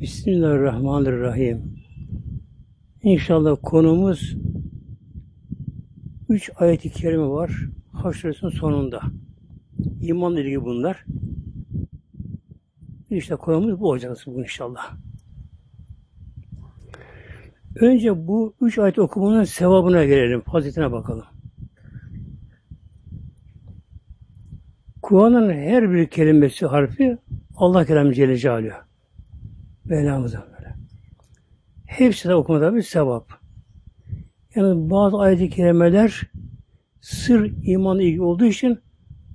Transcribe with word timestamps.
Bismillahirrahmanirrahim. 0.00 1.82
İnşallah 3.02 3.56
konumuz 3.62 4.36
üç 6.28 6.50
ayet-i 6.56 6.90
kerime 6.90 7.28
var. 7.28 7.52
Haş 7.92 8.24
sonunda. 8.60 9.00
İmanla 10.00 10.40
ilgili 10.40 10.64
bunlar. 10.64 11.04
İşte 13.10 13.36
konumuz 13.36 13.80
bu 13.80 13.88
olacak 13.88 14.16
bugün 14.26 14.42
inşallah. 14.42 14.96
Önce 17.74 18.26
bu 18.26 18.54
üç 18.60 18.78
ayet 18.78 18.98
okumanın 18.98 19.44
sevabına 19.44 20.04
gelelim. 20.04 20.40
Faziletine 20.40 20.92
bakalım. 20.92 21.26
Kur'an'ın 25.02 25.50
her 25.50 25.92
bir 25.92 26.06
kelimesi, 26.06 26.66
harfi 26.66 27.18
Allah 27.56 27.84
kelamı 27.84 28.14
Celle 28.14 28.36
Celaluhu. 28.36 28.87
Mevlamızın 29.88 30.40
böyle. 30.40 30.74
Hepsi 31.86 32.28
de 32.28 32.34
okumada 32.34 32.74
bir 32.74 32.82
sevap. 32.82 33.32
Yani 34.54 34.90
bazı 34.90 35.16
ayet-i 35.18 35.50
kerimeler 35.50 36.22
sır 37.00 37.52
imanla 37.62 38.02
ilgili 38.02 38.22
olduğu 38.22 38.44
için 38.44 38.78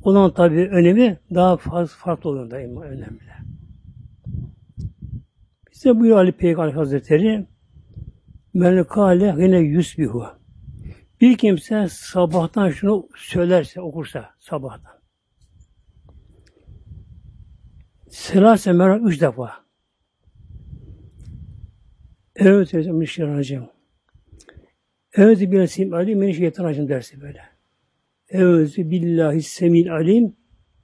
onun 0.04 0.30
tabi 0.30 0.60
önemi 0.60 1.20
daha 1.34 1.58
fazla 1.58 1.96
farklı 1.98 2.30
oluyor 2.30 2.52
da 2.52 2.62
iman 2.62 2.84
önemli. 2.84 3.34
Bize 5.72 6.00
buyuruyor 6.00 6.18
Ali 6.18 6.32
Peygamber 6.32 6.74
Hazretleri 6.74 7.46
Men 8.54 8.84
kâle 8.84 9.36
yine 9.38 9.60
yusbihu. 9.60 10.28
Bir 11.22 11.38
kimse 11.38 11.88
sabahtan 11.90 12.70
şunu 12.70 13.10
söylerse, 13.16 13.82
okursa 13.82 14.30
sabahtan. 14.40 14.94
Selase 18.10 18.72
merak 18.72 19.02
üç 19.06 19.22
defa. 19.22 19.63
Evet 22.36 22.70
teyzem 22.70 22.96
müşteracım. 22.96 23.70
Evet 25.14 25.52
bir 25.52 25.68
sim 25.68 25.94
alim 25.94 26.20
men 26.20 26.32
şeytan 26.32 26.64
racim 26.64 26.90
dersi 26.90 27.22
böyle. 27.22 27.42
Evet 28.30 28.78
billahi 28.78 29.42
semil 29.42 29.94
alim 29.94 30.36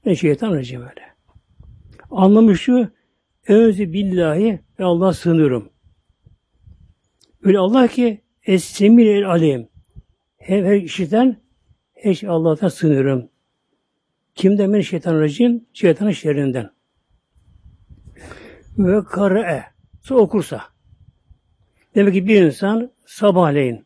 men 0.05 0.13
şeytan 0.13 0.53
racim 0.53 0.81
öyle. 0.81 1.01
Anlamı 2.11 2.57
şu 2.57 2.89
Evet 3.47 3.79
billahi 3.79 4.59
ve 4.79 4.83
Allah 4.83 5.13
sığınıyorum. 5.13 5.69
Öyle 7.43 7.59
Allah 7.59 7.87
ki 7.87 8.21
es-semil 8.43 9.07
el 9.07 9.29
alim. 9.29 9.67
Hem 10.37 10.65
her 10.65 10.75
işiten 10.75 11.41
her 11.93 12.13
şey 12.13 12.29
Allah'tan 12.29 12.67
sığınıyorum. 12.67 13.29
Kimden 14.35 14.73
beni 14.73 14.83
şeytan 14.83 15.19
racim? 15.19 15.65
Şeytanın 15.73 16.11
şerrinden. 16.11 16.69
Ve 18.77 19.03
kare. 19.03 19.65
Sonra 20.01 20.19
okursa. 20.19 20.61
Demek 21.95 22.13
ki 22.13 22.27
bir 22.27 22.41
insan 22.41 22.91
sabahleyin 23.05 23.85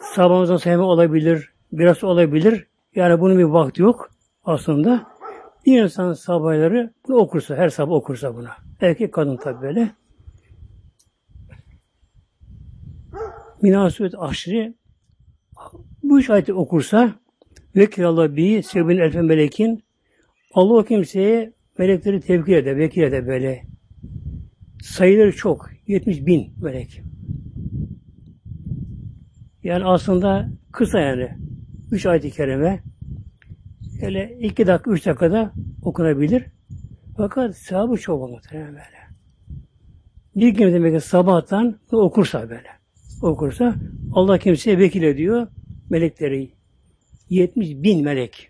sabahımızdan 0.00 0.56
sevme 0.56 0.82
olabilir, 0.82 1.52
biraz 1.72 2.04
olabilir. 2.04 2.66
Yani 2.94 3.20
bunun 3.20 3.38
bir 3.38 3.44
vakti 3.44 3.82
yok 3.82 4.10
aslında. 4.44 5.06
Bir 5.66 5.82
insan 5.82 6.12
sabahları 6.12 6.92
bunu 7.08 7.16
okursa, 7.16 7.56
her 7.56 7.68
sabah 7.68 7.94
okursa 7.94 8.36
buna. 8.36 8.50
Erkek 8.80 9.12
kadın 9.12 9.36
tabi 9.36 9.62
böyle. 9.62 9.90
Minasebet 13.62 14.14
aşırı 14.18 14.74
bu 16.02 16.18
üç 16.18 16.30
ayeti 16.30 16.54
okursa 16.54 17.14
vekil 17.76 18.06
Allah 18.06 18.36
bir 18.36 18.62
sebebin 18.62 18.98
elfen 18.98 19.24
melekin 19.24 19.84
Allah 20.54 20.74
o 20.74 20.84
kimseye 20.84 21.52
melekleri 21.78 22.20
tevkil 22.20 22.52
eder, 22.52 22.76
vekil 22.76 23.02
eder 23.02 23.26
böyle. 23.26 23.62
Sayıları 24.82 25.36
çok. 25.36 25.77
70 25.88 26.26
bin 26.26 26.52
melek. 26.62 27.02
Yani 29.62 29.84
aslında 29.84 30.48
kısa 30.72 31.00
yani. 31.00 31.28
Üç 31.90 32.06
ayet-i 32.06 32.30
kerime. 32.30 32.82
Öyle 34.02 34.38
iki 34.40 34.66
dakika, 34.66 34.90
üç 34.90 35.06
dakikada 35.06 35.52
okunabilir. 35.82 36.44
Fakat 37.16 37.56
sahabı 37.56 37.96
çok 37.96 38.22
olur 38.22 38.42
böyle. 38.52 38.98
Bir 40.36 40.48
gün 40.48 40.72
demek 40.72 40.94
ki 40.94 41.00
sabahtan 41.00 41.78
okursa 41.92 42.50
böyle. 42.50 42.68
Okursa 43.22 43.74
Allah 44.12 44.38
kimseye 44.38 44.78
vekil 44.78 45.02
ediyor 45.02 45.46
melekleri. 45.90 46.50
70 47.30 47.70
bin 47.70 48.04
melek. 48.04 48.48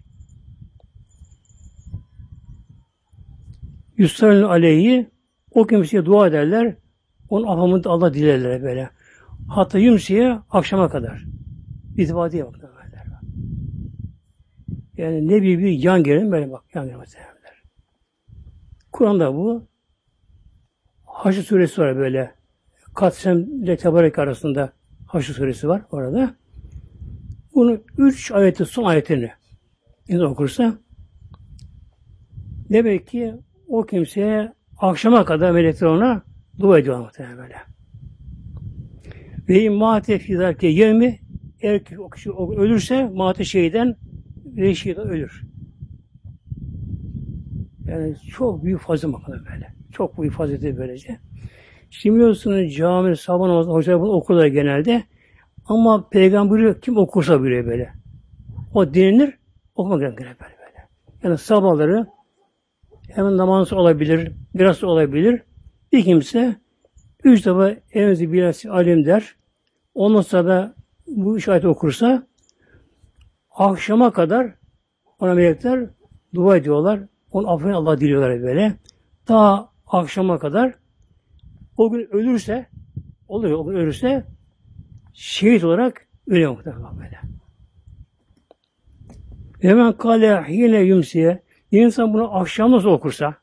Yusra'nın 3.97 4.43
aleyhi 4.43 5.11
o 5.51 5.67
kimseye 5.67 6.05
dua 6.05 6.27
ederler. 6.27 6.77
Onun 7.31 7.47
affamını 7.47 7.83
Allah 7.87 8.15
dilerler 8.15 8.63
böyle. 8.63 8.91
Hatta 9.49 9.79
yumsiye 9.79 10.39
akşama 10.51 10.89
kadar. 10.89 11.25
İtibadiye 11.97 12.47
bak. 12.47 12.55
Yani 14.99 15.29
ne 15.29 15.43
bir 15.43 15.59
bir 15.59 15.71
yan 15.71 16.03
gelin 16.03 16.33
böyle 16.33 16.53
bak. 16.53 16.65
Yan 16.75 16.87
gelin 16.87 17.01
Kur'an'da 18.93 19.35
bu 19.35 19.67
Haşr 21.05 21.43
suresi 21.43 21.81
var 21.81 21.97
böyle. 21.97 22.35
Katsem 22.95 23.39
ile 23.39 23.77
Tebarek 23.77 24.19
arasında 24.19 24.73
Haşr 25.07 25.33
suresi 25.33 25.69
var 25.69 25.83
orada. 25.91 26.35
Bunu 27.55 27.81
üç 27.99 28.33
ayeti 28.33 28.65
son 28.65 28.85
ayetini 28.85 29.31
insan 30.09 30.27
okursa 30.27 30.79
demek 32.71 33.07
ki 33.07 33.35
o 33.69 33.87
kimseye 33.87 34.53
akşama 34.79 35.25
kadar 35.25 35.51
melekler 35.51 35.87
ona 35.87 36.23
dua 36.59 36.79
ediyor 36.79 37.01
muhtemelen 37.01 37.39
böyle. 37.39 37.57
Ve 39.49 39.63
imate 39.63 40.19
fizarke 40.19 40.67
yevmi 40.67 41.19
eğer 41.61 41.83
o 41.99 42.11
kişi 42.11 42.31
ölürse 42.33 43.11
mate 43.15 43.45
şeyden 43.45 43.97
ve 44.45 44.95
ölür. 44.97 45.43
Yani 47.87 48.17
çok 48.31 48.65
büyük 48.65 48.81
fazilet 48.81 49.15
bakalım 49.15 49.45
böyle. 49.53 49.73
Çok 49.93 50.21
büyük 50.21 50.35
fazileti 50.35 50.77
böylece. 50.79 51.19
Şimdi 51.91 52.17
biliyorsunuz 52.17 52.75
cami, 52.75 53.17
sabah 53.17 53.47
namazı 53.47 53.71
hocalar 53.71 54.01
bunu 54.01 54.11
okurlar 54.11 54.47
genelde. 54.47 55.05
Ama 55.67 56.09
peygamberi 56.09 56.81
kim 56.81 56.97
okursa 56.97 57.43
bile 57.43 57.67
böyle. 57.67 57.93
O 58.75 58.95
dinlenir, 58.95 59.39
okumak 59.75 60.01
gerekir 60.01 60.25
böyle 60.25 60.57
böyle. 60.59 60.89
Yani 61.23 61.39
sabahları 61.39 62.07
hemen 63.09 63.37
namaz 63.37 63.73
olabilir, 63.73 64.33
biraz 64.55 64.85
olabilir. 64.85 65.43
Bir 65.93 66.05
kimse 66.05 66.57
üç 67.25 67.47
defa 67.47 67.75
evimizi 67.93 68.33
biraz 68.33 68.67
alim 68.67 69.05
der. 69.05 69.37
Ondan 69.95 70.21
sonra 70.21 70.75
bu 71.07 71.37
üç 71.37 71.49
ayet 71.49 71.65
okursa 71.65 72.27
akşama 73.51 74.13
kadar 74.13 74.55
ona 75.19 75.35
melekler 75.35 75.91
dua 76.35 76.57
ediyorlar. 76.57 77.01
Onun 77.31 77.49
affını 77.49 77.77
Allah 77.77 78.01
diliyorlar 78.01 78.43
böyle. 78.43 78.75
Ta 79.27 79.69
akşama 79.87 80.39
kadar 80.39 80.75
o 81.77 81.91
gün 81.91 82.09
ölürse 82.13 82.67
oluyor 83.29 83.59
o 83.59 83.67
gün 83.67 83.75
ölürse 83.75 84.27
şehit 85.13 85.65
olarak 85.65 86.07
ölüyor 86.27 86.53
muhtemelen 86.53 86.99
böyle. 86.99 87.21
Hemen 89.61 89.93
kale 89.93 90.45
yine 90.49 90.81
yumsiye 90.81 91.43
bir 91.73 91.81
insan 91.81 92.15
bunu 92.15 92.37
akşam 92.37 92.73
nasıl 92.73 92.89
okursa 92.89 93.35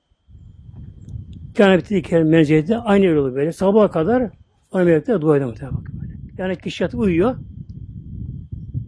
Cenab-ı 1.56 1.82
Teala 1.82 2.26
menzilde 2.26 2.78
aynı 2.78 3.08
öyle 3.08 3.20
olur 3.20 3.36
böyle. 3.36 3.52
Sabaha 3.52 3.92
kadar 3.92 4.32
ona 4.72 4.84
melekler 4.84 5.22
dua 5.22 5.38
ediyor 5.38 5.50
muhtemelen. 5.50 5.86
Böyle. 6.02 6.14
Yani 6.38 6.56
kişi 6.56 6.84
yatıp 6.84 7.00
uyuyor 7.00 7.36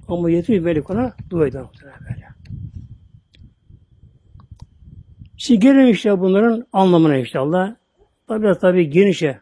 ama 0.08 0.30
yetmiş 0.30 0.60
melek 0.60 0.90
ona 0.90 1.14
dua 1.30 1.48
ediyor 1.48 1.64
muhtemelen 1.64 2.00
böyle. 2.00 2.28
Şimdi 5.38 5.60
gelelim 5.60 5.90
işte 5.90 6.20
bunların 6.20 6.68
anlamına 6.74 7.18
inşallah. 7.18 7.76
Tabi 8.28 8.44
biraz 8.44 8.60
tabi 8.60 8.90
genişe 8.90 9.40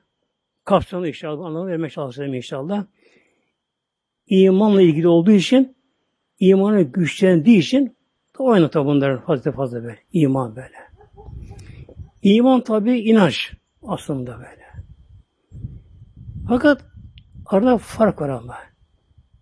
kapsamlı 0.65 1.07
inşallah 1.07 1.45
anlamı 1.45 1.67
vermeye 1.67 1.89
çalışacağım 1.89 2.33
inşallah. 2.33 2.85
İmanla 4.27 4.81
ilgili 4.81 5.07
olduğu 5.07 5.31
için 5.31 5.75
imanı 6.39 6.81
güçlendiği 6.81 7.59
için 7.59 7.95
o 8.39 8.51
aynı 8.51 8.69
bunların 8.73 9.25
fazla 9.25 9.51
fazla 9.51 9.83
böyle. 9.83 9.99
İman 10.13 10.55
böyle. 10.55 10.84
İman 12.25 12.61
tabi 12.63 12.99
inanç 12.99 13.53
aslında 13.83 14.37
böyle. 14.37 14.65
Fakat 16.47 16.85
arada 17.45 17.77
fark 17.77 18.21
var 18.21 18.29
ama. 18.29 18.57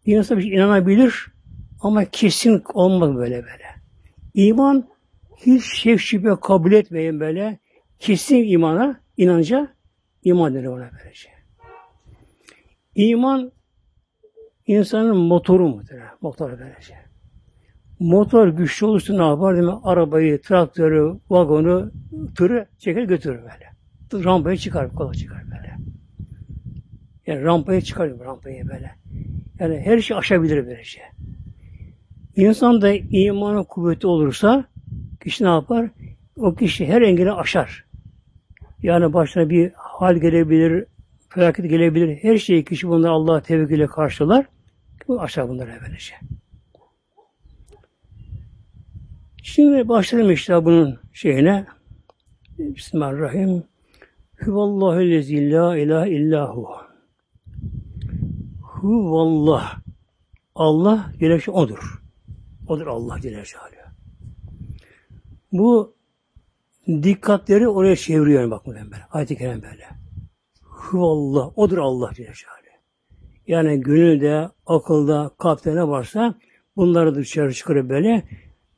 Bir 0.06 0.18
insan 0.18 0.38
bir 0.38 0.44
şey 0.44 0.54
inanabilir 0.54 1.28
ama 1.82 2.06
kesin 2.06 2.64
olmaz 2.74 3.16
böyle 3.16 3.36
böyle. 3.36 3.66
İman 4.34 4.88
hiç 5.38 5.66
şek 5.66 6.00
şüphe 6.00 6.36
kabul 6.42 6.72
etmeyin 6.72 7.20
böyle. 7.20 7.60
Kesin 8.00 8.44
imana, 8.44 9.02
inanca 9.18 9.76
iman 10.24 10.56
denir 10.56 10.66
ona 10.66 10.90
böylece. 11.00 11.30
İman 12.96 13.52
insanın 14.68 15.18
motoru 15.18 15.70
mudur? 15.70 15.96
Motor 16.22 16.60
böylece. 16.60 17.03
Motor 18.00 18.48
güçlü 18.48 18.86
olursa 18.86 19.14
ne 19.14 19.28
yapar? 19.28 19.56
Değil 19.56 19.68
mi? 19.68 19.74
Arabayı, 19.84 20.42
traktörü, 20.42 21.20
vagonu, 21.30 21.92
tırı 22.36 22.66
çeker 22.78 23.04
götürür 23.04 23.40
böyle. 23.42 24.24
rampaya 24.24 24.58
çıkar, 24.58 24.94
kola 24.94 25.14
çıkar 25.14 25.44
böyle. 25.46 25.76
Yani 27.28 27.44
rampaya 27.44 27.82
çıkar, 27.82 28.20
rampaya 28.20 28.68
böyle. 28.68 28.92
Yani 29.60 29.80
her 29.80 30.00
şey 30.00 30.18
aşabilir 30.18 30.66
böylece. 30.66 30.84
Şey. 30.84 31.04
İnsan 32.36 32.82
da 32.82 32.94
imanı 32.94 33.64
kuvveti 33.66 34.08
olursa 34.08 34.66
kişi 35.24 35.44
ne 35.44 35.50
yapar? 35.50 35.90
O 36.38 36.56
kişi 36.56 36.88
her 36.88 37.02
engeli 37.02 37.32
aşar. 37.32 37.86
Yani 38.84 39.14
başına 39.14 39.50
bir 39.50 39.72
hal 39.76 40.16
gelebilir, 40.16 40.86
felaket 41.30 41.70
gelebilir. 41.70 42.24
Her 42.24 42.38
şeyi 42.38 42.66
kişi 42.66 42.88
bunları 42.88 43.12
Allah'a 43.12 43.42
tevekkülle 43.42 43.88
karşılar. 43.88 44.46
Aşağı 45.20 45.50
bunları 45.50 45.72
böylece. 45.82 46.16
Şimdi 49.46 49.88
başlayalım 49.88 50.32
işte 50.32 50.66
bunun 50.66 51.00
şeyine. 51.14 51.66
Bismillahirrahmanirrahim. 52.58 53.64
Huvallahu 54.46 55.00
lezi 55.00 55.52
la 55.52 55.78
ilahe 55.78 56.10
illahu. 56.10 56.68
Huvallah. 58.62 59.80
Allah 60.56 61.12
Celle 61.20 61.52
odur. 61.52 62.02
Odur 62.68 62.88
Allah 62.88 63.22
Celle 63.22 63.44
Bu 65.52 65.96
dikkatleri 66.88 67.68
oraya 67.68 67.96
çeviriyor 67.96 68.52
bak 68.52 68.68
böyle. 68.68 68.82
Ayet-i 69.12 69.38
Kerem 69.38 69.62
böyle. 69.62 69.88
Huvallah. 70.62 71.58
Odur 71.58 71.78
Allah 71.78 72.12
Celle 72.14 72.34
Yani 73.48 73.82
gönülde, 73.82 74.50
akılda, 74.66 75.32
kalpte 75.38 75.76
ne 75.76 75.88
varsa 75.88 76.36
bunları 76.76 77.16
dışarı 77.16 77.54
çıkarıp 77.54 77.90
böyle 77.90 78.24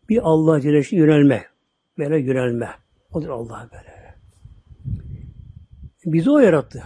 bir 0.10 0.20
Allah 0.24 0.62
Celle 0.62 0.84
yönelme. 0.92 1.46
Böyle 1.98 2.20
yönelme. 2.20 2.70
Odur 3.12 3.30
Allah 3.30 3.70
böyle. 3.72 4.16
Bizi 6.06 6.30
o 6.30 6.40
yarattı. 6.40 6.84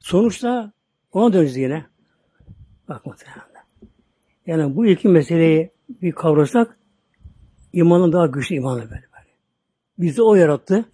Sonuçta 0.00 0.72
ona 1.12 1.32
döneceğiz 1.32 1.56
yine. 1.56 1.86
Bak 2.88 3.06
muhtemelen. 3.06 3.44
Yani 4.46 4.76
bu 4.76 4.86
iki 4.86 5.08
meseleyi 5.08 5.70
bir 5.88 6.12
kavrasak 6.12 6.78
imanın 7.72 8.12
daha 8.12 8.26
güçlü 8.26 8.54
imanı 8.54 8.80
böyle 8.80 8.90
böyle. 8.90 9.30
Bizi 9.98 10.22
o 10.22 10.34
yarattı. 10.34 10.84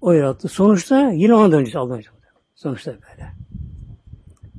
O 0.00 0.12
yarattı. 0.12 0.48
Sonuçta 0.48 1.10
yine 1.10 1.34
ona 1.34 1.52
döneceğiz 1.52 1.76
Allah'ın 1.76 2.02
Sonuçta 2.54 2.92
böyle. 2.92 3.32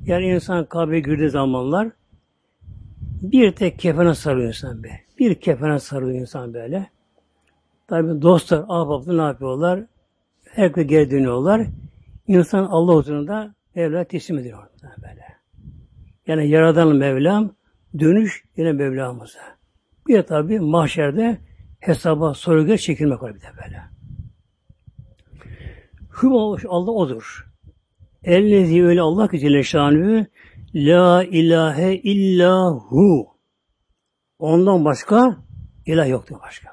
Yani 0.04 0.26
insan 0.26 0.64
kabre 0.64 1.00
girdiği 1.00 1.30
zamanlar 1.30 1.88
bir 3.22 3.52
tek 3.52 3.78
kefene 3.78 4.14
sarıyor 4.14 4.48
insan 4.48 4.82
be. 4.82 5.00
Bir 5.22 5.34
kefene 5.34 5.78
sarıyor 5.78 6.20
insan 6.20 6.54
böyle. 6.54 6.90
Tabi 7.88 8.22
dostlar, 8.22 8.64
ahbaplar 8.68 9.16
ne 9.16 9.22
yapıyorlar? 9.22 9.80
Herkese 10.44 10.86
geri 10.86 11.10
dönüyorlar. 11.10 11.66
İnsan 12.26 12.64
Allah 12.64 12.94
huzurunda 12.94 13.54
Mevla 13.74 14.04
teslim 14.04 14.38
ediyor 14.38 14.62
böyle. 15.02 15.24
Yani 16.26 16.48
Yaradan 16.48 16.96
Mevlam 16.96 17.50
dönüş 17.98 18.44
yine 18.56 18.72
Mevlamıza. 18.72 19.40
Bir 20.08 20.14
de 20.14 20.26
tabi 20.26 20.60
mahşerde 20.60 21.38
hesaba 21.80 22.34
sorguya 22.34 22.78
çekilmek 22.78 23.22
var 23.22 23.34
bir 23.34 23.40
de 23.40 23.46
böyle. 23.64 23.82
Hüm 26.22 26.32
Allah 26.68 26.90
odur. 26.90 27.46
Ellezi 28.24 28.84
öyle 28.84 29.00
Allah 29.00 29.28
ki 29.28 29.38
Celle 29.40 30.26
La 30.74 31.24
ilahe 31.24 31.94
illahu 31.94 33.31
Ondan 34.42 34.84
başka 34.84 35.36
ilah 35.86 36.08
yoktur 36.08 36.36
başka. 36.42 36.68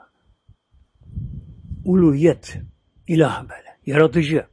Uluhiyet, 1.85 2.57
ilah 3.07 3.43
böyle, 3.43 3.77
yaratıcı. 3.85 4.45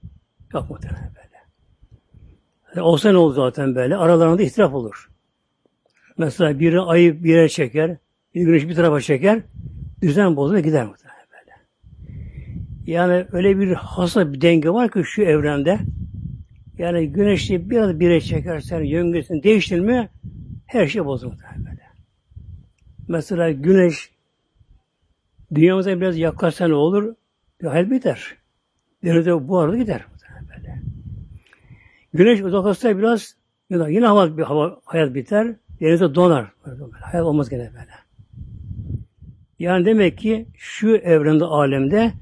Yok 0.53 0.71
muhtemelen 0.71 1.13
böyle. 1.17 1.37
Yani 2.75 2.87
olsa 2.87 3.11
ne 3.11 3.17
olur 3.17 3.35
zaten 3.35 3.75
böyle? 3.75 3.97
Aralarında 3.97 4.43
ihtilaf 4.43 4.75
olur. 4.75 5.11
Mesela 6.19 6.61
biri 6.61 6.81
ayı 6.81 7.25
bir 7.25 7.31
yere 7.31 7.49
çeker, 7.49 7.97
bir 8.35 8.43
güneş 8.43 8.69
bir 8.69 8.75
tarafa 8.75 9.01
çeker, 9.01 9.43
düzen 10.03 10.37
bozulur 10.37 10.59
gider 10.59 10.87
muhtemelen 10.87 11.27
böyle. 11.33 11.57
Yani 12.87 13.27
öyle 13.33 13.59
bir 13.59 13.73
hasa 13.73 14.33
bir 14.33 14.41
denge 14.41 14.71
var 14.71 14.91
ki 14.91 15.05
şu 15.05 15.23
evrende, 15.23 15.79
yani 16.79 17.13
güneşi 17.13 17.71
biraz 17.71 18.01
bir 18.01 18.05
yere 18.05 18.21
çekersen, 18.21 18.83
yöngüsünü 18.83 19.43
değiştirme, 19.43 20.09
her 20.67 20.87
şey 20.87 21.05
bozulur 21.05 21.39
böyle. 21.59 21.76
Mesela 23.09 23.51
güneş 23.51 24.11
dünyamıza 25.55 26.01
biraz 26.01 26.19
yaklaşsa 26.19 26.69
ne 26.69 26.75
olur? 26.75 27.15
Hal 27.63 27.91
biter. 27.91 28.37
Denize 29.05 29.49
bu 29.49 29.59
arada 29.59 29.77
gider. 29.77 30.05
Böyle. 30.49 30.83
Güneş 32.15 32.41
uzaklaşsa 32.41 32.99
biraz 32.99 33.37
yine 33.71 34.07
hava, 34.07 34.39
bir 34.39 34.43
hava, 34.43 34.81
hayat 34.85 35.15
biter. 35.15 35.57
Denize 35.81 36.15
donar. 36.15 36.53
Hayat 37.01 37.27
olmaz 37.27 37.49
gene 37.49 37.71
böyle. 37.73 37.91
Yani 39.59 39.85
demek 39.85 40.19
ki 40.19 40.47
şu 40.57 40.97
evrende, 40.97 41.45
alemde 41.45 42.13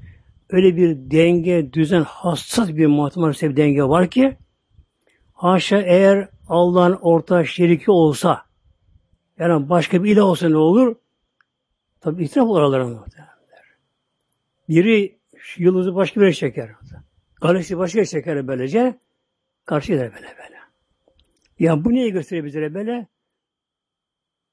öyle 0.49 0.77
bir 0.77 0.97
denge, 1.11 1.73
düzen, 1.73 2.01
hassas 2.01 2.69
bir 2.69 2.85
matematik 2.85 3.49
bir 3.49 3.57
denge 3.57 3.83
var 3.83 4.09
ki 4.09 4.37
haşa 5.33 5.81
eğer 5.81 6.29
Allah'ın 6.47 6.97
orta 7.01 7.45
şeriki 7.45 7.91
olsa 7.91 8.44
yani 9.39 9.69
başka 9.69 10.03
bir 10.03 10.11
ilah 10.11 10.23
olsa 10.23 10.49
ne 10.49 10.57
olur? 10.57 10.95
Tabi 12.01 12.23
itiraf 12.23 12.47
olur 12.47 12.61
aralarında. 12.61 13.05
Biri 14.69 15.19
yıldızı 15.57 15.95
başka 15.95 16.21
bir 16.21 16.33
çeker. 16.33 16.69
Galaksi 17.41 17.77
başka 17.77 17.99
yere 17.99 18.07
çeker 18.07 18.47
böylece. 18.47 18.99
Karşı 19.65 19.93
gider 19.93 20.13
böyle 20.13 20.27
böyle. 20.27 20.55
Yani 21.59 21.85
bu 21.85 21.91
niye 21.91 22.09
gösteriyor 22.09 22.45
bize 22.45 22.73
böyle? 22.73 23.07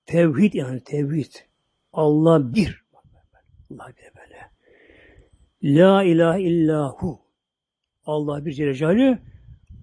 Tevhid 0.06 0.54
yani 0.54 0.80
tevhid. 0.80 1.32
Allah 1.92 2.54
bir. 2.54 2.84
Allah 3.70 3.88
bir 3.88 4.20
böyle. 4.20 4.50
La 5.62 6.02
ilahe 6.02 6.42
illahu. 6.42 7.20
Allah 8.06 8.44
bir 8.44 8.52
Celle. 8.52 9.22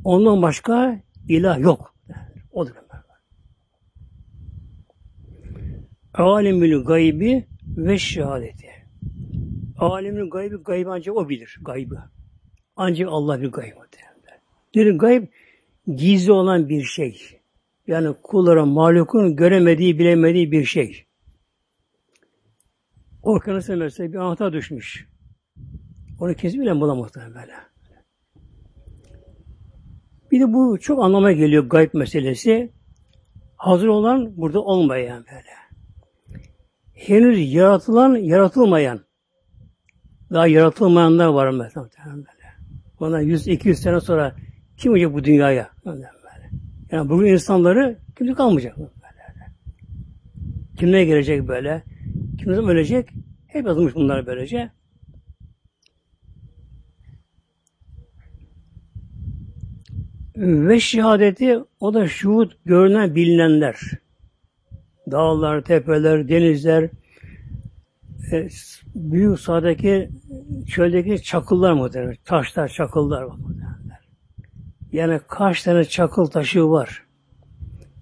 Ondan 0.04 0.42
başka 0.42 1.02
ilah 1.28 1.60
yok. 1.60 1.96
Odur. 2.52 2.89
Alimül 6.20 6.84
gaybi 6.84 7.48
ve 7.78 7.98
şehadeti. 7.98 8.68
Alimül 9.78 10.30
gaybi, 10.30 10.56
gaybi 10.56 10.90
ancak 10.90 11.16
o 11.16 11.30
bilir. 11.30 11.60
Gaybı. 11.62 12.00
Ancak 12.76 13.10
Allah 13.12 13.42
bir 13.42 13.52
gaybı. 13.52 13.80
Bir 14.76 14.92
gayb 14.98 15.28
gizli 15.96 16.32
olan 16.32 16.70
bir 16.70 16.84
şey. 16.84 17.22
Yani 17.88 18.16
kulların, 18.24 18.68
mahlukun 18.68 19.36
göremediği, 19.36 20.00
bilemediği 20.00 20.52
bir 20.52 20.64
şey. 20.66 21.06
Okyanusa 23.24 23.76
mesela 23.76 24.14
bir 24.14 24.18
anahtar 24.18 24.54
düşmüş. 24.54 25.08
Onu 26.20 26.34
kesin 26.34 26.62
bile 26.62 26.76
bulamaz 26.76 27.12
böyle. 27.16 27.54
Bir 30.32 30.40
de 30.40 30.54
bu 30.54 30.80
çok 30.80 31.04
anlama 31.04 31.32
geliyor 31.32 31.64
gayb 31.70 31.94
meselesi. 31.94 32.72
Hazır 33.56 33.88
olan 33.88 34.38
burada 34.38 34.62
olmayan 34.62 35.26
böyle 35.32 35.59
henüz 37.00 37.54
yaratılan, 37.54 38.16
yaratılmayan, 38.16 39.00
daha 40.34 40.48
yaratılmayanlar 40.48 41.28
var 41.28 41.50
mesela. 41.50 41.90
Bana 43.00 43.22
100-200 43.22 43.74
sene 43.74 44.00
sonra 44.00 44.36
kim 44.78 44.92
olacak 44.92 45.14
bu 45.14 45.24
dünyaya? 45.24 45.70
Yani 46.92 47.10
bugün 47.10 47.34
insanları 47.34 48.00
kimse 48.18 48.34
kalmayacak. 48.34 48.76
Kimler 50.78 51.04
gelecek 51.04 51.48
böyle? 51.48 51.84
Kim 52.40 52.56
zaman 52.56 52.72
ölecek? 52.72 53.10
Hep 53.48 53.66
yazılmış 53.66 53.96
bunlar 53.96 54.26
böylece. 54.26 54.72
Ve 60.38 60.80
şehadeti 60.80 61.60
o 61.80 61.94
da 61.94 62.08
şuhut 62.08 62.58
görünen 62.66 63.16
bilinenler 63.16 63.76
dağlar, 65.12 65.62
tepeler, 65.62 66.30
denizler, 66.30 66.90
e, 68.32 68.48
büyük 68.96 69.40
sahadaki 69.40 70.10
çöldeki 70.68 71.24
çakıllar 71.24 71.74
muhtemelen. 71.74 72.16
Taşlar, 72.26 72.68
çakıllar 72.68 73.24
muhtemelen. 73.24 74.00
Yani 74.92 75.20
kaç 75.28 75.64
tane 75.64 75.84
çakıl 75.84 76.26
taşı 76.26 76.70
var. 76.70 77.06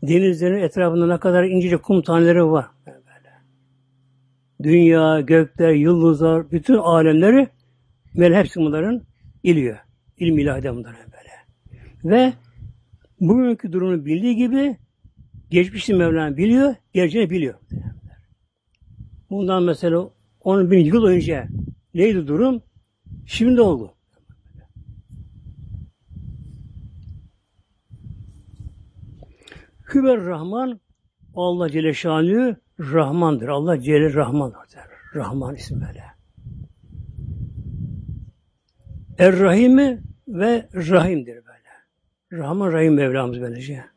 Denizlerin 0.04 0.62
etrafında 0.62 1.08
ne 1.08 1.20
kadar 1.20 1.44
incecik 1.44 1.84
kum 1.84 2.02
taneleri 2.02 2.46
var. 2.46 2.66
Dünya, 4.64 5.22
gökler, 5.22 5.72
yıldızlar, 5.72 6.52
bütün 6.52 6.76
alemleri 6.76 7.48
böyle 8.18 8.40
hepsi 8.40 8.60
bunların 8.60 9.02
iliyor. 9.44 9.78
İlmi 10.18 10.42
ilahide 10.42 10.76
bunların 10.76 11.00
böyle. 11.06 11.34
Ve 12.16 12.34
bugünkü 13.20 13.74
durumu 13.74 14.06
bildiği 14.06 14.36
gibi 14.36 14.78
Geçmişi 15.50 15.94
Mevlam 15.94 16.38
biliyor, 16.38 16.76
geleceğini 16.94 17.30
biliyor. 17.30 17.60
Bundan 19.30 19.64
mesela 19.64 20.10
10 20.42 20.72
bin 20.72 20.80
yıl 20.80 21.04
önce 21.04 21.48
neydi 21.94 22.28
durum? 22.28 22.62
Şimdi 23.26 23.62
oldu. 23.62 23.94
Hüber 29.94 30.26
Rahman 30.26 30.80
Allah 31.36 31.70
Celle 31.70 31.94
Şanlı 31.94 32.56
Rahmandır. 32.80 33.48
Allah 33.48 33.82
Celle 33.82 34.14
Rahman 34.14 34.54
Rahman 35.16 35.56
ismi 35.56 35.82
böyle. 35.82 36.04
Er 39.18 39.40
Rahimi 39.40 40.02
ve 40.28 40.70
Rahim'dir 40.74 41.36
böyle. 41.36 41.68
Rahman 42.32 42.72
Rahim 42.74 42.94
Mevlamız 42.94 43.42
böylece. 43.42 43.97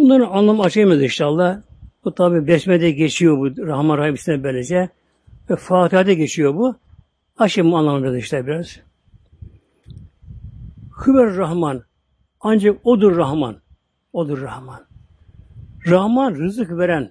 Bunların 0.00 0.30
anlamı 0.30 0.62
açamayız 0.62 1.02
inşallah. 1.02 1.60
Bu 2.04 2.14
tabi 2.14 2.46
Besme'de 2.46 2.90
geçiyor 2.90 3.38
bu 3.38 3.66
Rahman 3.66 3.98
Rahim 3.98 4.14
ismi 4.14 4.44
böylece. 4.44 4.88
Ve 5.50 5.56
Fatiha'da 5.56 6.12
geçiyor 6.12 6.54
bu. 6.54 6.74
Açayım 7.38 7.74
anlamını 7.74 8.18
işte 8.18 8.46
biraz. 8.46 8.80
Hüver 11.06 11.36
Rahman. 11.36 11.82
Ancak 12.40 12.86
odur 12.86 13.16
Rahman. 13.16 13.56
Odur 14.12 14.42
Rahman. 14.42 14.80
Rahman 15.86 16.34
rızık 16.34 16.70
veren, 16.70 17.10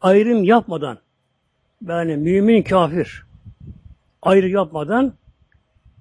ayrım 0.00 0.44
yapmadan, 0.44 0.98
yani 1.88 2.16
mümin 2.16 2.62
kafir, 2.62 3.26
ayrı 4.22 4.48
yapmadan 4.48 5.12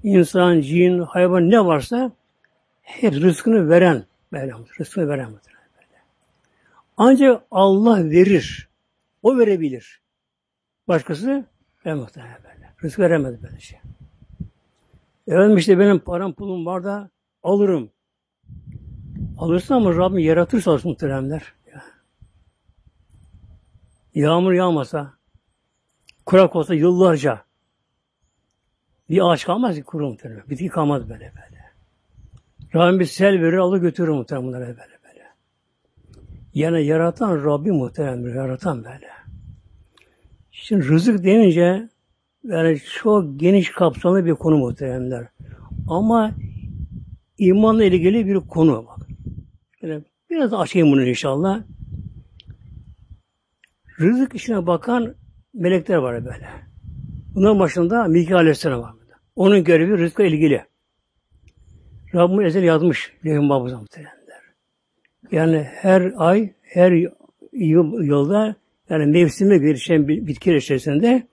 insan, 0.03 0.62
cin, 0.62 1.00
hayvan 1.00 1.50
ne 1.50 1.65
varsa 1.65 2.12
hep 2.82 3.13
rızkını 3.13 3.70
veren 3.70 4.09
Mevlamız. 4.31 4.69
Rızkını 4.79 5.07
veren 5.09 5.27
böyle. 5.27 5.59
Ancak 6.98 7.43
Allah 7.51 8.09
verir. 8.09 8.69
O 9.24 9.38
verebilir. 9.38 10.01
Başkası 10.88 11.45
veremez 11.86 12.15
böyle. 12.15 12.74
Rızk 12.83 13.00
veremez 13.00 13.43
böyle 13.43 13.59
şey. 13.59 13.79
Efendim 15.27 15.57
işte 15.57 15.79
benim 15.79 16.00
param 16.00 16.33
pulum 16.33 16.65
var 16.65 16.83
da 16.83 17.09
alırım. 17.43 17.91
Alırsın 19.38 19.74
ama 19.74 19.95
Rabbim 19.95 20.19
yaratırsa 20.19 20.71
alsın 20.71 20.91
muhteremler. 20.91 21.53
Yağmur 24.15 24.53
yağmasa, 24.53 25.13
kurak 26.25 26.55
olsa 26.55 26.74
yıllarca 26.75 27.43
bir 29.09 29.31
ağaç 29.31 29.45
kalmaz 29.45 29.75
ki 29.75 29.83
kuru 29.83 30.09
muhtemelen. 30.09 30.43
Bitki 30.50 30.67
kalmaz 30.67 31.09
böyle 31.09 31.33
böyle. 31.36 31.49
Rabbim 32.76 33.00
bir 33.00 33.06
sel 33.06 33.42
verir, 33.42 33.58
alır 33.58 33.78
götürür 33.78 34.10
muhtemelen 34.10 34.48
bunları 34.48 34.68
böyle 34.68 34.78
böyle. 34.78 35.24
Yani 36.54 36.86
yaratan 36.86 37.46
Rabbim 37.46 37.76
muhtemelen, 37.76 38.36
yaratan 38.36 38.84
böyle. 38.84 39.08
Şimdi 40.52 40.88
rızık 40.88 41.24
denince 41.24 41.90
yani 42.44 42.80
çok 43.02 43.40
geniş 43.40 43.72
kapsamlı 43.72 44.26
bir 44.26 44.34
konu 44.34 44.58
muhteremler. 44.58 45.28
Ama 45.88 46.32
imanla 47.38 47.84
ilgili 47.84 48.26
bir 48.26 48.36
konu 48.36 48.86
bak. 48.88 49.08
Yani 49.82 50.04
biraz 50.30 50.54
açayım 50.54 50.92
bunu 50.92 51.04
inşallah. 51.04 51.62
Rızık 54.00 54.36
işine 54.36 54.68
bakan 54.68 55.16
melekler 55.54 55.98
var 55.98 56.26
böyle. 56.26 56.50
Bunların 57.36 57.60
başında 57.60 58.04
Mikail 58.04 58.40
Aleyhisselam 58.40 58.82
var. 58.82 58.94
Burada. 58.94 59.14
Onun 59.36 59.64
görevi 59.64 59.98
rızkla 59.98 60.24
ilgili. 60.24 60.66
Rabbim 62.16 62.42
ezel 62.42 62.63
yazmış 62.63 63.13
Mahfuz'a 63.24 63.78
muhtemelenler. 63.78 64.42
Yani 65.32 65.63
her 65.63 66.13
ay, 66.18 66.54
her 66.62 66.92
yıl, 67.51 68.04
yılda 68.04 68.56
yani 68.89 69.06
mevsime 69.06 69.58
gelişen 69.58 70.08
bitki 70.08 70.56
içerisinde 70.56 71.28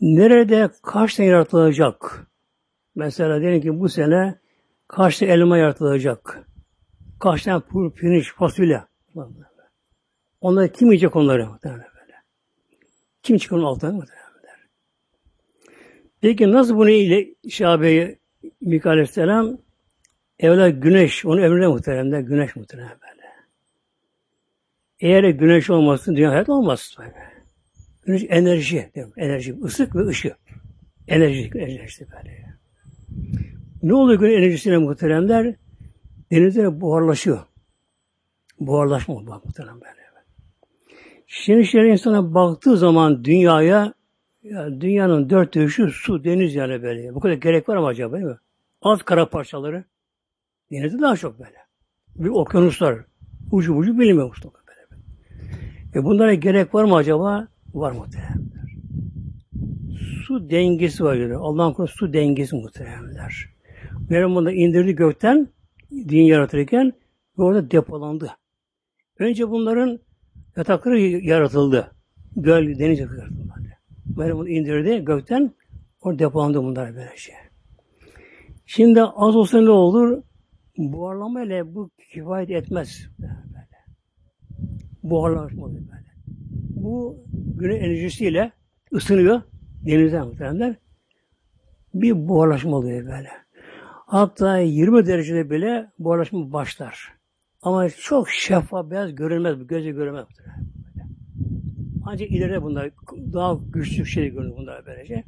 nerede 0.00 0.70
kaç 0.82 1.14
tane 1.14 1.28
yaratılacak? 1.28 2.26
Mesela 2.94 3.40
diyelim 3.40 3.60
ki 3.60 3.80
bu 3.80 3.88
sene 3.88 4.38
kaç 4.88 5.18
tane 5.18 5.32
elma 5.32 5.58
yaratılacak? 5.58 6.48
Kaç 7.20 7.42
tane 7.42 7.62
pirinç, 7.94 8.34
fasulye? 8.34 8.82
Onları 10.40 10.72
kim 10.72 10.88
yiyecek 10.88 11.16
onları? 11.16 11.48
Böyle. 11.64 11.82
Kim 13.22 13.36
çıkar 13.36 13.56
onun 13.56 13.64
altına? 13.64 14.04
Peki 16.20 16.52
nasıl 16.52 16.76
bunu 16.76 16.90
ile 16.90 17.34
Şabe'ye 17.48 18.21
Mikail 18.60 18.92
Aleyhisselam 18.92 19.58
evvela 20.38 20.68
güneş, 20.68 21.24
onu 21.24 21.40
emrine 21.40 21.66
muhteremler, 21.66 22.20
güneş 22.20 22.56
muhterem 22.56 22.88
böyle. 22.88 23.22
Eğer 25.00 25.24
güneş 25.24 25.70
olmasın 25.70 26.16
dünya 26.16 26.30
hayat 26.30 26.48
olmaz. 26.48 26.96
Böyle. 26.98 27.32
Güneş 28.06 28.24
enerji, 28.28 28.90
enerji, 29.16 29.54
ısık 29.64 29.96
ve 29.96 30.06
ışık. 30.06 30.36
Enerji, 31.08 31.50
enerji 31.54 32.06
böyle. 32.12 32.52
Ne 33.82 33.94
oluyor 33.94 34.20
güneş 34.20 34.38
enerjisiyle 34.38 34.78
muhteremler? 34.78 35.54
Denizler 36.30 36.80
buharlaşıyor. 36.80 37.40
Buharlaşma 38.60 39.14
bu 39.14 39.20
muhterem 39.20 39.74
böyle. 39.74 40.02
Şimdi 41.34 41.66
şöyle 41.66 41.92
insana 41.92 42.34
baktığı 42.34 42.76
zaman 42.76 43.24
dünyaya 43.24 43.94
ya 44.42 44.80
dünyanın 44.80 45.30
dört 45.30 45.54
dönüşü 45.54 45.90
su, 45.90 46.24
deniz 46.24 46.54
yani 46.54 46.82
böyle. 46.82 47.14
Bu 47.14 47.20
kadar 47.20 47.34
gerek 47.34 47.68
var 47.68 47.76
mı 47.76 47.86
acaba 47.86 48.16
değil 48.16 48.26
mi? 48.26 48.38
Az 48.82 49.02
kara 49.02 49.28
parçaları. 49.28 49.84
Denizde 50.70 51.00
daha 51.00 51.16
çok 51.16 51.38
böyle. 51.38 51.56
Bir 52.14 52.28
okyanuslar. 52.28 52.98
Ucu 53.50 53.74
ucu 53.74 53.98
bilinmiyor 53.98 54.28
Mustafa 54.28 54.58
böyle. 54.68 55.02
E 55.94 56.04
bunlara 56.04 56.34
gerek 56.34 56.74
var 56.74 56.84
mı 56.84 56.96
acaba? 56.96 57.48
Var 57.74 57.92
muhteremler. 57.92 58.76
Su 60.26 60.50
dengesi 60.50 61.04
var 61.04 61.16
diyor. 61.16 61.40
Allah'ın 61.40 61.72
konusu 61.72 61.96
su 61.96 62.12
dengesi 62.12 62.56
muhteremler. 62.56 63.48
Meryem 64.10 64.34
bunu 64.34 64.52
indirdi 64.52 64.94
gökten 64.94 65.48
din 65.90 66.22
yaratırken 66.22 66.92
ve 67.38 67.42
orada 67.42 67.70
depolandı. 67.70 68.30
Önce 69.18 69.50
bunların 69.50 69.98
yatakları 70.56 71.00
yaratıldı. 71.00 71.90
Göl, 72.36 72.78
deniz 72.78 72.98
yaratıldı. 72.98 73.41
Meryem 74.16 74.36
bunu 74.38 74.48
indirdi 74.48 75.04
gökten. 75.04 75.54
Orada 76.02 76.18
depolandı 76.18 76.62
bunlar 76.62 76.94
böyle 76.96 77.16
şey. 77.16 77.34
Şimdi 78.66 79.02
az 79.02 79.36
olsa 79.36 79.60
ne 79.60 79.70
olur? 79.70 80.22
Buharlama 80.78 81.42
ile 81.42 81.74
bu 81.74 81.90
kifayet 82.12 82.50
etmez. 82.50 83.08
Böyle. 83.18 83.78
Buharlaşma 85.02 85.68
böyle. 85.74 86.12
Bu 86.76 87.24
güneş 87.56 87.82
enerjisiyle 87.82 88.52
ısınıyor 88.92 89.42
denizden 89.86 90.26
muhtemelenler. 90.26 90.76
Bir 91.94 92.28
buharlaşma 92.28 92.76
oluyor 92.76 93.06
böyle. 93.06 93.28
Hatta 94.06 94.58
20 94.58 95.06
derecede 95.06 95.50
bile 95.50 95.90
buharlaşma 95.98 96.52
başlar. 96.52 97.12
Ama 97.62 97.88
çok 97.90 98.30
şeffaf, 98.30 98.90
beyaz 98.90 99.14
görünmez, 99.14 99.66
gözle 99.66 99.90
görünmez. 99.90 100.26
Ancak 102.12 102.30
ileride 102.30 102.62
bunlar 102.62 102.90
daha 103.32 103.58
güçlü 103.72 104.06
şey 104.06 104.28
görünüyor 104.28 104.56
bunlar 104.56 104.86
böylece. 104.86 105.24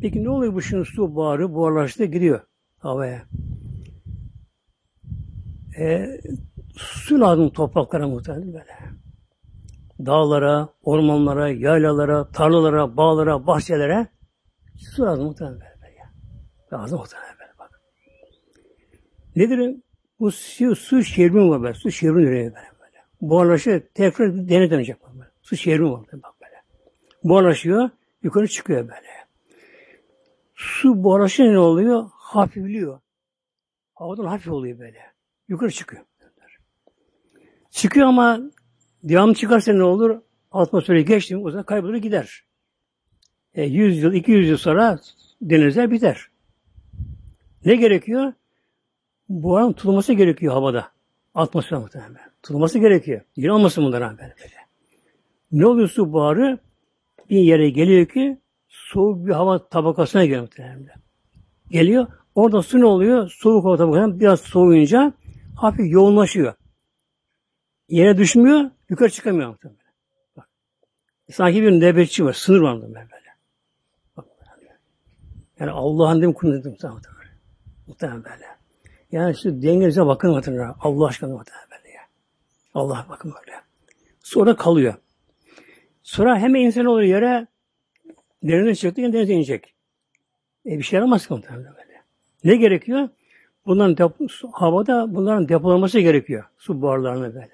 Peki 0.00 0.24
ne 0.24 0.30
oluyor 0.30 0.54
bu 0.54 0.62
şimdi 0.62 0.84
su 0.84 1.14
buharı 1.14 1.54
buharlaştı 1.54 2.04
gidiyor 2.04 2.40
havaya. 2.78 3.22
E, 5.78 6.06
su 6.74 7.20
lazım 7.20 7.50
topraklara 7.50 8.08
muhtemelen 8.08 8.52
böyle. 8.52 8.76
Dağlara, 10.06 10.68
ormanlara, 10.82 11.48
yaylalara, 11.48 12.28
tarlalara, 12.30 12.96
bağlara, 12.96 13.46
bahçelere 13.46 14.06
su 14.76 15.02
lazım 15.02 15.24
muhtemelen 15.24 15.60
böyle. 15.60 16.02
Lazım 16.72 16.98
muhtemelen 16.98 17.34
böyle 17.40 17.52
bak. 17.58 17.80
Nedir? 19.36 19.76
Bu 20.20 20.30
su, 20.30 20.76
su 20.76 21.02
şerbin 21.02 21.50
var 21.50 21.62
böyle. 21.62 21.74
Su 21.74 21.90
şerbin 21.90 22.20
ürüyor 22.20 22.32
böyle. 22.32 22.54
böyle. 22.54 23.04
Buharlaşıyor. 23.20 23.80
Tekrar 23.94 24.48
dene 24.48 24.70
dönecek 24.70 24.96
böyle. 25.02 25.16
Su 25.46 25.56
şerbin 25.56 25.92
var 25.92 26.06
bak 26.12 26.34
böyle. 26.42 26.62
Buharlaşıyor. 27.24 27.90
Yukarı 28.22 28.48
çıkıyor 28.48 28.80
böyle. 28.80 29.26
Su 30.54 31.04
buharlaşınca 31.04 31.50
ne 31.50 31.58
oluyor? 31.58 32.10
Hafifliyor. 32.12 33.00
Havadan 33.94 34.24
hafif 34.24 34.52
oluyor 34.52 34.78
böyle. 34.78 34.98
Yukarı 35.48 35.70
çıkıyor. 35.70 36.04
Çıkıyor 37.70 38.06
ama 38.06 38.40
devam 39.02 39.32
çıkarsa 39.32 39.72
ne 39.72 39.82
olur? 39.82 40.20
Atmosferi 40.50 41.04
geçti 41.04 41.36
o 41.36 41.50
zaman 41.50 41.66
kaybolur 41.66 41.96
gider. 41.96 42.44
E, 43.54 43.62
100 43.62 44.02
yıl, 44.02 44.12
200 44.12 44.48
yıl 44.48 44.56
sonra 44.56 44.98
denizler 45.42 45.90
biter. 45.90 46.26
Ne 47.64 47.76
gerekiyor? 47.76 48.32
Buharın 49.28 49.72
tutulması 49.72 50.12
gerekiyor 50.12 50.52
havada. 50.54 50.92
Atmosfer 51.34 51.78
muhtemelen. 51.78 52.30
Tutulması 52.42 52.78
gerekiyor. 52.78 53.20
Yine 53.36 53.52
olmasın 53.52 53.84
bunlara 53.84 54.10
böyle 54.10 54.34
böyle. 54.38 54.65
Ne 55.56 55.66
oluyor 55.66 55.88
su 55.88 56.12
buharı? 56.12 56.58
Bir 57.30 57.38
yere 57.38 57.70
geliyor 57.70 58.06
ki 58.06 58.40
soğuk 58.68 59.26
bir 59.26 59.32
hava 59.32 59.68
tabakasına 59.68 60.24
geliyor 60.24 60.42
muhtemelen. 60.42 60.88
Geliyor. 61.70 62.06
Orada 62.34 62.62
su 62.62 62.80
ne 62.80 62.84
oluyor? 62.84 63.30
Soğuk 63.30 63.64
hava 63.64 63.76
tabakasına 63.76 64.20
biraz 64.20 64.40
soğuyunca 64.40 65.12
hafif 65.56 65.92
yoğunlaşıyor. 65.92 66.54
Yere 67.88 68.18
düşmüyor, 68.18 68.70
yukarı 68.88 69.10
çıkamıyor 69.10 69.48
muhtemelen. 69.48 69.80
Bak. 70.36 70.48
Sanki 71.32 71.62
bir 71.62 71.80
nöbetçi 71.80 72.24
var, 72.24 72.32
sınır 72.32 72.60
var 72.60 72.82
böyle. 72.82 73.06
Bak, 74.16 74.24
yani 75.58 75.70
Allah'ın 75.70 76.18
dedim 76.18 76.32
kulu 76.32 76.52
dedim 76.52 76.70
muhtemelen. 76.70 77.02
Muhtemelen 77.86 78.24
böyle. 78.24 78.46
Yani 79.12 79.36
şu 79.36 79.62
dengenize 79.62 80.06
bakın 80.06 80.30
muhtemelen. 80.30 80.74
Allah 80.80 81.06
aşkına 81.06 81.36
muhtemelen 81.36 81.68
böyle 81.70 81.94
ya. 81.94 82.02
Allah 82.74 83.06
bakın 83.08 83.34
böyle. 83.40 83.60
Sonra 84.20 84.56
kalıyor. 84.56 84.94
Sonra 86.06 86.38
hemen 86.38 86.60
insan 86.60 86.84
olur 86.84 87.02
yere 87.02 87.46
denize 88.42 88.74
çıktı, 88.74 89.02
denize 89.02 89.32
inecek. 89.32 89.74
E 90.66 90.78
bir 90.78 90.82
şey 90.82 90.96
yaramaz 90.96 91.26
ki 91.26 91.34
böyle. 91.34 92.02
Ne 92.44 92.56
gerekiyor? 92.56 93.08
Bunların 93.66 93.96
depo, 93.96 94.26
havada 94.52 95.14
bunların 95.14 95.48
depolanması 95.48 96.00
gerekiyor. 96.00 96.44
Su 96.58 96.82
buharlarını 96.82 97.34
böyle. 97.34 97.52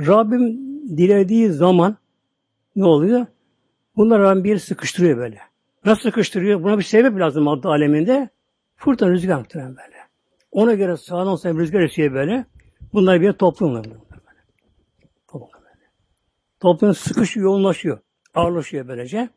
Rabbim 0.00 0.58
dilediği 0.96 1.48
zaman 1.48 1.96
ne 2.76 2.84
oluyor? 2.84 3.26
Bunlar 3.96 4.20
Rabbim 4.20 4.44
bir 4.44 4.58
sıkıştırıyor 4.58 5.18
böyle. 5.18 5.38
Nasıl 5.84 6.02
sıkıştırıyor? 6.02 6.62
Buna 6.62 6.78
bir 6.78 6.84
sebep 6.84 7.18
lazım 7.18 7.44
madde 7.44 7.68
aleminde. 7.68 8.28
Fırtına 8.76 9.10
rüzgar 9.10 9.38
muhtemelen 9.38 9.76
böyle. 9.76 9.96
Ona 10.52 10.74
göre 10.74 10.96
sağdan 10.96 11.36
sola 11.36 11.54
rüzgar 11.54 11.80
esiyor 11.80 12.14
böyle. 12.14 12.44
Bunlar 12.92 13.20
bir 13.20 13.32
toplumlar. 13.32 13.86
Toplum 16.64 16.94
sıkışıyor, 16.94 17.44
yoğunlaşıyor. 17.44 17.98
Ağırlaşıyor 18.34 18.88
böylece. 18.88 19.28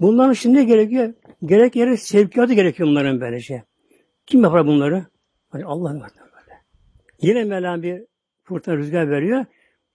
Bunların 0.00 0.32
şimdi 0.32 0.66
gerekiyor? 0.66 1.14
Gerek 1.44 1.76
yere 1.76 1.96
sevkiyatı 1.96 2.52
gerekiyor 2.52 2.88
bunların 2.88 3.20
böylece. 3.20 3.64
Kim 4.26 4.42
yapar 4.42 4.66
bunları? 4.66 5.06
Hani 5.48 5.64
Allah 5.64 6.00
var 6.00 6.10
böyle. 6.18 6.62
Yine 7.20 7.44
Mevlam 7.44 7.82
bir 7.82 8.04
fırtına 8.44 8.76
rüzgar 8.76 9.10
veriyor. 9.10 9.44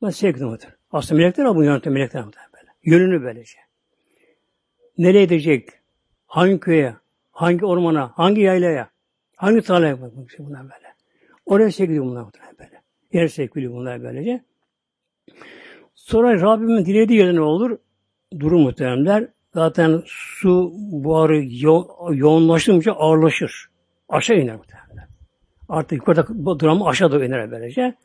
Bunlar 0.02 0.12
sevk 0.12 0.42
mudur. 0.42 0.68
Aslında 0.92 1.22
melekler 1.22 1.46
ama 1.46 1.56
bu 1.56 1.64
yöneten 1.64 1.94
melekler 1.94 2.26
mudur 2.26 2.38
böyle. 2.54 2.72
Yönünü 2.84 3.24
böylece. 3.24 3.58
Nereye 4.98 5.24
gidecek? 5.24 5.70
Hangi 6.26 6.60
köye? 6.60 6.96
Hangi 7.32 7.66
ormana? 7.66 8.12
Hangi 8.16 8.42
yaylaya? 8.42 8.90
Hangi 9.36 9.62
tarlaya? 9.62 10.02
Bunlar 10.40 10.64
böyle. 10.64 10.96
Oraya 11.46 11.72
sevk 11.72 11.90
ediyor 11.90 12.06
bunlar 12.06 12.26
böyle. 12.60 12.82
Yer 13.14 13.28
sevk 13.28 13.58
ediyor 13.58 13.74
bunlar 13.74 14.04
böylece. 14.04 14.44
Sonra 16.06 16.42
Rabbimin 16.42 16.86
dilediği 16.86 17.20
yerden 17.20 17.36
ne 17.36 17.42
olur? 17.42 17.78
Durum 18.40 18.62
muhteremler. 18.62 19.28
Zaten 19.54 20.04
su 20.06 20.72
buharı 20.76 21.44
yo 21.50 21.88
yoğunlaşınca 22.12 22.94
ağırlaşır. 22.94 23.70
Aşağı 24.10 24.38
iner 24.38 24.56
muhtemelen. 24.56 25.08
Artık 25.70 25.98
yukarıda 25.98 26.60
duramı 26.60 26.88
aşağı 26.88 27.12
doğru 27.12 27.26
iner 27.26 27.52
böylece. 27.52 27.96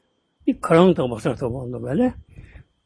Bir 0.46 0.60
karanlık 0.60 0.96
da 0.96 1.10
basar 1.10 1.36
tabi 1.36 1.54
onda 1.54 1.82
böyle. 1.82 2.14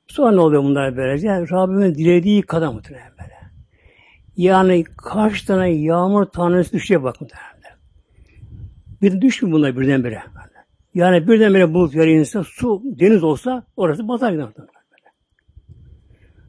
Sonra 0.07 0.33
ne 0.33 0.41
oluyor 0.41 0.63
bunlar 0.63 0.97
böylece? 0.97 1.29
Rabbimin 1.29 1.95
dilediği 1.95 2.43
kadar 2.43 2.69
muhtemelen 2.69 3.13
böyle. 3.21 3.35
Yani 4.37 4.85
kaç 4.85 5.43
tane 5.43 5.71
yağmur 5.71 6.25
tanesi 6.25 6.73
düşüyor 6.73 7.03
bak 7.03 7.21
muhtemelen. 7.21 7.79
Bir 9.03 9.21
düşmüyor 9.21 9.59
bunlar 9.59 9.77
birdenbire. 9.77 10.23
Yani 10.95 11.29
birdenbire 11.29 11.75
bulut 11.75 11.95
inse, 11.95 12.43
su, 12.45 12.83
deniz 12.85 13.25
olsa 13.25 13.65
orası 13.77 14.09
batar 14.09 14.33
gider. 14.33 14.49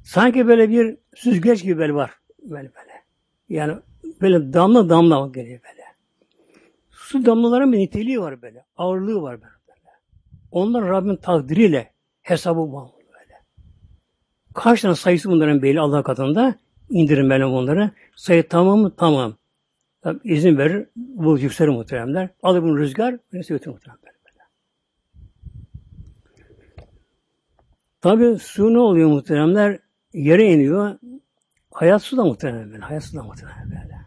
Sanki 0.03 0.47
böyle 0.47 0.69
bir 0.69 0.97
süzgeç 1.15 1.63
gibi 1.63 1.77
böyle 1.77 1.93
var. 1.93 2.11
Böyle 2.43 2.71
böyle. 2.75 3.03
Yani 3.49 3.77
böyle 4.21 4.53
damla 4.53 4.89
damla 4.89 5.27
geliyor 5.27 5.59
böyle. 5.69 5.81
Su 6.89 7.25
damlaların 7.25 7.73
bir 7.73 7.77
niteliği 7.77 8.21
var 8.21 8.41
böyle. 8.41 8.65
Ağırlığı 8.77 9.21
var 9.21 9.41
böyle. 9.41 9.51
Onlar 10.51 10.85
Rabbin 10.85 11.15
takdiriyle 11.15 11.91
hesabı 12.21 12.59
bu 12.59 12.91
böyle. 13.13 13.33
Kaç 14.53 14.81
tane 14.81 14.95
sayısı 14.95 15.29
bunların 15.29 15.61
belli 15.61 15.79
Allah 15.79 16.03
katında 16.03 16.55
indirin 16.89 17.29
böyle 17.29 17.45
bunları. 17.45 17.91
Sayı 18.15 18.47
tamam 18.47 18.79
mı? 18.79 18.95
Tamam. 18.97 19.35
Tabi 20.01 20.19
izin 20.23 20.57
verir. 20.57 20.87
Bu 20.95 21.39
yükselir 21.39 21.69
muhteremler. 21.69 22.29
Alır 22.43 22.63
bunu 22.63 22.77
rüzgar. 22.77 23.17
Neyse 23.33 23.53
götürür 23.53 23.73
muhteremler. 23.73 24.11
Tabi 28.01 28.39
su 28.39 28.73
ne 28.73 28.79
oluyor 28.79 29.09
muhteremler? 29.09 29.79
Yere 30.13 30.53
iniyor. 30.53 30.97
Hayat 31.71 32.03
su 32.03 32.17
da 32.17 32.23
muhterem 32.25 32.71
böyle. 32.71 32.81
Hayat 32.81 33.03
su 33.03 33.17
da 33.17 33.23
muhterem 33.23 33.65
böyle. 33.65 34.01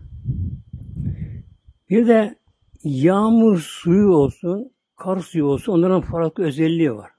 Bir 1.90 2.08
de 2.08 2.38
yağmur 2.84 3.58
suyu 3.58 4.08
olsun, 4.08 4.72
kar 4.96 5.18
suyu 5.18 5.44
olsun 5.44 5.72
onların 5.72 6.00
farklı 6.00 6.44
özelliği 6.44 6.94
var. 6.94 7.10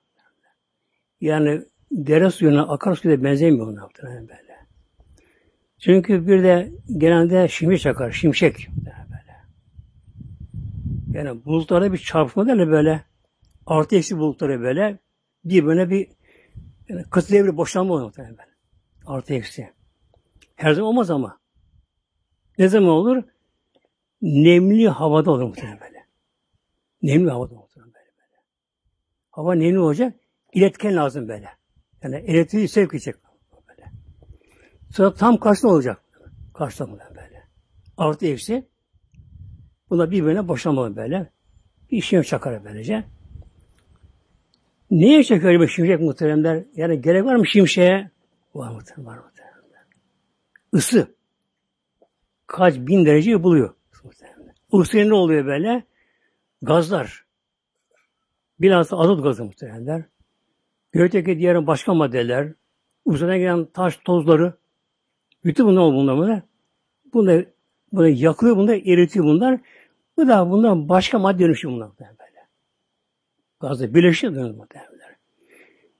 Yani 1.21 1.61
dere 1.91 2.31
suyuna, 2.31 2.67
akar 2.67 2.95
suyuna 2.95 3.23
benzemiyor 3.23 3.67
onlar 3.67 3.81
muhtemelen 3.81 4.27
böyle. 4.27 4.55
Çünkü 5.79 6.27
bir 6.27 6.43
de 6.43 6.71
genelde 6.97 7.47
şimşek 7.47 7.81
çakar, 7.81 8.11
şimşek. 8.11 8.69
Yani 11.13 11.45
bulutlara 11.45 11.93
bir 11.93 11.97
çarpma 11.97 12.47
değil 12.47 12.57
böyle. 12.57 13.03
Artı 13.65 13.95
eksi 13.95 14.17
bulutları 14.17 14.61
böyle. 14.61 14.99
Bir 15.45 15.65
böyle 15.65 15.89
bir 15.89 16.07
yani 16.89 17.03
kısa 17.03 17.33
devre 17.33 17.57
boşanma 17.57 17.93
oluyor 17.93 18.07
muhtemelen 18.07 18.37
böyle. 18.37 18.54
Artı 19.05 19.33
eksi. 19.33 19.73
Her 20.55 20.73
zaman 20.73 20.89
olmaz 20.89 21.09
ama. 21.09 21.39
Ne 22.57 22.67
zaman 22.67 22.89
olur? 22.89 23.23
Nemli 24.21 24.89
havada 24.89 25.31
olur 25.31 25.43
muhtemelen 25.43 25.79
böyle. 25.79 26.05
Nemli 27.01 27.31
havada 27.31 27.53
muhtemelen 27.53 27.93
böyle. 27.93 28.05
böyle. 28.17 28.41
Hava 29.31 29.55
nemli 29.55 29.79
olacak. 29.79 30.15
İletken 30.53 30.95
lazım 30.95 31.27
böyle. 31.27 31.49
Yani 32.03 32.15
elektriği 32.15 32.67
sevk 32.67 32.93
edecek. 32.93 33.15
Böyle. 33.69 33.91
Sonra 34.91 35.13
tam 35.13 35.37
karşısında 35.37 35.71
olacak. 35.71 36.01
Karşısında 36.53 37.09
böyle. 37.15 37.43
Artı 37.97 38.27
eksi. 38.27 38.67
Buna 39.89 40.11
birbirine 40.11 40.47
boşanmalı 40.47 40.95
böyle. 40.95 41.31
Bir 41.91 41.97
işine 41.97 42.23
çakar 42.23 42.65
böylece. 42.65 43.03
Niye 44.91 45.23
çekiyor 45.23 45.59
bu 45.59 45.67
şimşek 45.67 45.99
muhteremler? 45.99 46.63
Yani 46.75 47.01
gerek 47.01 47.25
var 47.25 47.35
mı 47.35 47.47
şimşeğe? 47.47 48.14
Var 48.55 48.71
muhterem, 48.71 49.05
var 49.05 49.17
muhteremler. 49.17 49.83
Isı. 50.73 51.07
Kaç 52.47 52.75
bin 52.75 53.05
derece 53.05 53.43
buluyor. 53.43 53.75
Isı 54.73 54.97
ne 54.97 55.13
oluyor 55.13 55.45
böyle? 55.45 55.83
Gazlar. 56.61 57.25
Bilhassa 58.59 58.97
azot 58.97 59.23
gazı 59.23 59.45
muhteremler. 59.45 60.03
Gökteki 60.91 61.39
diğer 61.39 61.67
başka 61.67 61.93
maddeler, 61.93 62.53
uzaya 63.05 63.37
gelen 63.37 63.65
taş 63.65 63.97
tozları, 63.97 64.53
bütün 65.45 65.67
bunlar 65.67 65.93
bunlar 65.93 66.17
bunlar. 66.17 66.41
Bunlar, 67.13 67.45
bunlar 67.91 68.07
yakılıyor, 68.07 68.57
bunlar 68.57 68.73
eritiyor 68.73 69.25
bunlar. 69.25 69.59
Bu 70.17 70.27
da 70.27 70.49
bunlar 70.49 70.89
başka 70.89 71.19
madde 71.19 71.39
dönüşüyor 71.39 71.73
bunlar 71.73 71.89
böyle. 71.99 72.47
Gazı 73.59 73.93
birleşiyor 73.95 74.33
muhtemelen. 74.33 74.94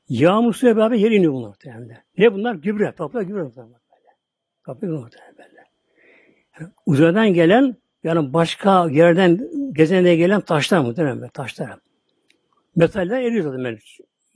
Yağmur 0.10 0.54
suya 0.54 0.78
beraber 0.78 0.96
yer 0.96 1.12
iniyor 1.12 1.34
bunlar 1.34 1.48
muhtemelen. 1.48 2.04
Ne 2.18 2.34
bunlar? 2.34 2.56
Gübre. 2.56 2.92
Toprak 2.92 3.28
gübre 3.28 3.44
muhtemelen. 3.44 3.80
Toprak 4.66 4.82
gübre 4.82 4.98
muhtemelen. 4.98 5.66
Yani 6.60 6.72
uzaydan 6.86 7.34
gelen 7.34 7.76
yani 8.04 8.34
başka 8.34 8.90
yerden 8.90 9.50
gezene 9.74 10.16
gelen 10.16 10.42
taşlar 10.42 10.80
muhtemelen. 10.80 11.30
Taşlar. 11.30 11.80
Metaller 12.76 13.22
eriyor 13.22 13.44
zaten 13.44 13.64
böyle. 13.64 13.78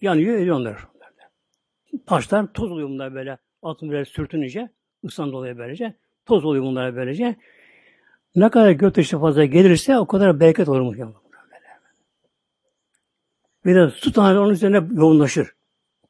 Yanıyor, 0.01 0.38
eriyor 0.38 0.55
onlar. 0.55 0.77
Taşlar 2.05 2.53
toz 2.53 2.71
oluyor 2.71 2.89
bunlar 2.89 3.15
böyle. 3.15 3.38
Altın 3.62 3.89
böyle 3.89 4.05
sürtününce 4.05 4.69
ıslan 5.05 5.32
dolayı 5.32 5.58
böylece. 5.58 5.93
Toz 6.25 6.45
oluyor 6.45 6.63
bunlara 6.63 6.95
böylece. 6.95 7.36
Ne 8.36 8.49
kadar 8.49 8.71
göktaşı 8.71 9.19
fazla 9.19 9.45
gelirse 9.45 9.97
o 9.97 10.08
kadar 10.08 10.39
bereket 10.39 10.69
olur 10.69 10.82
muhtemelen. 10.82 11.13
Bir 13.65 13.75
de 13.75 13.89
su 13.89 14.13
tane 14.13 14.39
onun 14.39 14.53
üzerine 14.53 14.82
yoğunlaşır. 14.95 15.47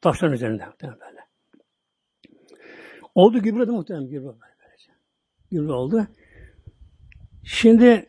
Taşların 0.00 0.34
üzerinde 0.34 0.66
muhtemelen 0.66 1.00
böyle. 1.00 1.20
Oldu 3.14 3.42
gübre 3.42 3.66
de 3.66 3.70
muhtemelen 3.70 4.08
gübre 4.08 4.24
böylece. 4.24 4.92
Gübre 5.50 5.72
oldu. 5.72 6.06
Şimdi 7.44 8.06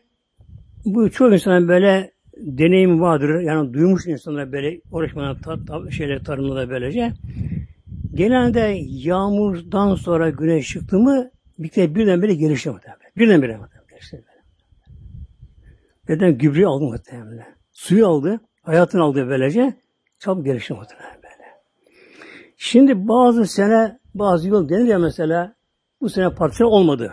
bu 0.84 1.10
çoğu 1.10 1.34
insanın 1.34 1.68
böyle 1.68 2.12
deneyimi 2.36 3.00
vardır. 3.00 3.40
Yani 3.40 3.74
duymuş 3.74 4.06
insanlar 4.06 4.52
böyle 4.52 4.80
uğraşmadan 4.90 5.40
ta, 5.40 5.64
ta, 5.64 5.90
şeyler 5.90 6.24
tarımda 6.24 6.56
da 6.56 6.70
böylece. 6.70 7.12
Genelde 8.14 8.78
yağmurdan 8.86 9.94
sonra 9.94 10.30
güneş 10.30 10.68
çıktı 10.68 10.98
mı 10.98 11.30
bir 11.58 11.68
kere 11.68 11.94
birdenbire 11.94 12.34
gelişiyor 12.34 12.74
muhtemelen. 12.74 13.12
Birdenbire 13.16 13.56
muhtemelen 13.56 13.88
gelişiyor. 13.88 14.22
Neden? 16.08 16.38
Gübre 16.38 16.66
aldı 16.66 16.84
muhtemelen. 16.84 17.56
Suyu 17.72 18.06
aldı. 18.06 18.40
Hayatını 18.62 19.02
aldı 19.02 19.28
böylece. 19.28 19.74
Çabuk 20.18 20.44
gelişiyor 20.44 20.80
muhtemelen. 20.80 21.21
Şimdi 22.64 23.08
bazı 23.08 23.46
sene 23.46 23.98
bazı 24.14 24.48
yıl 24.48 24.68
denir 24.68 24.84
ya 24.84 24.98
mesela 24.98 25.54
bu 26.00 26.08
sene 26.08 26.34
patlıcan 26.34 26.68
olmadı. 26.68 27.12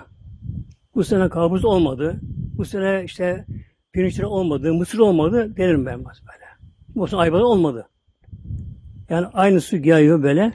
Bu 0.95 1.03
sene 1.03 1.29
karpuz 1.29 1.65
olmadı. 1.65 2.19
Bu 2.57 2.65
sene 2.65 3.03
işte 3.03 3.45
pirinçleri 3.91 4.25
olmadı, 4.25 4.73
mısır 4.73 4.99
olmadı 4.99 5.57
derim 5.57 5.85
ben 5.85 5.99
böyle. 5.99 6.45
Bu 6.95 7.07
sene 7.07 7.19
ayvalı 7.19 7.47
olmadı. 7.47 7.89
Yani 9.09 9.27
aynı 9.33 9.61
su 9.61 9.77
geliyor 9.77 10.23
böyle. 10.23 10.53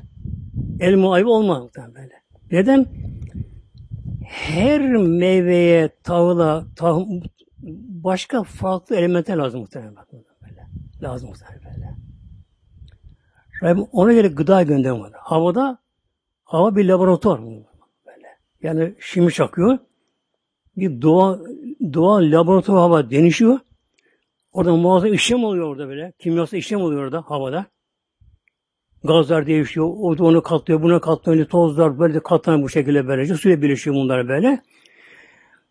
Elma 0.80 1.14
ayva 1.14 1.30
olmadı 1.30 1.70
böyle. 1.94 2.22
Neden? 2.50 2.86
Her 4.24 4.96
meyveye, 4.96 5.88
tahıla, 6.02 6.64
tahım, 6.76 7.22
başka 8.04 8.42
farklı 8.42 8.96
elementler 8.96 9.36
lazım 9.36 9.60
muhtemelen. 9.60 9.94
Böyle. 10.42 10.66
Lazım 11.02 11.28
muhtemelen 11.28 11.64
böyle. 11.64 11.93
Rabbim 13.64 13.86
ona 13.92 14.12
göre 14.12 14.28
gıda 14.28 14.62
göndermiyor. 14.62 15.12
Havada 15.14 15.78
hava 16.44 16.76
bir 16.76 16.84
laboratuvar 16.84 17.40
böyle. 18.06 18.28
Yani 18.62 18.94
şimdi 19.00 19.32
çakıyor. 19.32 19.78
Bir 20.76 21.02
doğa 21.02 21.38
doğal 21.94 22.32
laboratuvar 22.32 22.80
hava 22.80 23.10
denişiyor. 23.10 23.58
Orada 24.52 24.76
muazzam 24.76 25.12
işlem 25.12 25.44
oluyor 25.44 25.68
orada 25.68 25.88
böyle. 25.88 26.12
Kimyasal 26.18 26.58
işlem 26.58 26.80
oluyor 26.80 27.04
orada 27.04 27.22
havada. 27.26 27.66
Gazlar 29.04 29.46
değişiyor. 29.46 29.86
O 29.98 30.18
da 30.18 30.24
onu 30.24 30.42
katlıyor, 30.42 30.82
buna 30.82 31.00
katlıyor. 31.00 31.46
Tozlar 31.46 31.98
böyle 31.98 32.20
katlanıyor 32.20 32.64
bu 32.64 32.68
şekilde 32.68 33.06
böylece. 33.06 33.34
Suya 33.34 33.62
birleşiyor 33.62 33.96
bunlar 33.96 34.28
böyle. 34.28 34.62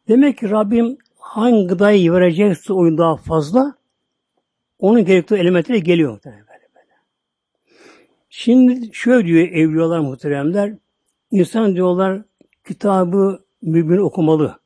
Demek 0.07 0.37
ki 0.37 0.49
Rabbim 0.49 0.97
hangi 1.19 1.67
gıdayı 1.67 2.13
verecekse 2.13 2.73
oyun 2.73 2.97
daha 2.97 3.15
fazla 3.15 3.75
onun 4.79 5.05
gerektiği 5.05 5.35
elementleri 5.35 5.83
geliyor. 5.83 6.19
Böyle. 6.25 6.42
Şimdi 8.35 8.89
şöyle 8.93 9.27
diyor 9.27 9.47
evliyalar 9.47 9.99
muhteremler. 9.99 10.73
İnsan 11.31 11.75
diyorlar 11.75 12.21
kitabı 12.67 13.45
mübin 13.61 13.97
okumalı. 13.97 14.59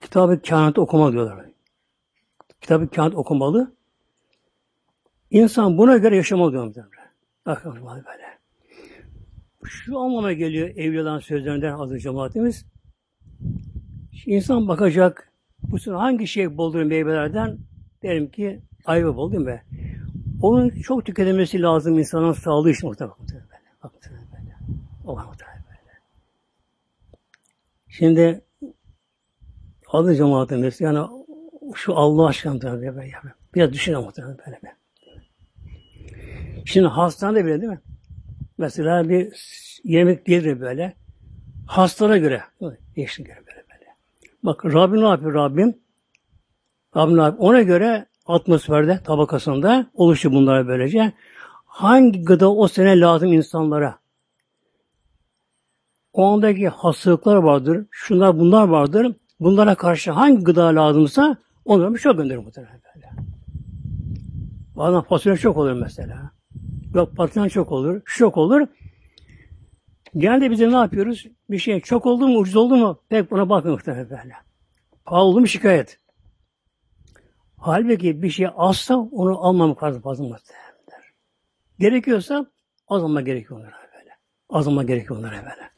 Kitabı 0.00 0.42
kâhnet 0.42 0.78
okumalı 0.78 1.12
diyorlar. 1.12 1.46
Kitabı 2.60 2.88
kâhnet 2.88 3.14
okumalı. 3.14 3.72
İnsan 5.30 5.78
buna 5.78 5.96
göre 5.96 6.16
yaşamalı 6.16 6.52
diyorlar. 6.52 6.86
Bakın 7.46 7.74
böyle. 7.86 8.38
Şu 9.64 9.98
anlama 9.98 10.32
geliyor 10.32 10.68
evliyaların 10.68 11.18
sözlerinden 11.20 11.72
adı 11.72 11.98
cemaatimiz. 11.98 12.66
İnsan 14.26 14.68
bakacak, 14.68 15.32
bu 15.62 15.78
hangi 15.92 16.26
şey 16.26 16.56
boldur 16.56 16.82
meyvelerden? 16.82 17.58
Derim 18.02 18.30
ki 18.30 18.60
ayva 18.84 19.16
bol 19.16 19.32
değil 19.32 19.44
mi? 19.44 19.62
Onun 20.42 20.70
çok 20.70 21.06
tüketilmesi 21.06 21.62
lazım 21.62 21.98
insanın 21.98 22.32
sağlığı 22.32 22.70
için 22.70 22.88
muhtemelen. 22.88 23.16
Böyle. 23.82 24.56
Allah 25.06 25.24
muhtemelen 25.24 25.64
böyle. 25.68 25.98
Şimdi 27.88 28.40
adı 29.92 30.16
cemaatimiz 30.16 30.80
yani 30.80 31.06
şu 31.74 31.96
Allah 31.96 32.26
aşkına 32.26 32.62
böyle, 32.62 32.96
böyle. 32.96 33.12
Biraz 33.54 33.72
düşünün 33.72 34.00
muhtemelen 34.00 34.38
böyle. 34.46 34.60
Şimdi 36.64 36.86
hastanede 36.86 37.44
bile 37.44 37.60
değil 37.60 37.72
mi? 37.72 37.80
Mesela 38.58 39.08
bir 39.08 39.32
yemek 39.84 40.26
gelir 40.26 40.60
böyle. 40.60 40.94
Hastalara 41.66 42.18
göre. 42.18 42.42
Değişik 42.96 43.26
göre 43.26 43.36
böyle 43.36 43.64
böyle. 43.72 43.86
Bak 44.42 44.64
Rabbim 44.64 45.00
ne 45.00 45.08
yapıyor 45.08 45.34
Rabbim? 45.34 45.78
Rabbim 46.96 47.16
ne 47.16 47.22
yapıyor? 47.22 47.48
Ona 47.48 47.62
göre 47.62 48.06
atmosferde, 48.28 49.00
tabakasında 49.04 49.86
oluşuyor 49.94 50.34
bunlar 50.34 50.68
böylece. 50.68 51.12
Hangi 51.66 52.24
gıda 52.24 52.52
o 52.52 52.68
sene 52.68 53.00
lazım 53.00 53.32
insanlara? 53.32 53.98
O 56.12 56.24
andaki 56.24 56.68
hastalıklar 56.68 57.36
vardır, 57.36 57.86
şunlar 57.90 58.38
bunlar 58.38 58.68
vardır. 58.68 59.16
Bunlara 59.40 59.74
karşı 59.74 60.10
hangi 60.10 60.44
gıda 60.44 60.64
lazımsa 60.64 61.36
onları 61.64 61.94
bir 61.94 61.98
şey 61.98 62.12
gönderir 62.12 62.38
muhtemelen 62.38 62.80
böyle. 62.94 63.08
Bazen 64.76 65.00
fasulye 65.00 65.36
çok 65.36 65.56
olur 65.56 65.72
mesela. 65.72 66.30
Yok 66.94 67.16
patlıcan 67.16 67.48
çok 67.48 67.72
olur, 67.72 68.00
şok 68.04 68.36
olur. 68.36 68.66
Genelde 70.16 70.50
biz 70.50 70.60
de 70.60 70.70
ne 70.70 70.76
yapıyoruz? 70.76 71.26
Bir 71.50 71.58
şey 71.58 71.80
çok 71.80 72.06
oldu 72.06 72.28
mu, 72.28 72.38
ucuz 72.38 72.56
oldu 72.56 72.76
mu? 72.76 73.00
Pek 73.08 73.30
buna 73.30 73.48
bakmıyor 73.48 73.76
muhtemelen 73.76 74.10
böyle. 74.10 74.34
Pahalı 75.04 75.24
oldu 75.24 75.40
mu 75.40 75.46
şikayet. 75.46 75.98
Halbuki 77.58 78.22
bir 78.22 78.30
şey 78.30 78.46
azsa 78.56 78.96
onu 78.96 79.38
almamak 79.38 79.82
lazım 79.84 80.02
fazla 80.02 80.24
muhtemelen. 80.24 80.68
Gerekiyorsa 81.78 82.46
az 82.88 83.02
alma 83.02 83.20
gerekiyor 83.20 83.60
onlara 83.60 83.76
böyle. 83.98 84.10
Az 84.48 84.68
alma 84.68 84.82
gerekiyor 84.82 85.18
onlara 85.18 85.36
böyle. 85.36 85.70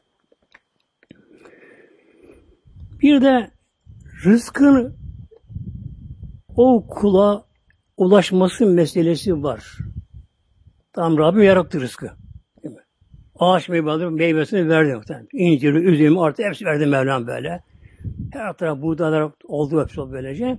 Bir 3.02 3.22
de 3.22 3.50
rızkın 4.24 4.96
o 6.56 6.86
kula 6.88 7.44
ulaşması 7.96 8.66
meselesi 8.66 9.42
var. 9.42 9.78
Tamam 10.92 11.18
Rabbim 11.18 11.42
yarattı 11.42 11.80
rızkı. 11.80 12.10
Değil 12.62 12.74
mi? 12.74 12.82
Ağaç 13.38 13.68
meyveleri 13.68 14.10
meyvesini 14.10 14.68
verdi. 14.68 14.94
Muhtemelen. 14.94 15.28
İnciri, 15.32 15.78
üzümü 15.78 16.20
artı 16.20 16.42
hepsi 16.42 16.64
verdi 16.64 16.86
Mevlam 16.86 17.26
böyle. 17.26 17.62
Her 18.32 18.52
taraf 18.52 18.82
buğdaylar 18.82 19.32
oldu 19.44 19.82
hepsi 19.82 20.12
böylece. 20.12 20.58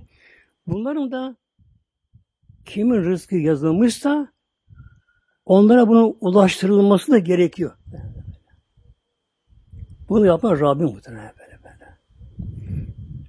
Bunların 0.66 1.10
da 1.10 1.36
kimin 2.64 3.04
rızkı 3.04 3.36
yazılmışsa 3.36 4.32
onlara 5.44 5.88
bunun 5.88 6.16
ulaştırılması 6.20 7.12
da 7.12 7.18
gerekiyor. 7.18 7.76
Bunu 10.08 10.26
yapan 10.26 10.60
Rabbim 10.60 10.86
muhtemelen 10.86 11.32
böyle 11.38 11.64
böyle. 11.64 11.98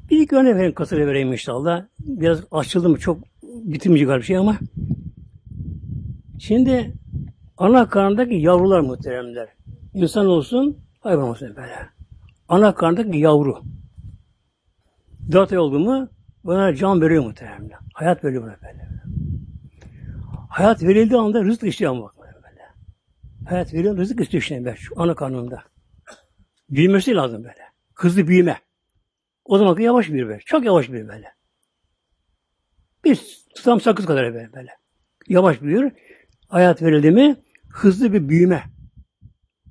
Bir 0.10 0.20
iki 0.20 0.36
örnek 0.36 0.56
vereyim, 0.56 0.74
kısaca 0.74 1.08
vereyim 1.08 1.32
inşallah. 1.32 1.86
Biraz 2.00 2.40
açıldı 2.52 2.90
mı 2.90 3.00
çok 3.00 3.24
bitirmeyecek 3.44 4.18
bir 4.18 4.22
şey 4.22 4.38
ama 4.38 4.58
Şimdi 6.44 6.94
ana 7.58 7.90
karnındaki 7.90 8.36
yavrular 8.36 8.80
muhteremler. 8.80 9.48
İnsan 9.94 10.26
olsun, 10.26 10.78
hayvan 11.00 11.30
olsun 11.30 11.56
böyle. 11.56 11.90
Ana 12.50 12.76
karnındaki 12.76 13.18
yavru. 13.18 13.62
Dört 15.32 15.52
ay 15.52 15.58
oldu 15.58 15.80
mu 15.80 16.10
buna 16.44 16.76
can 16.76 17.02
veriyor 17.02 17.24
muhteremler. 17.24 17.80
Hayat 17.94 18.24
veriyor 18.24 18.44
buna 18.44 18.58
böyle. 18.62 18.90
Hayat 20.50 20.84
verildiği 20.84 21.20
anda 21.20 21.44
rızık 21.44 21.64
istiyor 21.64 22.02
bak 22.02 22.16
böyle. 22.20 22.34
Hayat 23.50 23.74
veriyor, 23.74 23.98
rızık 23.98 24.22
istiyor 24.22 24.42
işte 24.42 24.66
böyle, 24.66 24.78
şu 24.78 25.02
ana 25.02 25.16
karnında. 25.16 25.64
Büyümesi 26.70 27.16
lazım 27.16 27.44
böyle. 27.44 27.64
Hızlı 27.96 28.28
büyüme. 28.28 28.58
O 29.46 29.58
zaman 29.58 29.80
yavaş 29.80 30.10
bir 30.10 30.28
böyle. 30.28 30.40
Çok 30.40 30.66
yavaş 30.66 30.92
bir 30.92 31.08
böyle. 31.08 31.28
Bir 33.06 33.46
tutam 33.56 33.82
sakız 33.82 34.06
kadar 34.06 34.34
böyle. 34.34 34.54
böyle. 34.54 34.72
Yavaş 35.28 35.62
büyür 35.62 35.92
hayat 36.54 36.82
verildi 36.82 37.12
mi 37.12 37.36
hızlı 37.70 38.14
bir 38.14 38.30
büyüme 38.30 38.64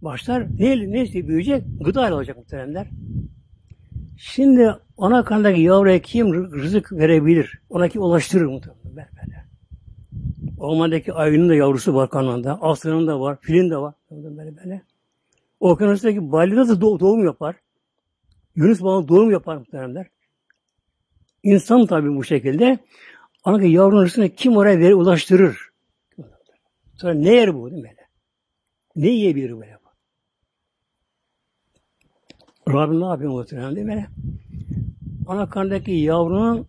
başlar. 0.03 0.47
Ne, 0.59 0.93
neyse 0.93 1.29
büyüyecek? 1.29 1.65
Gıda 1.81 2.07
ile 2.07 2.15
olacak 2.15 2.37
muhteremler. 2.37 2.87
Şimdi 4.19 4.75
ana 5.03 5.25
karnındaki 5.25 5.61
yavruya 5.61 6.03
kim 6.03 6.35
rızık 6.35 6.93
verebilir? 6.93 7.61
Ona 7.71 7.89
kim 7.89 8.03
ulaştırır 8.03 8.47
muhtemelen. 8.47 8.83
Böyle. 8.85 9.09
Ormandaki 10.59 11.13
ayının 11.13 11.49
da 11.49 11.55
yavrusu 11.55 11.95
var 11.95 12.11
karnında. 12.11 12.63
Aslanın 12.63 13.07
da 13.07 13.21
var. 13.21 13.39
Filin 13.41 13.71
de 13.71 13.77
var. 13.77 13.95
Böyle 14.11 14.57
böyle. 14.57 14.83
Okyanustaki 15.61 16.33
balina 16.33 16.69
da 16.69 16.81
doğum 16.81 17.25
yapar. 17.25 17.57
Yunus 18.57 18.83
balığı 18.83 19.09
doğum 19.09 19.31
yapar 19.31 19.57
muhteremler. 19.57 20.07
İnsan 21.43 21.87
tabi 21.87 22.17
bu 22.17 22.25
şekilde. 22.25 22.79
Anadaki 23.45 23.69
yavrunun 23.69 24.01
arasında 24.01 24.35
kim 24.35 24.57
oraya 24.57 24.79
veri 24.79 24.95
ulaştırır? 24.95 25.71
Sonra 26.95 27.15
ne 27.15 27.35
yer 27.35 27.55
bu 27.55 27.71
değil 27.71 27.83
mi? 27.83 27.95
Ne 28.97 29.09
yiyebilir 29.09 29.61
böyle 29.61 29.79
bu? 29.85 29.89
Rabbim 32.73 33.01
ne 33.01 33.05
yapıyor 33.05 33.31
muhtemelen 33.31 33.77
değil 33.77 33.87
mi? 33.87 34.09
Ana 35.27 35.49
karnındaki 35.49 35.91
yavrunun 35.91 36.67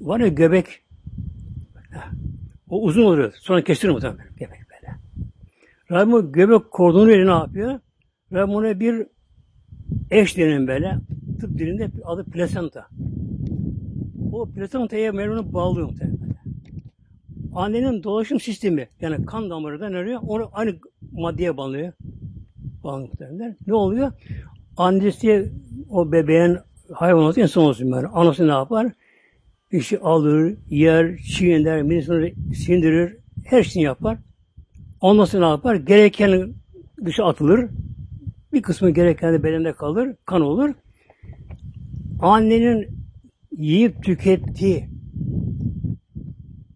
var 0.00 0.20
ya 0.20 0.28
göbek 0.28 0.66
o 2.68 2.82
uzun 2.82 3.02
oluyor. 3.02 3.32
Sonra 3.40 3.64
kestirir 3.64 3.92
muhtemelen 3.92 4.26
göbek 4.36 4.60
böyle. 4.70 4.96
Rabbim 5.90 6.14
o 6.14 6.32
göbek 6.32 6.70
kordonu 6.70 7.08
ne 7.08 7.30
yapıyor? 7.30 7.80
Rabbim 8.32 8.54
ona 8.54 8.80
bir 8.80 9.06
eş 10.10 10.36
denen 10.36 10.66
böyle 10.66 10.98
tıp 11.40 11.58
dilinde 11.58 11.90
adı 12.04 12.24
plasenta. 12.24 12.86
O 14.32 14.48
plasentaya 14.48 15.12
Mevla'nı 15.12 15.52
bağlıyor 15.52 15.86
muhtemelen 15.88 16.20
annenin 17.54 18.02
dolaşım 18.02 18.40
sistemi 18.40 18.88
yani 19.00 19.26
kan 19.26 19.50
damarı 19.50 19.80
da? 19.80 20.20
Onu 20.20 20.50
aynı 20.52 20.74
maddeye 21.12 21.56
bağlıyor. 21.56 21.92
Bağlanıyor 22.84 23.54
Ne 23.66 23.74
oluyor? 23.74 24.12
Annesi 24.76 25.52
o 25.90 26.12
bebeğin 26.12 26.58
hayvan 26.92 27.22
olsun 27.22 27.42
insan 27.42 27.62
olsun 27.64 27.92
böyle. 27.92 28.06
Anası 28.06 28.48
ne 28.48 28.52
yapar? 28.52 28.92
Bir 29.72 29.80
şey 29.80 29.98
alır, 30.02 30.56
yer, 30.70 31.18
çiğner, 31.18 31.82
midesini 31.82 32.54
sindirir, 32.54 33.16
her 33.44 33.62
şeyini 33.62 33.86
yapar. 33.86 34.18
Sonra 35.00 35.26
ne 35.34 35.50
yapar? 35.50 35.74
Gereken 35.74 36.54
dışa 37.04 37.24
atılır. 37.24 37.70
Bir 38.52 38.62
kısmı 38.62 38.90
gereken 38.90 39.34
de 39.34 39.42
bedende 39.42 39.72
kalır, 39.72 40.14
kan 40.26 40.40
olur. 40.40 40.74
Annenin 42.20 42.88
yiyip 43.52 44.04
tükettiği 44.04 44.88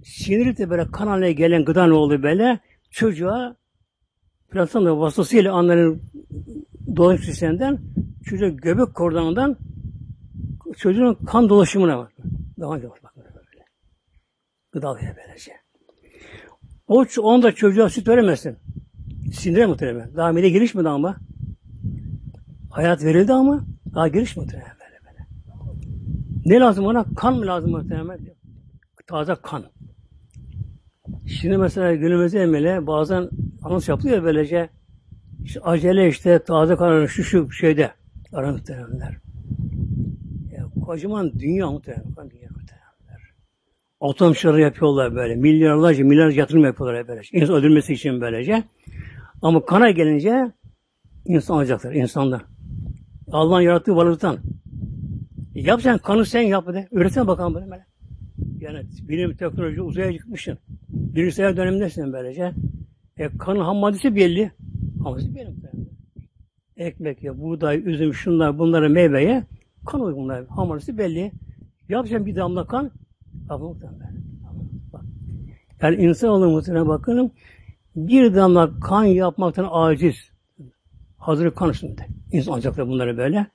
sinirip 0.04 0.58
de 0.58 0.70
böyle 0.70 0.90
kan 0.90 1.06
haline 1.06 1.32
gelen 1.32 1.64
gıda 1.64 1.86
ne 1.86 1.92
oldu 1.92 2.22
böyle? 2.22 2.58
Çocuğa 2.90 3.56
plasenta 4.50 4.98
vasıtasıyla 4.98 5.52
annenin 5.52 6.02
dolaşım 6.96 7.24
sisteminden 7.24 7.78
çocuğa 8.24 8.48
göbek 8.48 8.94
kordonundan 8.94 9.56
çocuğun 10.78 11.14
kan 11.14 11.48
dolaşımına 11.48 11.98
var. 11.98 12.12
Daha 12.60 12.76
önce 12.76 12.90
bakın 12.90 13.04
böyle. 13.16 13.64
Gıda 14.72 14.96
böylece. 15.16 15.52
O 16.88 17.04
onda 17.22 17.52
çocuğa 17.52 17.88
süt 17.88 18.08
veremezsin. 18.08 18.56
Sinire 19.32 19.66
muhtemelen. 19.66 20.16
Daha 20.16 20.32
mide 20.32 20.48
gelişmedi 20.48 20.88
ama. 20.88 21.16
Hayat 22.70 23.04
verildi 23.04 23.32
ama 23.32 23.64
daha 23.94 24.08
gelişmedi 24.08 24.44
muhtemelen 24.46 24.76
böyle 24.80 25.00
böyle. 25.04 25.26
Ne 26.46 26.60
lazım 26.60 26.86
ona? 26.86 27.04
Kan 27.16 27.36
mı 27.36 27.46
lazım 27.46 27.70
muhtemelen? 27.70 28.20
Taze 29.06 29.36
kan. 29.42 29.64
Şimdi 31.26 31.56
mesela 31.56 31.94
günümüzde 31.94 32.42
emele 32.42 32.86
bazen 32.86 33.28
anons 33.62 33.88
yapılıyor 33.88 34.24
böylece 34.24 34.68
işte 35.44 35.60
acele 35.60 36.08
işte 36.08 36.38
taze 36.38 36.76
kan 36.76 37.06
şu 37.06 37.24
şu 37.24 37.52
şeyde 37.52 37.90
ara 38.32 38.52
muhtemelenler. 38.52 39.10
Ya, 39.10 39.20
kocaman 40.84 41.32
dünya 41.38 41.70
muhtemelen. 41.70 42.04
Dünya 42.30 42.48
muhtemelenler. 42.48 43.34
Atom 44.00 44.34
şarı 44.34 44.60
yapıyorlar 44.60 45.14
böyle. 45.14 45.34
Milyarlarca 45.34 46.04
milyarlarca 46.04 46.40
yatırım 46.40 46.64
yapıyorlar 46.64 47.08
böyle. 47.08 47.20
İnsan 47.32 47.56
öldürmesi 47.56 47.92
için 47.92 48.20
böylece. 48.20 48.64
Ama 49.42 49.64
kana 49.64 49.90
gelince 49.90 50.52
insan 51.26 51.56
alacaklar. 51.56 51.92
insanlar. 51.92 52.42
Allah'ın 53.32 53.60
yarattığı 53.60 53.96
varlıktan. 53.96 54.38
E, 55.54 55.60
yap 55.60 55.82
sen 55.82 55.98
kanı 55.98 56.26
sen 56.26 56.42
yap 56.42 56.66
de. 56.66 56.88
Üretene 56.92 57.26
bakalım 57.26 57.54
böyle. 57.54 57.70
böyle. 57.70 57.84
Yani 58.60 58.86
bilim 59.08 59.36
teknoloji 59.36 59.82
uzaya 59.82 60.12
çıkmışsın. 60.12 60.58
Bilgisayar 60.88 61.56
dönemindesin 61.56 62.12
böylece. 62.12 62.52
E, 63.18 63.28
kanın 63.38 63.60
ham 63.60 63.76
maddesi 63.76 64.16
belli. 64.16 64.52
Ham 65.02 65.12
maddesi 65.12 65.34
belli. 65.34 65.54
Ekmek 66.76 67.22
ya, 67.22 67.38
buğday, 67.38 67.82
üzüm, 67.84 68.14
şunlar, 68.14 68.58
bunları 68.58 68.90
meyveye 68.90 69.44
kan 69.86 70.00
oluyor 70.00 70.16
bunlar. 70.16 70.46
Ham 70.46 70.68
maddesi 70.68 70.98
belli. 70.98 71.32
Yapacağım 71.88 72.26
bir 72.26 72.36
damla 72.36 72.66
kan. 72.66 72.90
Tamam 73.48 73.76
Yani 75.82 75.96
insan 75.96 76.40
muhtemelen 76.40 76.88
bakın 76.88 77.32
bir 77.96 78.34
damla 78.34 78.80
kan 78.80 79.04
yapmaktan 79.04 79.68
aciz. 79.70 80.16
Hazır 81.18 81.50
kan 81.50 81.70
üstünde. 81.70 82.06
İnsan 82.32 82.52
ancak 82.52 82.76
da 82.76 82.88
bunları 82.88 83.16
böyle. 83.16 83.46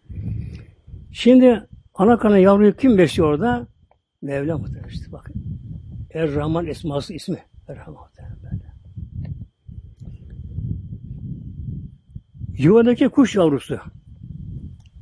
Şimdi 1.12 1.68
ana 1.94 2.18
kana 2.18 2.38
yavruyu 2.38 2.76
kim 2.76 2.98
besliyor 2.98 3.30
orada? 3.30 3.68
Mevla 4.22 4.58
muhtemelen 4.58 4.89
işte 4.89 5.12
bakın. 5.12 5.36
Er-Rahman 6.13 6.65
esması 6.65 7.13
ismi. 7.13 7.44
Er-Rahman 7.68 8.10
böyle. 8.44 8.70
Yuvadaki 12.58 13.10
kuş 13.10 13.36
yavrusu. 13.36 13.80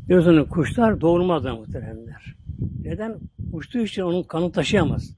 Biliyorsunuz 0.07 0.49
kuşlar 0.49 1.01
doğurmazlar 1.01 1.51
muhteremler. 1.51 2.35
Neden? 2.83 3.15
Uçtuğu 3.51 3.79
için 3.79 4.01
onun 4.01 4.23
kanı 4.23 4.51
taşıyamaz. 4.51 5.17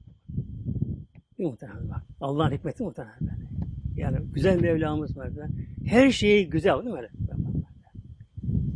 Muhtemelen 1.38 1.88
bak. 1.90 2.02
Allah'ın 2.20 2.50
hikmeti 2.50 2.84
böyle. 2.84 3.10
Yani 3.96 4.18
güzel 4.34 4.60
Mevlamız 4.60 5.16
var. 5.16 5.30
Her 5.84 6.10
şeyi 6.10 6.50
güzel 6.50 6.84
değil 6.84 6.94
mi? 6.94 7.08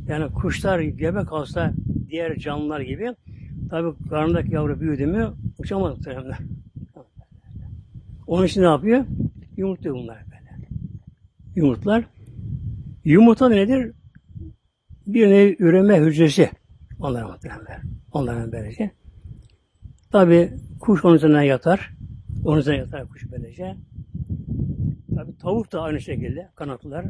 Yani 0.09 0.33
kuşlar 0.33 0.81
gebe 0.81 1.25
kalsa 1.25 1.73
diğer 2.09 2.39
canlılar 2.39 2.81
gibi 2.81 3.15
tabi 3.71 4.09
karnındaki 4.09 4.55
yavru 4.55 4.81
büyüdü 4.81 5.07
mü 5.07 5.33
uçamaz 5.59 5.99
muhtemelen. 5.99 6.39
Onun 8.27 8.47
için 8.47 8.63
ne 8.63 8.67
yapıyor? 8.67 9.05
Yumurtluyor 9.57 9.97
bunlar 9.97 10.17
böyle. 10.17 10.69
Yumurtlar. 11.57 12.05
Yumurta 13.05 13.49
nedir? 13.49 13.93
Bir 15.07 15.31
nevi 15.31 15.57
üreme 15.59 16.01
hücresi. 16.01 16.51
Onlara 16.99 17.29
muhtemelen. 17.29 17.83
Onların 18.13 18.53
böylece. 18.53 18.91
Tabi 20.13 20.53
kuş 20.81 21.05
onun 21.05 21.15
üzerine 21.15 21.47
yatar. 21.47 21.91
Onun 22.45 22.59
üzerine 22.59 22.81
yatar 22.81 23.09
kuş 23.09 23.33
böylece. 23.33 23.77
Tabi 25.15 25.37
tavuk 25.37 25.73
da 25.73 25.81
aynı 25.81 26.01
şekilde 26.01 26.51
kanatlılar. 26.55 27.07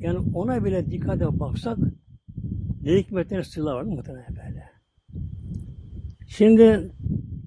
Yani 0.00 0.18
ona 0.34 0.64
bile 0.64 0.90
dikkate 0.90 1.40
baksak 1.40 1.78
ne 2.82 2.96
hikmetlerin 2.96 3.42
sırlar 3.42 3.74
var 3.74 3.82
muhtemelen 3.82 4.36
böyle. 4.36 4.64
Şimdi 6.26 6.92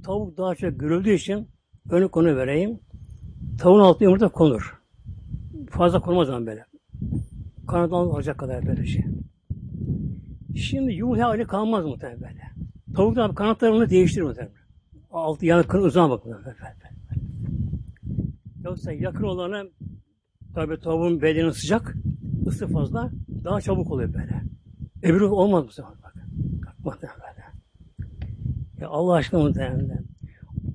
tavuk 0.04 0.38
daha 0.38 0.56
çok 0.56 0.80
görüldüğü 0.80 1.14
için 1.14 1.48
önü 1.90 2.10
konu 2.10 2.36
vereyim. 2.36 2.80
Tavuğun 3.60 3.80
altına 3.80 4.06
yumurta 4.06 4.30
konur. 4.30 4.82
Fazla 5.70 6.00
konmaz 6.00 6.28
zaman 6.28 6.46
böyle. 6.46 6.66
Kanattan 7.68 7.98
alacak 7.98 8.38
kadar 8.38 8.68
böyle 8.68 8.86
şey. 8.86 9.06
Şimdi 10.56 10.94
yumurta 10.94 11.24
hali 11.24 11.48
kalmaz 11.48 11.86
muhtemelen 11.86 12.22
böyle. 12.22 12.42
Tavuk 12.96 13.16
da 13.16 13.36
kanatlarını 13.36 13.90
değiştirir 13.90 14.26
muhtemelen. 14.26 14.56
Altı 15.12 15.46
yanı 15.46 15.82
uzama 15.82 16.10
bakın. 16.10 16.32
Böyle. 16.32 16.56
Yoksa 18.64 18.92
yakın 18.92 19.24
olana 19.24 19.64
tabi 20.54 20.80
tavuğun 20.80 21.22
bedeni 21.22 21.54
sıcak, 21.54 21.96
ısı 22.48 22.68
fazla, 22.68 23.12
daha 23.44 23.62
çabuk 23.62 23.92
oluyor 23.92 24.14
böyle. 24.14 24.44
Öbürü 25.04 25.26
olmaz 25.26 25.68
bu 25.68 25.72
sefer 25.72 25.92
bak. 26.04 26.16
Muhtemelen 26.84 27.20
böyle. 27.20 27.46
Ya 28.82 28.90
Allah 28.90 29.14
aşkına 29.14 29.40
muhtemelen. 29.44 30.06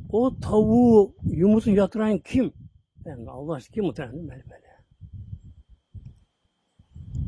O 0.09 0.41
tavuğu 0.41 1.15
yumurtunu 1.23 1.75
yatıran 1.75 2.19
kim? 2.19 2.53
Yani 3.05 3.31
Allah 3.31 3.55
aşkına 3.55 3.75
kim 3.75 3.85
muhtemelen 3.85 4.29
böyle. 4.29 4.60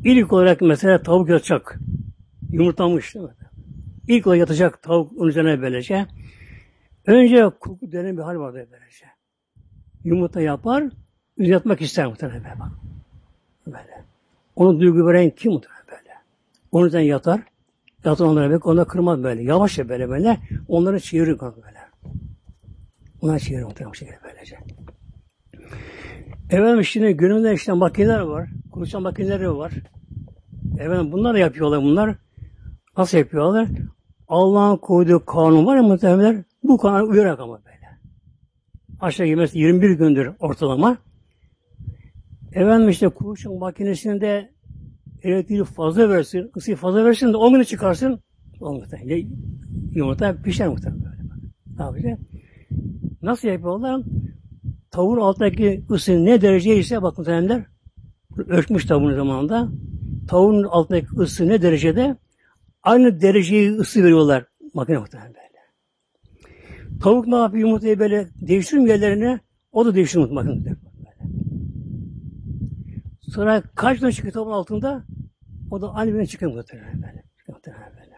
İlk 0.03 0.33
olarak 0.33 0.61
mesela 0.61 1.03
tavuk 1.03 1.29
yatacak. 1.29 1.79
Yumurtlamış? 2.51 3.15
İlk 4.07 4.27
olarak 4.27 4.39
yatacak 4.39 4.81
tavuk 4.81 5.17
onun 5.17 5.29
üzerine 5.29 5.61
böylece. 5.61 6.05
Önce 7.05 7.49
koku 7.59 7.91
denen 7.91 8.17
bir 8.17 8.21
hal 8.21 8.35
vardı 8.35 8.67
böylece 8.71 9.05
yumurta 10.03 10.41
yapar, 10.41 10.83
üzerine 11.37 11.53
yatmak 11.53 11.81
ister 11.81 12.07
muhtemelen 12.07 12.43
böyle. 12.43 12.55
Böyle. 13.67 14.03
Onu 14.55 14.79
duygu 14.79 15.07
veren 15.07 15.29
kim 15.29 15.51
muhtemelen 15.51 15.83
böyle. 15.91 16.13
Onun 16.71 16.87
üzerine 16.87 17.05
yatar, 17.05 17.41
yatar 18.05 18.25
onlara 18.25 18.51
bek, 18.51 18.65
onları 18.65 18.87
kırmaz 18.87 19.23
böyle. 19.23 19.43
Yavaşça 19.43 19.89
böyle 19.89 20.09
böyle, 20.09 20.37
onları 20.67 20.99
çevirir 20.99 21.39
böyle. 21.39 21.79
Onları 23.21 23.39
çevirir 23.39 23.63
muhtemelen 23.63 23.93
şekilde 23.93 24.17
böylece. 24.23 24.57
Efendim 26.49 26.83
şimdi 26.83 27.13
günümüzde 27.13 27.53
işte 27.53 27.73
makineler 27.73 28.19
var. 28.19 28.49
Konuşan 28.71 29.01
makineleri 29.01 29.55
var. 29.55 29.71
Efendim 30.79 31.11
bunlar 31.11 31.33
da 31.33 31.37
yapıyorlar 31.39 31.81
bunlar. 31.81 32.15
Nasıl 32.97 33.17
yapıyorlar? 33.17 33.67
Allah'ın 34.27 34.77
koyduğu 34.77 35.25
kanun 35.25 35.65
var 35.65 35.75
ya 35.75 35.83
muhtemelen 35.83 36.45
bu 36.63 36.77
kanun 36.77 37.09
uyarak 37.09 37.39
ama 37.39 37.59
böyle 37.65 37.73
aşağı 39.03 39.27
yemesi 39.27 39.59
21 39.59 39.89
gündür 39.89 40.31
ortalama. 40.39 40.97
Efendim 42.53 42.89
işte 42.89 43.09
kuruşun 43.09 43.59
makinesinde 43.59 44.51
elektriği 45.23 45.63
fazla 45.63 46.09
versin, 46.09 46.51
ısıyı 46.57 46.75
fazla 46.75 47.05
versin 47.05 47.33
de 47.33 47.37
10 47.37 47.53
günü 47.53 47.65
çıkarsın. 47.65 48.19
Olmuyor. 48.59 48.87
Yumurta 49.91 50.35
pişer 50.43 50.67
muhtemelen 50.67 51.03
böyle. 51.03 51.23
Ne 51.77 51.83
yapacak? 51.83 52.19
Nasıl 53.21 53.47
yapıyorlar? 53.47 54.01
Tavuğun 54.93 55.17
altındaki 55.17 55.85
ısı 55.91 56.25
ne 56.25 56.41
derece 56.41 56.77
ise 56.77 57.01
bakın 57.01 57.21
muhtemelenler 57.21 57.65
ölçmüş 58.37 58.85
tavuğun 58.85 59.15
zamanında. 59.15 59.69
Tavuğun 60.27 60.63
altındaki 60.63 61.07
ısı 61.17 61.47
ne 61.47 61.61
derecede 61.61 62.17
aynı 62.83 63.21
dereceyi 63.21 63.71
ısı 63.71 64.03
veriyorlar 64.03 64.45
makine 64.73 64.97
muhtemelen. 64.97 65.33
Tavuk 67.01 67.27
ne 67.27 67.35
yapıyor 67.35 67.67
yumurtayı 67.67 67.99
böyle 67.99 68.27
değiştiriyor 68.35 68.87
yerlerine? 68.87 69.39
O 69.71 69.85
da 69.85 69.95
değiştiriyor 69.95 70.35
bakın. 70.35 70.77
Sonra 73.21 73.63
kaç 73.75 73.99
tane 73.99 74.11
çıkıyor 74.11 74.33
tavuğun 74.33 74.51
altında? 74.51 75.05
O 75.71 75.81
da 75.81 75.93
aynı 75.93 76.13
birine 76.13 76.25
çıkıyor 76.25 76.53
muhtemelen 76.53 77.01
böyle. 77.01 77.23
Muhtemelen 77.47 77.91
böyle. 77.99 78.13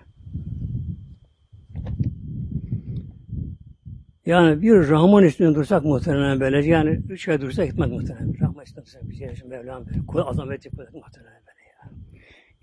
Yani 4.25 4.61
bir 4.61 4.89
Rahman 4.89 5.23
üstünde 5.23 5.55
dursak 5.55 5.85
muhtemelen 5.85 6.39
böyle. 6.39 6.65
Yani 6.65 7.01
üç 7.09 7.29
ay 7.29 7.41
dursak 7.41 7.67
gitmez 7.67 7.91
muhtemelen. 7.91 8.39
Rahman 8.41 8.63
üstünde 8.63 8.85
dursak 8.85 9.09
bir 9.09 9.15
şey 9.15 9.27
için 9.27 9.49
Mevlam 9.49 9.85
böyle. 9.85 10.05
Kul 10.07 10.19
azameti 10.19 10.69
kudret 10.69 10.93
muhtemelen 10.93 11.41
böyle 11.47 11.63
ya. 11.69 11.91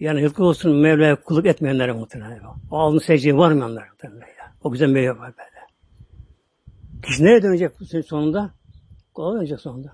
Yani 0.00 0.22
yazık 0.22 0.40
olsun 0.40 0.76
Mevla'ya 0.76 1.16
kulluk 1.16 1.46
etmeyenlere 1.46 1.92
muhtemelen. 1.92 2.40
O 2.70 2.78
alnı 2.78 3.00
secdeye 3.00 3.36
varmayanlar 3.36 3.88
muhtemelen 3.88 4.26
ya. 4.26 4.52
O 4.64 4.72
güzel 4.72 4.88
meyve 4.88 5.18
var 5.18 5.32
böyle. 5.38 5.62
Kişi 7.02 7.24
nereye 7.24 7.42
dönecek 7.42 7.72
sonunda? 8.06 8.54
Kolay 9.14 9.38
dönecek 9.38 9.60
sonunda. 9.60 9.92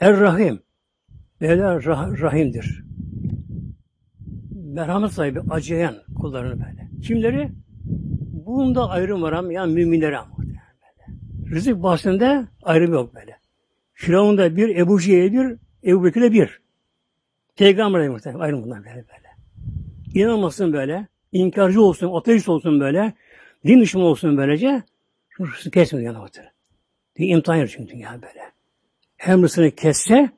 Er-Rahim. 0.00 0.62
Mevla 1.40 1.84
rah 1.84 2.20
Rahim'dir. 2.20 2.84
Merhamet 4.50 5.12
sahibi, 5.12 5.40
acıyan 5.50 5.94
kullarını 6.20 6.64
böyle. 6.64 6.88
Kimleri? 7.02 7.52
Bunda 8.52 8.88
ayrım 8.88 9.22
var 9.22 9.32
ama 9.32 9.52
yani 9.52 9.74
müminlere 9.74 10.18
ama. 10.18 10.36
Rızık 11.50 11.82
bahsinde 11.82 12.46
ayrım 12.62 12.92
yok 12.92 13.14
böyle. 13.14 13.38
Firavun'da 13.92 14.56
bir, 14.56 14.76
Ebu 14.76 15.00
Cehil'e 15.00 15.32
bir, 15.32 15.56
Ebu 15.84 16.04
Bekir'e 16.04 16.32
bir. 16.32 16.60
Peygamber'e 17.56 18.08
muhtemelen 18.08 18.40
ayrım 18.40 18.62
bunlar 18.62 18.78
böyle 18.78 18.94
böyle. 18.94 19.28
İnanmasın 20.14 20.72
böyle. 20.72 21.06
inkarcı 21.32 21.82
olsun, 21.82 22.14
ateist 22.14 22.48
olsun 22.48 22.80
böyle, 22.80 23.14
din 23.66 23.80
düşmanı 23.80 24.04
olsun 24.04 24.36
böylece, 24.36 24.82
hırsını 25.36 25.72
kesmiyor 25.72 26.06
yani 26.06 26.22
muhtemelen. 26.22 26.52
İmtihan 27.16 27.56
yer 27.56 27.66
çünkü 27.66 27.92
dünya 27.92 28.12
böyle. 28.22 28.52
Hem 29.16 29.42
hırsını 29.42 29.70
kesse, 29.70 30.30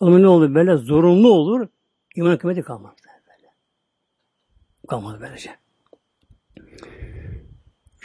o 0.00 0.22
ne 0.22 0.28
olur 0.28 0.54
böyle 0.54 0.76
zorunlu 0.76 1.32
olur, 1.32 1.68
iman 2.16 2.38
kıymeti 2.38 2.62
kalmaz. 2.62 2.94
Böyle. 3.28 3.52
Kalmaz 4.88 5.20
böylece. 5.20 5.50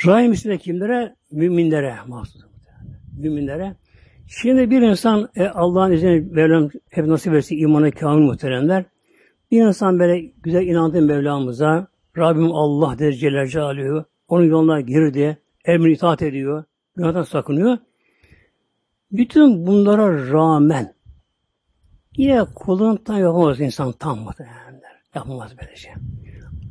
Rahim 0.06 0.32
ismi 0.32 0.60
kimlere? 0.60 1.16
Müminlere. 1.32 1.96
Müminlere. 3.18 3.76
Şimdi 4.28 4.70
bir 4.70 4.82
insan 4.82 5.30
e, 5.36 5.48
Allah'ın 5.48 5.92
izniyle 5.92 6.20
Mevlam 6.32 6.70
hep 6.90 7.08
nasip 7.08 7.34
etsin 7.34 7.58
imanı 7.58 7.92
kamil 7.92 8.24
muhteremler. 8.24 8.86
Bir 9.52 9.62
insan 9.62 10.00
böyle 10.00 10.20
güzel 10.20 10.68
inandığı 10.68 11.02
Mevlamıza 11.02 11.88
Rabbim 12.18 12.52
Allah 12.52 13.00
der 13.00 13.12
Celle 13.12 13.48
Celaluhu 13.48 14.06
onun 14.28 14.44
yoluna 14.44 14.82
girdi, 14.82 15.38
emri 15.66 15.94
itaat 15.94 16.22
ediyor, 16.22 16.64
günahdan 16.96 17.24
sakınıyor. 17.24 17.78
Bütün 19.12 19.68
bunlara 19.68 20.32
rağmen 20.32 20.94
yine 22.18 22.44
kulundan 22.56 23.18
yapamaz 23.18 23.60
insan 23.60 23.92
tam 23.92 24.20
muhtemelenler. 24.20 25.02
Yapamaz 25.16 25.52
böylece. 25.62 25.90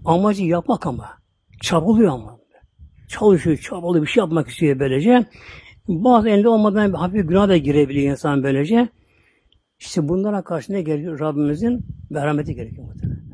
Amacı 0.05 0.45
yapmak 0.45 0.87
ama. 0.87 1.11
Çabalıyor 1.61 2.13
ama. 2.13 2.44
Çalışıyor, 3.09 3.57
çabalıyor, 3.57 4.05
bir 4.05 4.11
şey 4.11 4.21
yapmak 4.21 4.49
istiyor 4.49 4.79
böylece. 4.79 5.27
Bazı 5.89 6.29
elde 6.29 6.49
olmadan 6.49 6.93
bir 6.93 6.99
hafif 6.99 7.29
günah 7.29 7.49
da 7.49 7.57
girebiliyor 7.57 8.11
insan 8.11 8.43
böylece. 8.43 8.89
İşte 9.81 10.09
bunlara 10.09 10.43
karşı 10.43 10.73
ne 10.73 10.83
gerekiyor? 10.83 11.21
Rabbimizin 11.21 11.87
merhameti 12.11 12.55
gerekiyor 12.55 12.87
muhtemelen. 12.87 13.25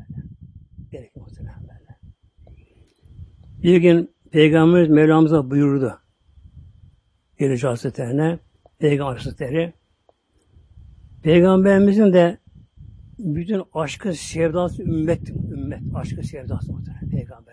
Gerekiyor 0.91 1.25
muhtemelen. 1.25 1.61
Bir 3.63 3.77
gün 3.77 4.11
Peygamberimiz 4.31 4.89
Mevlamıza 4.89 5.49
buyurdu. 5.51 5.99
Gelici 7.39 7.67
Hazretlerine, 7.67 8.39
Peygamber 8.79 9.17
Hazretleri. 9.17 9.73
Peygamberimizin 11.23 12.13
de 12.13 12.37
bütün 13.19 13.63
aşkı 13.73 14.13
sevdası 14.13 14.83
ümmet, 14.83 15.29
ümmet 15.29 15.81
aşkı 15.95 16.23
sevdası 16.23 16.71
muhtemelen 16.71 17.09
Peygamber'e 17.09 17.50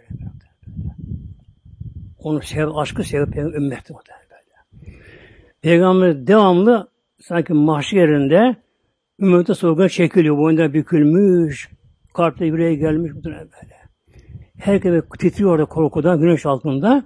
Onun 2.28 2.40
sev, 2.40 2.68
aşkı 2.74 3.04
sevdi 3.04 3.38
ümmet 3.38 3.90
muhtemelen 3.90 4.26
böyle. 4.30 4.96
Peygamber 5.62 6.26
devamlı 6.26 6.88
sanki 7.20 7.52
mahşerinde 7.52 8.56
ümmete 9.20 9.54
sorguya 9.54 9.88
çekiliyor. 9.88 10.38
Boyunda 10.38 10.74
bükülmüş, 10.74 11.70
kalpte 12.14 12.46
yüreğe 12.46 12.74
gelmiş 12.74 13.12
muhtemelen 13.12 13.48
böyle. 13.62 13.74
Herkes 14.58 15.04
titriyor 15.18 15.50
orada 15.50 15.64
korkudan, 15.64 16.20
güneş 16.20 16.46
altında. 16.46 17.04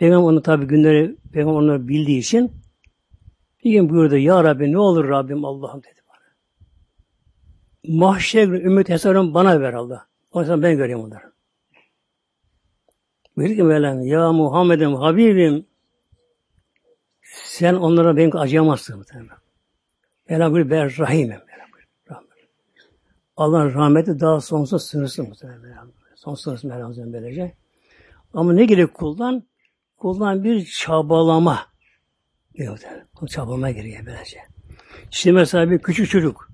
Peygamber 0.00 0.24
onu 0.24 0.42
tabi 0.42 0.66
günleri, 0.66 1.16
Peygamber 1.32 1.58
onları 1.58 1.88
bildiği 1.88 2.18
için 2.18 2.52
bir 3.64 3.72
gün 3.72 3.88
buyurdu, 3.90 4.16
Ya 4.16 4.44
Rabbi 4.44 4.72
ne 4.72 4.78
olur 4.78 5.08
Rabbim 5.08 5.44
Allah'ım 5.44 5.82
dedi 5.82 6.00
bana. 6.08 6.36
Mahşer 7.98 8.48
ümmet 8.48 8.88
hesabını 8.88 9.34
bana 9.34 9.60
ver 9.60 9.72
Allah. 9.72 10.06
O 10.32 10.44
zaman 10.44 10.62
ben 10.62 10.76
göreyim 10.76 11.00
onları. 11.00 11.33
Buyurdu 13.36 13.54
ki 13.54 13.62
Mevlam, 13.62 14.02
Ya 14.02 14.32
Muhammed'im, 14.32 14.94
Habibim, 14.94 15.66
sen 17.22 17.74
onlara 17.74 18.16
benim 18.16 18.36
acıyamazsın. 18.36 19.06
Mevlam 20.28 20.52
buyuruyor, 20.52 20.70
ben 20.70 20.98
rahimim. 20.98 21.40
Allah'ın 23.36 23.74
rahmeti 23.74 24.20
daha 24.20 24.40
sonsuz 24.40 24.82
sınırsız 24.82 25.28
muhtemelen. 25.28 25.78
Sonsuz 26.14 26.44
sınırsız 26.44 26.64
Mevlam 26.64 27.12
böylece. 27.12 27.54
Ama 28.34 28.52
ne 28.52 28.64
gerek 28.64 28.94
kuldan? 28.94 29.42
Kuldan 29.98 30.44
bir 30.44 30.64
çabalama. 30.64 31.66
Yok 32.54 32.78
o 33.22 33.26
çabalama 33.26 33.70
giriyor 33.70 34.06
böylece. 34.06 34.38
Şimdi 35.10 35.34
mesela 35.34 35.70
bir 35.70 35.78
küçük 35.78 36.10
çocuk. 36.10 36.48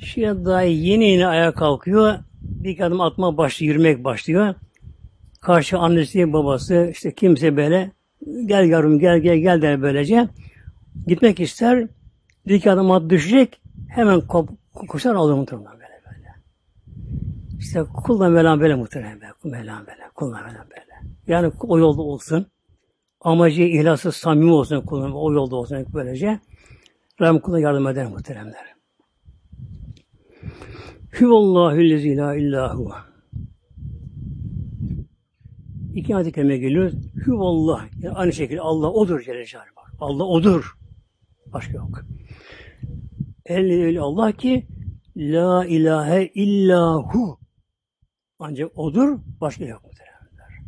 Şimdi 0.00 0.44
daha 0.44 0.62
yeni 0.62 1.10
yeni 1.10 1.26
ayağa 1.26 1.54
kalkıyor. 1.54 2.18
Bir 2.42 2.80
adım 2.80 3.00
atma 3.00 3.36
başlıyor, 3.36 3.74
yürümek 3.74 4.04
başlıyor. 4.04 4.54
Karşı 5.40 5.78
annesi, 5.78 6.32
babası, 6.32 6.88
işte 6.92 7.14
kimse 7.14 7.56
böyle 7.56 7.90
gel 8.46 8.64
yavrum 8.64 8.98
gel 8.98 9.18
gel 9.18 9.36
gel 9.36 9.62
der 9.62 9.82
böylece. 9.82 10.28
Gitmek 11.06 11.40
ister. 11.40 11.88
Bir 12.46 12.54
iki 12.54 12.70
adım 12.70 13.10
düşecek. 13.10 13.60
Hemen 13.88 14.20
kop, 14.20 14.48
koşar 14.88 15.14
alır 15.14 15.34
muhtemelen 15.34 15.72
böyle 15.72 16.02
böyle. 16.06 16.34
İşte 17.58 17.84
kullan 18.04 18.32
Mevlam 18.32 18.60
böyle 18.60 18.74
muhtemelen 18.74 19.20
böyle. 19.20 19.32
Mevlam 19.44 19.86
böyle. 19.86 20.02
Kullan 20.14 20.44
Mevlam 20.44 20.66
böyle. 20.70 21.12
Yani 21.26 21.52
o 21.60 21.78
yolda 21.78 22.02
olsun. 22.02 22.46
Amacı 23.20 23.62
ihlası 23.62 24.12
samimi 24.12 24.52
olsun 24.52 24.80
kullan. 24.80 25.12
O 25.12 25.32
yolda 25.32 25.56
olsun 25.56 25.86
böylece. 25.94 26.40
Rabbim 27.20 27.40
kuluna 27.40 27.60
yardım 27.60 27.86
eder 27.86 28.06
muhteremler. 28.06 28.74
Hüvallahü 31.20 32.16
la 32.16 32.34
illahu. 32.34 33.09
İki 35.94 36.16
ayet-i 36.16 36.32
kerime 36.32 36.58
geliyor. 36.58 36.92
Hüvallah. 37.26 37.86
Yani 38.02 38.14
aynı 38.14 38.32
şekilde 38.32 38.60
Allah 38.60 38.90
odur 38.90 39.20
Celle 39.20 39.46
Celaluhu. 39.46 39.70
Allah 40.00 40.24
odur. 40.24 40.76
Başka 41.52 41.72
yok. 41.72 42.04
El 43.46 43.98
Allah 43.98 44.32
ki 44.32 44.66
La 45.16 45.66
ilahe 45.66 46.26
illahu. 46.34 47.38
Ancak 48.38 48.78
odur, 48.78 49.18
başka 49.40 49.64
yok 49.64 49.84
muhteremler. 49.84 50.62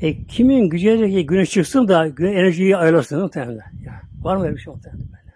E 0.00 0.26
kimin 0.26 0.68
gücü 0.68 1.10
ki 1.10 1.26
güneş 1.26 1.50
çıksın 1.50 1.88
da 1.88 2.06
enerjiyi 2.06 2.76
ayarlasın 2.76 3.20
muhteremler. 3.20 3.66
Ya, 3.84 4.02
var 4.20 4.36
mı 4.36 4.44
öyle 4.44 4.56
bir 4.56 4.60
şey 4.60 4.74
muhteremler 4.74 5.06
böyle? 5.06 5.34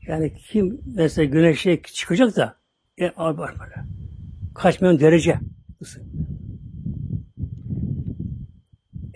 Yani 0.00 0.34
kim 0.34 0.80
mesela 0.96 1.24
güneşe 1.24 1.82
çıkacak 1.82 2.36
da 2.36 2.56
e, 2.98 3.06
var 3.16 3.54
böyle. 3.60 3.88
Kaç 4.54 4.80
milyon 4.80 5.00
derece 5.00 5.38
ısı. 5.82 6.02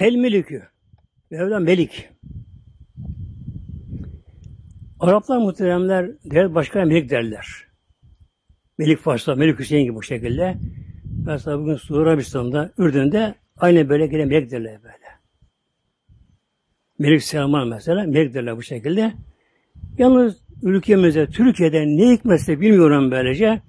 El 0.05 0.17
melikü. 0.17 0.63
Mevla 1.31 1.61
melik. 1.61 2.09
Araplar 5.01 5.39
muhteremler 5.39 6.11
devlet 6.25 6.55
başkanı 6.55 6.87
melik 6.87 7.11
derler. 7.11 7.47
Melik 8.79 8.99
Fars'ta, 8.99 9.35
Melik 9.35 9.59
Hüseyin 9.59 9.85
gibi 9.85 9.95
bu 9.95 10.03
şekilde. 10.03 10.57
Mesela 11.27 11.59
bugün 11.59 11.77
Suudi 11.77 12.01
Arabistan'da, 12.01 12.73
Ürdün'de 12.79 13.35
aynı 13.57 13.89
böyle 13.89 14.07
gelen 14.07 14.29
melek 14.29 14.51
derler 14.51 14.83
böyle. 14.83 14.95
Melik 16.99 17.23
Selman 17.23 17.69
mesela, 17.69 18.03
melek 18.07 18.35
derler 18.35 18.57
bu 18.57 18.63
şekilde. 18.63 19.13
Yalnız 19.99 20.45
ülkemizde, 20.63 21.27
Türkiye'de 21.27 21.87
ne 21.87 22.13
hikmetse 22.13 22.61
bilmiyorum 22.61 23.11
böylece. 23.11 23.63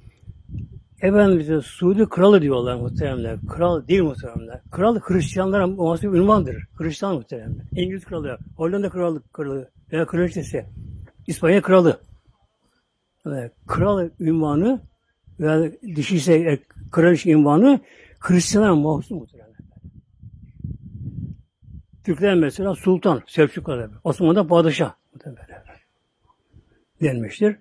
Efendimiz'e 1.06 1.62
Suudi 1.62 2.10
kralı 2.10 2.42
diyorlar 2.42 2.76
muhteremler. 2.76 3.40
Kral 3.50 3.88
değil 3.88 4.04
muhteremler. 4.04 4.62
Kral 4.72 5.00
Hristiyanlara 5.00 5.68
muhasip 5.68 6.14
ünvandır. 6.14 6.68
Hristiyan 6.78 7.16
muhteremler. 7.16 7.66
İngiliz 7.72 8.06
kralı, 8.06 8.38
Hollanda 8.58 8.90
kralı, 8.90 9.22
kralı 9.34 9.72
veya 9.92 10.06
kraliçesi. 10.06 10.66
İspanya 11.28 11.62
kralı. 11.62 12.00
Yani 13.26 13.52
kral 13.68 14.10
ünvanı 14.20 14.82
veya 15.40 15.72
dişi 15.96 16.16
ise 16.16 16.34
e, 16.34 16.60
kraliçe 16.92 17.32
ünvanı 17.32 17.80
Hristiyanlara 18.20 18.76
mahsus 18.76 19.12
muhtemelen. 19.12 19.56
Türkler 22.04 22.36
mesela 22.36 22.76
sultan, 22.76 23.22
Selçuklu'da, 23.28 23.90
Osmanlı'da 24.04 24.48
padişah 24.48 24.94
denmiştir. 27.02 27.56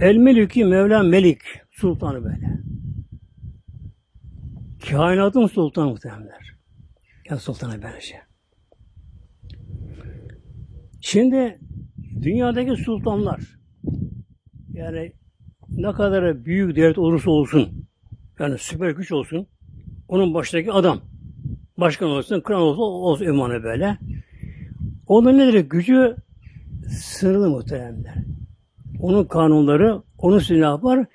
El 0.00 0.16
Meliki 0.16 0.64
Mevla 0.64 1.02
Melik 1.02 1.40
sultanı 1.70 2.24
böyle. 2.24 2.60
Kainatın 4.90 5.46
sultanı 5.46 5.88
muhtemelenler. 5.88 6.56
Yani 7.30 7.40
sultanı 7.40 7.82
böylece. 7.82 8.14
Şimdi 11.00 11.58
dünyadaki 12.22 12.76
sultanlar 12.76 13.40
yani 14.72 15.12
ne 15.68 15.92
kadar 15.92 16.44
büyük 16.44 16.76
devlet 16.76 16.98
olursa 16.98 17.30
olsun 17.30 17.88
yani 18.38 18.58
süper 18.58 18.90
güç 18.90 19.12
olsun 19.12 19.46
onun 20.08 20.34
başındaki 20.34 20.72
adam 20.72 21.00
başkan 21.78 22.08
olsun, 22.08 22.40
kral 22.40 22.60
olsun, 22.60 22.80
olsun 22.80 23.24
ünvanı 23.24 23.62
böyle. 23.62 23.98
Onun 25.06 25.38
nedir? 25.38 25.60
Gücü 25.60 26.16
sınırlı 26.88 27.50
muhteremler. 27.50 28.29
Onun 29.02 29.24
kanunları, 29.24 30.02
onun 30.18 30.38
silahı 30.38 30.82
var. 30.82 31.06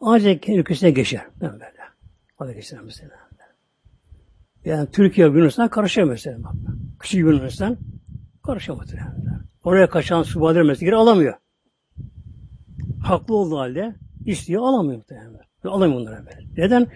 Ancak 0.00 0.42
kendi 0.42 0.58
ülkesine 0.58 0.90
geçer. 0.90 1.22
Ben 1.40 1.52
böyle. 1.52 1.72
Hadi 2.36 2.54
geçer 2.54 2.80
mesela. 2.84 3.10
Yani 4.64 4.88
Türkiye 4.92 5.26
Yunanistan 5.26 5.68
karışıyor 5.68 6.08
mesela. 6.08 6.38
Küçük 7.00 7.20
Yunanistan 7.20 7.78
Karışamadı. 8.42 8.98
Oraya 9.64 9.88
kaçan 9.88 10.22
subaylar 10.22 10.62
mesela 10.62 10.98
alamıyor. 10.98 11.34
Haklı 13.02 13.34
olduğu 13.34 13.58
halde 13.58 13.94
İstiyor 14.26 14.62
alamıyor 14.62 14.96
muhtemelen. 14.96 15.40
Alamıyor 15.64 16.00
onlara 16.00 16.26
böyle. 16.26 16.46
Neden? 16.56 16.86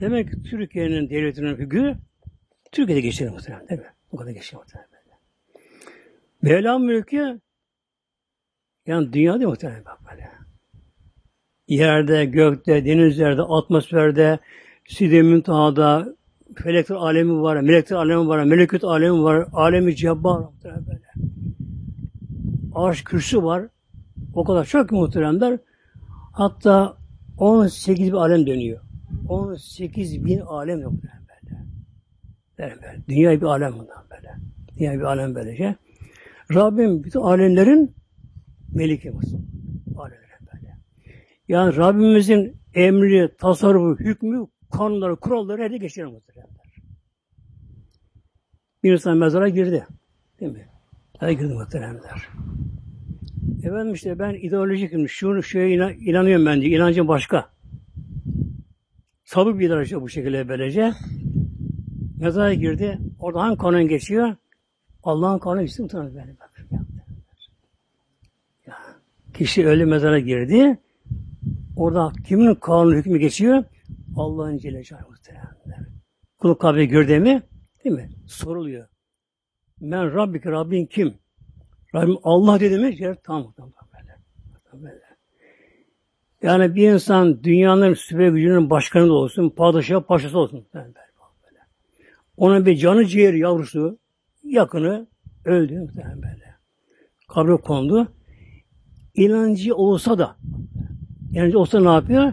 Demek 0.00 0.30
ki 0.30 0.42
Türkiye'nin 0.42 1.10
devletinin 1.10 1.56
hükmü 1.56 1.98
Türkiye'de 2.72 3.00
geçiyor 3.00 3.32
muhtemelen 3.32 3.68
değil 3.68 3.80
mi? 3.80 3.86
O 4.12 4.16
kadar 4.16 4.30
geçiyor 4.30 4.62
muhtemelen. 4.62 4.90
Mevla 6.42 6.78
mülkü 6.78 7.40
yani 8.86 9.12
dünyada 9.12 9.48
muhtemelen 9.48 9.84
bak 9.84 9.98
böyle. 10.10 10.30
Yerde, 11.68 12.24
gökte, 12.24 12.84
denizlerde, 12.84 13.42
atmosferde, 13.42 14.38
Sidem 14.88 15.26
Müntaha'da, 15.26 16.14
felekler 16.56 16.96
alemi 16.96 17.42
var, 17.42 17.60
melekler 17.60 17.96
alemi 17.96 18.28
var, 18.28 18.44
melekut 18.44 18.84
alemi 18.84 19.22
var, 19.22 19.46
alemi 19.52 19.96
cebbar 19.96 20.42
böyle. 20.64 21.10
Arş 22.74 23.04
kürsü 23.04 23.42
var. 23.42 23.66
O 24.34 24.44
kadar 24.44 24.64
çok 24.64 24.92
muhteremler. 24.92 25.58
Hatta 26.32 26.96
18 27.38 28.12
bin 28.12 28.16
alem 28.16 28.46
dönüyor. 28.46 28.80
18 29.28 30.24
bin 30.24 30.40
alem 30.40 30.80
yok 30.80 30.92
böyle. 32.58 32.74
böyle. 32.76 33.02
Dünya 33.08 33.30
bir 33.40 33.46
alem 33.46 33.72
bundan 33.72 34.04
böyle. 34.10 34.34
Dünya 34.78 34.92
bir 34.92 35.02
alem 35.04 35.34
böylece. 35.34 35.76
Rabbim 36.54 37.04
bütün 37.04 37.20
alemlerin 37.20 37.94
mısın? 39.14 39.46
Alemlerin 39.96 40.46
böyle. 40.54 40.76
Yani 41.48 41.76
Rabbimizin 41.76 42.56
emri, 42.74 43.34
tasarrufu, 43.38 44.04
hükmü, 44.04 44.46
kanunları, 44.72 45.16
kuralları 45.16 45.62
her 45.62 45.70
geçirir 45.70 46.06
muhteremler. 46.06 46.74
Bir 48.82 48.92
insan 48.92 49.16
mezara 49.16 49.48
girdi. 49.48 49.86
Değil 50.40 50.52
mi? 50.52 50.68
Hadi 51.18 51.36
girdi 51.36 51.54
muhteremler. 51.54 52.28
Efendim 53.62 53.94
işte 53.94 54.18
ben 54.18 54.34
ideolojikim, 54.34 55.08
şunu 55.08 55.42
şeye 55.42 55.70
inan, 55.70 55.92
inanıyorum 55.92 56.46
ben 56.46 56.60
diye, 56.60 56.76
inancım 56.76 57.08
başka. 57.08 57.50
Sabır 59.24 59.58
bir 59.58 59.70
derece 59.70 60.00
bu 60.00 60.08
şekilde 60.08 60.48
böylece. 60.48 60.92
Mezara 62.20 62.54
girdi, 62.54 62.98
orada 63.18 63.40
hangi 63.40 63.58
kanun 63.58 63.88
geçiyor? 63.88 64.36
Allah'ın 65.02 65.38
kanunu 65.38 65.62
bak. 66.40 66.49
Ya, 66.49 66.49
kişi 69.40 69.66
öyle 69.66 69.84
mezara 69.84 70.18
girdi, 70.18 70.78
orada 71.76 72.12
kimin 72.28 72.54
kanunu 72.54 72.94
hükmü 72.94 73.18
geçiyor? 73.18 73.64
Allah'ın 74.16 74.58
Celle 74.58 74.82
Celaluhu 74.84 75.10
muhtemelen. 75.10 75.56
Kulu 76.38 76.58
kabre 76.58 76.84
gördü 76.84 77.18
mi? 77.18 77.42
Değil 77.84 77.96
mi? 77.96 78.10
Soruluyor. 78.26 78.88
Men 79.80 80.14
Rabbik, 80.14 80.46
Rabbin 80.46 80.86
kim? 80.86 81.14
Rabbim 81.94 82.16
Allah 82.22 82.60
dedi 82.60 82.78
mi? 82.78 82.96
Yer 82.98 83.16
tam 83.22 83.54
böyle. 84.72 85.00
Yani 86.42 86.74
bir 86.74 86.92
insan 86.92 87.44
dünyanın 87.44 87.94
süper 87.94 88.28
gücünün 88.28 88.70
başkanı 88.70 89.08
da 89.08 89.12
olsun, 89.12 89.50
padişah 89.50 90.02
paşası 90.02 90.38
olsun. 90.38 90.66
Böyle. 90.74 90.94
Onun 92.36 92.66
bir 92.66 92.76
canı 92.76 93.06
ciğer 93.06 93.34
yavrusu, 93.34 93.98
yakını 94.42 95.06
öldü 95.44 95.80
muhtemelen 95.80 96.22
böyle. 96.22 96.54
Kabre 97.28 97.56
kondu. 97.56 98.12
İnancı 99.20 99.74
olsa 99.74 100.18
da 100.18 100.36
inancı 101.32 101.58
olsa 101.58 101.80
ne 101.80 101.88
yapıyor? 101.88 102.32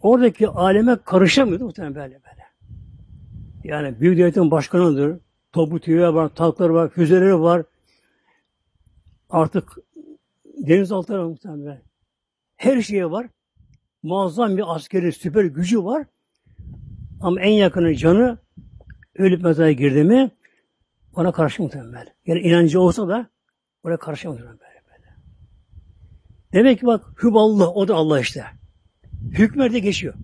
Oradaki 0.00 0.48
aleme 0.48 0.96
karışamıyor 1.04 1.60
muhtemelen 1.60 1.94
böyle 1.94 2.14
böyle. 2.14 2.46
Yani 3.64 4.00
büyük 4.00 4.18
devletin 4.18 4.50
başkanıdır. 4.50 5.20
Topu 5.52 5.80
tüyü 5.80 6.00
var, 6.00 6.28
tankları 6.28 6.74
var, 6.74 6.88
füzeleri 6.88 7.40
var, 7.40 7.62
Artık 9.30 9.78
denizaltılar 10.44 11.18
var 11.18 11.24
muhtemelen. 11.24 11.82
Her 12.56 12.82
şeye 12.82 13.10
var. 13.10 13.26
Muazzam 14.02 14.56
bir 14.56 14.74
askeri 14.74 15.12
süper 15.12 15.44
gücü 15.44 15.84
var. 15.84 16.06
Ama 17.20 17.40
en 17.40 17.52
yakını 17.52 17.94
canı 17.94 18.38
ölüp 19.14 19.42
mezara 19.42 19.72
girdi 19.72 20.04
mi 20.04 20.30
ona 21.14 21.32
karşı 21.32 21.62
muhtemelen. 21.62 22.06
Yani 22.26 22.40
inancı 22.40 22.80
olsa 22.80 23.08
da 23.08 23.26
ona 23.84 23.96
karşı 23.96 24.28
muhtemelen. 24.28 24.65
Demek 26.52 26.80
ki 26.80 26.86
bak 26.86 27.04
Hüballah 27.22 27.76
o 27.76 27.88
da 27.88 27.94
Allah 27.94 28.20
işte. 28.20 28.44
Hükmerde 29.30 29.78
geçiyor. 29.78 30.14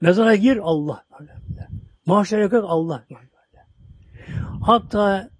Mezara 0.00 0.34
gir 0.34 0.60
Allah. 0.62 1.04
Mahşere 2.06 2.48
kalk 2.48 2.64
Allah. 2.68 3.06
Hatta 4.62 5.30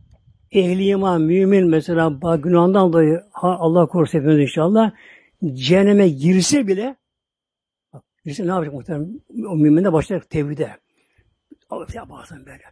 ehli 0.50 0.86
iman, 0.86 1.22
mümin 1.22 1.68
mesela 1.68 2.08
günahından 2.36 2.92
dolayı 2.92 3.22
Allah 3.34 3.86
korusun 3.86 4.18
hepimiz 4.18 4.38
inşallah 4.38 4.92
cehenneme 5.54 6.08
girse 6.08 6.66
bile 6.66 6.96
bak, 7.92 8.04
girse 8.24 8.46
ne 8.46 8.50
yapacak 8.50 8.74
muhtemelen? 8.74 9.20
O 9.48 9.56
mümin 9.56 9.84
de 9.84 9.92
başlayacak 9.92 10.30
tevhide. 10.30 10.76
Ya 11.94 12.10
bazen 12.10 12.46
böyle. 12.46 12.62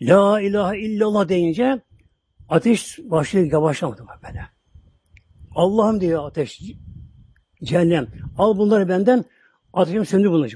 La 0.00 0.40
ilahe 0.40 0.78
illallah 0.78 1.28
deyince 1.28 1.80
ateş 2.48 2.98
başlıyor 2.98 3.52
yavaşlamadı 3.52 4.06
böyle. 4.26 4.57
Allah'ım 5.58 6.00
diyor 6.00 6.26
ateş 6.26 6.60
cehennem. 7.64 8.06
Al 8.38 8.58
bunları 8.58 8.88
benden 8.88 9.24
ateşim 9.72 10.06
söndür 10.06 10.30
bunları. 10.30 10.50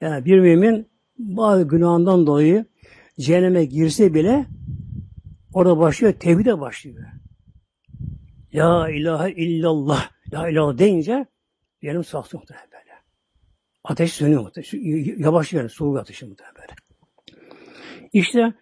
Yani 0.00 0.24
bir 0.24 0.40
mümin 0.40 0.88
bazı 1.18 1.62
günahından 1.62 2.26
dolayı 2.26 2.64
cehenneme 3.20 3.64
girse 3.64 4.14
bile 4.14 4.46
orada 5.54 5.78
başlıyor, 5.78 6.12
tevhide 6.12 6.60
başlıyor. 6.60 7.04
La 8.54 8.90
ilahe 8.90 9.32
illallah, 9.32 10.10
la 10.32 10.48
ilahe 10.48 10.78
deyince 10.78 11.26
yerim 11.82 12.04
saksın 12.04 12.40
muhtemelen 12.40 12.68
böyle. 12.72 12.92
Ateş 13.84 14.12
sönüyor 14.12 14.42
muhtemelen. 14.42 15.18
Yavaş 15.18 15.52
yani, 15.52 15.68
soğuk 15.68 15.98
ateşi 15.98 16.26
muhtemelen 16.26 16.54
böyle. 16.56 16.74
İşte 18.12 18.54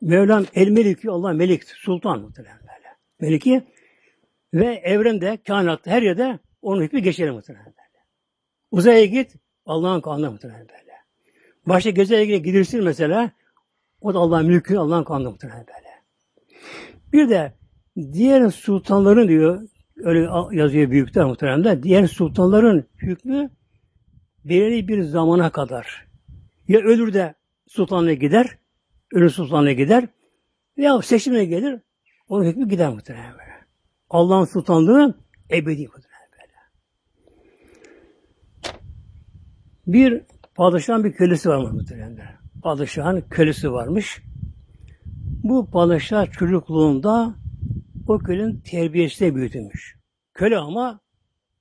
Mevlam 0.00 0.44
el 0.54 0.68
meliki, 0.68 1.10
Allah 1.10 1.32
melik, 1.32 1.64
sultan 1.64 2.20
muhtemelen. 2.20 2.59
Meliki 3.20 3.62
ve 4.54 4.66
evrende, 4.66 5.38
kainatta, 5.46 5.90
her 5.90 6.02
yerde 6.02 6.38
onun 6.62 6.82
hükmü 6.82 7.00
geçelim 7.00 7.34
muhtemelen 7.34 7.66
böyle. 7.66 8.04
Uzaya 8.70 9.04
git, 9.04 9.36
Allah'ın 9.66 10.00
kanunu 10.00 10.30
muhtemelen 10.30 10.68
böyle. 10.68 10.92
Başka 11.66 11.90
gezeye 11.90 12.38
gidersin 12.38 12.84
mesela, 12.84 13.30
o 14.00 14.14
da 14.14 14.18
Allah'ın 14.18 14.46
mülkü, 14.46 14.76
Allah'ın 14.76 15.04
kanunu 15.04 15.30
muhtemelen 15.30 15.66
böyle. 15.66 15.90
Bir 17.12 17.28
de 17.28 17.52
diğer 18.12 18.50
sultanların 18.50 19.28
diyor, 19.28 19.68
öyle 19.96 20.28
yazıyor 20.52 20.90
büyükler 20.90 21.24
muhtemelen 21.24 21.64
de, 21.64 21.82
diğer 21.82 22.06
sultanların 22.06 22.86
hükmü 22.98 23.50
belirli 24.44 24.88
bir 24.88 25.02
zamana 25.02 25.52
kadar. 25.52 26.06
Ya 26.68 26.80
ölür 26.80 27.12
de 27.12 27.34
sultanlığa 27.66 28.12
gider, 28.12 28.58
ölür 29.12 29.30
sultanlığa 29.30 29.72
gider, 29.72 30.08
veya 30.78 31.02
seçimine 31.02 31.44
gelir, 31.44 31.80
onun 32.30 32.44
hükmü 32.44 32.68
gider 32.68 32.88
muhtemelen 32.88 33.32
böyle. 33.32 33.66
Allah'ın 34.10 34.44
sultanlığı 34.44 35.18
ebedi 35.50 35.86
muhtemelen 35.86 36.30
böyle. 36.32 36.52
Bir 39.86 40.22
padişahın 40.54 41.04
bir 41.04 41.12
kölesi 41.12 41.48
var 41.48 41.70
muhtemelen 41.70 42.18
padişahın 42.62 43.20
kölesi 43.20 43.72
varmış. 43.72 44.22
Bu 45.42 45.70
padişah 45.70 46.32
çocukluğunda 46.32 47.34
o 48.06 48.18
kölenin 48.18 48.60
terbiyesine 48.60 49.34
büyütülmüş. 49.34 49.96
Köle 50.34 50.58
ama 50.58 51.00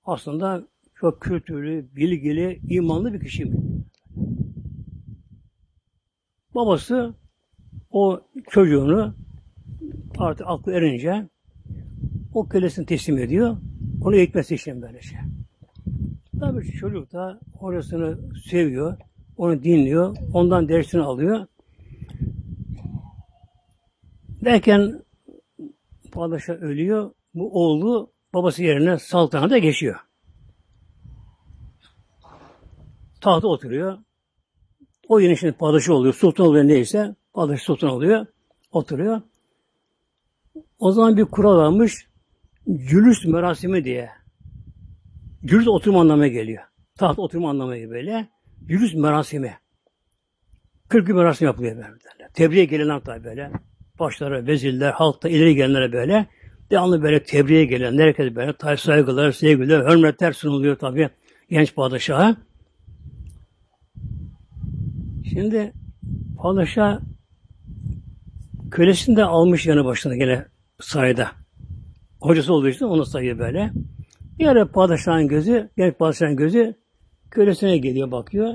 aslında 0.06 0.68
çok 0.96 1.22
kültürlü, 1.22 1.96
bilgili, 1.96 2.60
imanlı 2.70 3.14
bir 3.14 3.20
kişi. 3.20 3.52
Babası 6.56 7.14
o 7.92 8.22
çocuğunu 8.50 9.16
artık 10.20 10.48
aklı 10.48 10.74
erince 10.74 11.28
o 12.34 12.48
kölesini 12.48 12.86
teslim 12.86 13.18
ediyor. 13.18 13.58
Onu 14.02 14.16
eğitmesi 14.16 14.56
için 14.56 14.82
böylece. 14.82 15.18
Tabii 16.40 16.72
çocuk 16.72 17.14
da 17.14 17.40
orasını 17.60 18.18
seviyor. 18.50 18.98
Onu 19.38 19.64
dinliyor. 19.64 20.18
Ondan 20.34 20.70
dersini 20.70 21.02
alıyor. 21.02 21.46
Derken 24.46 25.04
padişah 26.12 26.54
ölüyor. 26.54 27.12
Bu 27.34 27.64
oğlu 27.64 28.12
babası 28.34 28.64
yerine 28.64 29.00
saltanata 29.00 29.58
geçiyor. 29.58 29.96
Tahta 33.22 33.48
oturuyor. 33.48 33.98
O 35.08 35.20
yeni 35.20 35.38
şimdi 35.38 35.54
padişah 35.54 35.94
oluyor. 35.94 36.14
Sultan 36.14 36.46
oluyor 36.46 36.68
neyse. 36.68 37.16
Padişah 37.34 37.66
sultan 37.66 37.90
oluyor. 37.90 38.26
Oturuyor. 38.72 39.22
O 40.80 40.92
zaman 40.92 41.18
bir 41.18 41.26
kural 41.26 41.58
varmış. 41.58 42.08
Cülüs 42.68 43.26
merasimi 43.26 43.84
diye. 43.84 44.10
Cülüs 45.46 45.68
oturma 45.68 46.02
anlamına 46.02 46.28
geliyor. 46.28 46.64
Taht 46.96 47.20
oturma 47.20 47.50
anlamına 47.50 47.76
geliyor 47.76 47.92
böyle. 47.92 48.30
Yürüz 48.68 48.96
merasimi. 48.96 49.58
40 50.90 51.08
gün 51.08 51.16
merasim 51.16 51.48
yapılıyor 51.48 51.76
böyle. 51.78 52.30
Tebriğe 52.34 52.66
gelenler 52.66 53.00
tabi 53.00 53.24
böyle. 53.24 53.52
Başları, 54.00 54.48
vezirler, 54.48 54.92
halkta 54.92 55.30
ileri 55.30 55.56
gelenlere 55.56 55.92
böyle 55.92 56.28
Devamlı 56.72 57.04
böyle 57.04 57.24
tebriğe 57.24 57.66
gelen, 57.66 57.98
herkes 57.98 58.36
böyle 58.36 58.54
tay 58.54 58.78
saygılar, 58.78 59.32
sevgiler, 59.32 59.80
hürmetler 59.80 60.34
sunuluyor 60.34 60.76
tabi 60.76 61.10
genç 61.50 61.76
padişaha. 61.76 62.36
Şimdi 65.30 65.74
padişah 66.38 67.00
kölesini 68.72 69.16
de 69.16 69.24
almış 69.24 69.66
yanı 69.66 69.86
başına 69.86 70.16
gene 70.16 70.46
sayıda. 70.80 71.32
Hocası 72.22 72.54
olduğu 72.54 72.70
için 72.70 72.86
onu 72.86 73.06
sayıyor 73.06 73.40
böyle. 73.40 73.72
Bir 74.40 74.48
ara 74.48 74.72
padişahın 74.72 75.28
gözü, 75.28 75.70
genç 75.78 75.98
padişahın 75.98 76.36
gözü 76.36 76.76
kölesine 77.32 77.78
geliyor 77.78 78.12
bakıyor. 78.12 78.54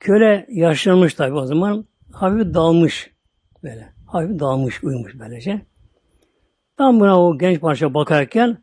Köle 0.00 0.46
yaşlanmış 0.50 1.14
tabi 1.14 1.34
o 1.34 1.46
zaman. 1.46 1.84
Hafif 2.12 2.54
dalmış 2.54 3.10
böyle. 3.62 3.92
Hafif 4.06 4.38
dalmış, 4.38 4.84
uyumuş 4.84 5.18
böylece. 5.18 5.60
Tam 6.76 7.00
buna 7.00 7.22
o 7.22 7.38
genç 7.38 7.60
parça 7.60 7.94
bakarken 7.94 8.58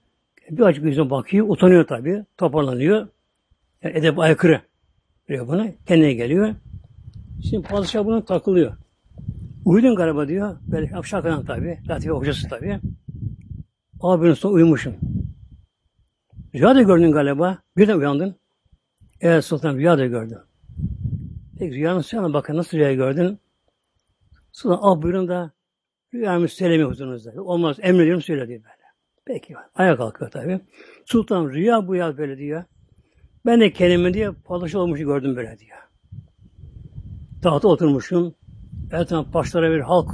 bir 0.50 0.62
açık 0.62 0.84
yüzüne 0.84 1.10
bakıyor, 1.10 1.50
utanıyor 1.50 1.88
tabi, 1.88 2.26
toparlanıyor. 2.38 3.08
Yani 3.84 3.98
edep 3.98 4.20
aykırı 4.20 4.62
diyor 5.28 5.48
buna, 5.48 5.68
kendine 5.88 6.14
geliyor. 6.14 6.56
Şimdi 7.50 7.68
padişah 7.68 8.06
buna 8.06 8.26
takılıyor. 8.26 8.78
Uyudun 9.68 9.96
galiba 9.96 10.28
diyor, 10.28 10.58
böyle 10.68 11.04
şakadan 11.04 11.46
tabi, 11.46 11.80
latife 11.90 12.12
hocası 12.12 12.50
tabi. 12.50 12.80
Abinin 14.02 14.34
sonra 14.34 14.54
uyumuşum. 14.54 14.96
Rüya 16.56 16.76
da 16.76 16.82
gördün 16.82 17.12
galiba, 17.12 17.58
birden 17.78 17.98
uyandın. 17.98 18.36
Evet 19.22 19.46
sultan 19.46 19.76
rüya 19.76 19.98
da 19.98 20.06
gördüm. 20.06 20.38
Peki 21.60 21.76
rüyanın 21.76 22.02
sana 22.02 22.34
bakın 22.34 22.58
nasıl 22.58 22.78
rüya 22.78 22.94
gördün? 22.94 23.40
Sultan 24.52 24.80
ah 24.82 25.02
buyurun 25.02 25.28
da 25.28 25.52
rüyamı 26.14 26.48
söylemiyor 26.48 26.90
huzurunuzda. 26.90 27.44
Olmaz 27.44 27.78
emrediyorum 27.80 28.22
söyle 28.22 28.48
diyor 28.48 28.60
böyle. 28.60 28.84
Peki 29.26 29.56
ayağa 29.76 29.98
kalkıyor 29.98 30.32
tabi. 30.32 30.60
Sultan 31.06 31.50
rüya 31.50 31.88
bu 31.88 31.96
ya 31.96 32.18
böyle 32.18 32.38
diyor. 32.38 32.64
Ben 33.46 33.62
de 33.62 33.74
kendimi 33.74 34.14
diye 34.14 34.32
padişah 34.32 34.80
olmuşu 34.80 35.04
gördüm 35.04 35.36
böyle 35.36 35.60
diyor. 35.60 35.78
Tahta 37.42 37.68
oturmuşum. 37.68 38.36
Etrafım 38.92 39.34
başlara 39.34 39.72
bir 39.72 39.80
halk. 39.80 40.12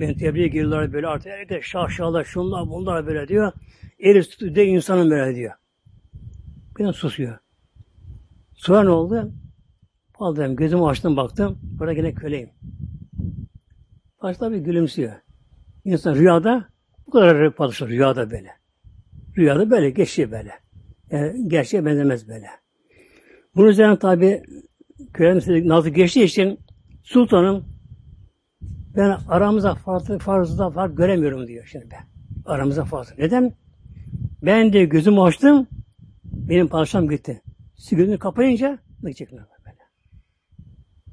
Beni 0.00 0.16
tebliğe 0.16 0.48
giriyorlar 0.48 0.92
böyle 0.92 1.06
artık. 1.06 1.32
Herkes 1.32 1.64
şahşalar, 1.64 2.24
şunlar, 2.24 2.68
bunlar 2.68 3.06
böyle 3.06 3.28
diyor. 3.28 3.52
Eli 3.98 4.22
tutuyor 4.22 4.54
de 4.54 4.66
insanın 4.66 5.10
böyle 5.10 5.36
diyor. 5.36 5.52
Bir 6.78 6.92
susuyor. 6.92 7.38
Sonra 8.54 8.82
ne 8.82 8.90
oldu? 8.90 9.32
Aldım, 10.14 10.56
gözümü 10.56 10.84
açtım 10.84 11.16
baktım. 11.16 11.58
Burada 11.62 11.92
yine 11.92 12.14
köleyim. 12.14 12.50
Başta 14.22 14.52
bir 14.52 14.56
gülümsüyor. 14.56 15.12
İnsan 15.84 16.14
rüyada 16.14 16.68
bu 17.06 17.10
kadar 17.10 17.54
padişah 17.54 17.88
rüyada 17.88 18.30
böyle. 18.30 18.50
Rüyada 19.36 19.70
böyle, 19.70 19.90
geçiyor 19.90 20.30
böyle. 20.30 20.52
Yani 21.10 21.48
gerçeğe 21.48 21.84
benzemez 21.84 22.28
böyle. 22.28 22.46
Bunun 23.56 23.68
üzerine 23.68 23.98
tabi 23.98 24.42
kölenin 25.12 25.68
nazı 25.68 25.90
geçtiği 25.90 26.24
için 26.24 26.58
sultanım 27.02 27.71
ben 28.96 29.18
aramıza 29.28 29.74
farklı 29.74 30.18
farzda 30.18 30.70
fark 30.70 30.96
göremiyorum 30.96 31.46
diyor 31.46 31.68
şimdi 31.72 31.88
ben. 31.90 32.06
Aramıza 32.52 32.84
farklı. 32.84 33.14
Neden? 33.18 33.52
Ben 34.42 34.72
de 34.72 34.84
gözümü 34.84 35.20
açtım. 35.20 35.66
Benim 36.24 36.68
padişahım 36.68 37.08
gitti. 37.08 37.42
Siz 37.76 37.98
gözünü 37.98 38.18
kapayınca 38.18 38.78
gidecek 39.00 39.32
böyle. 39.32 39.42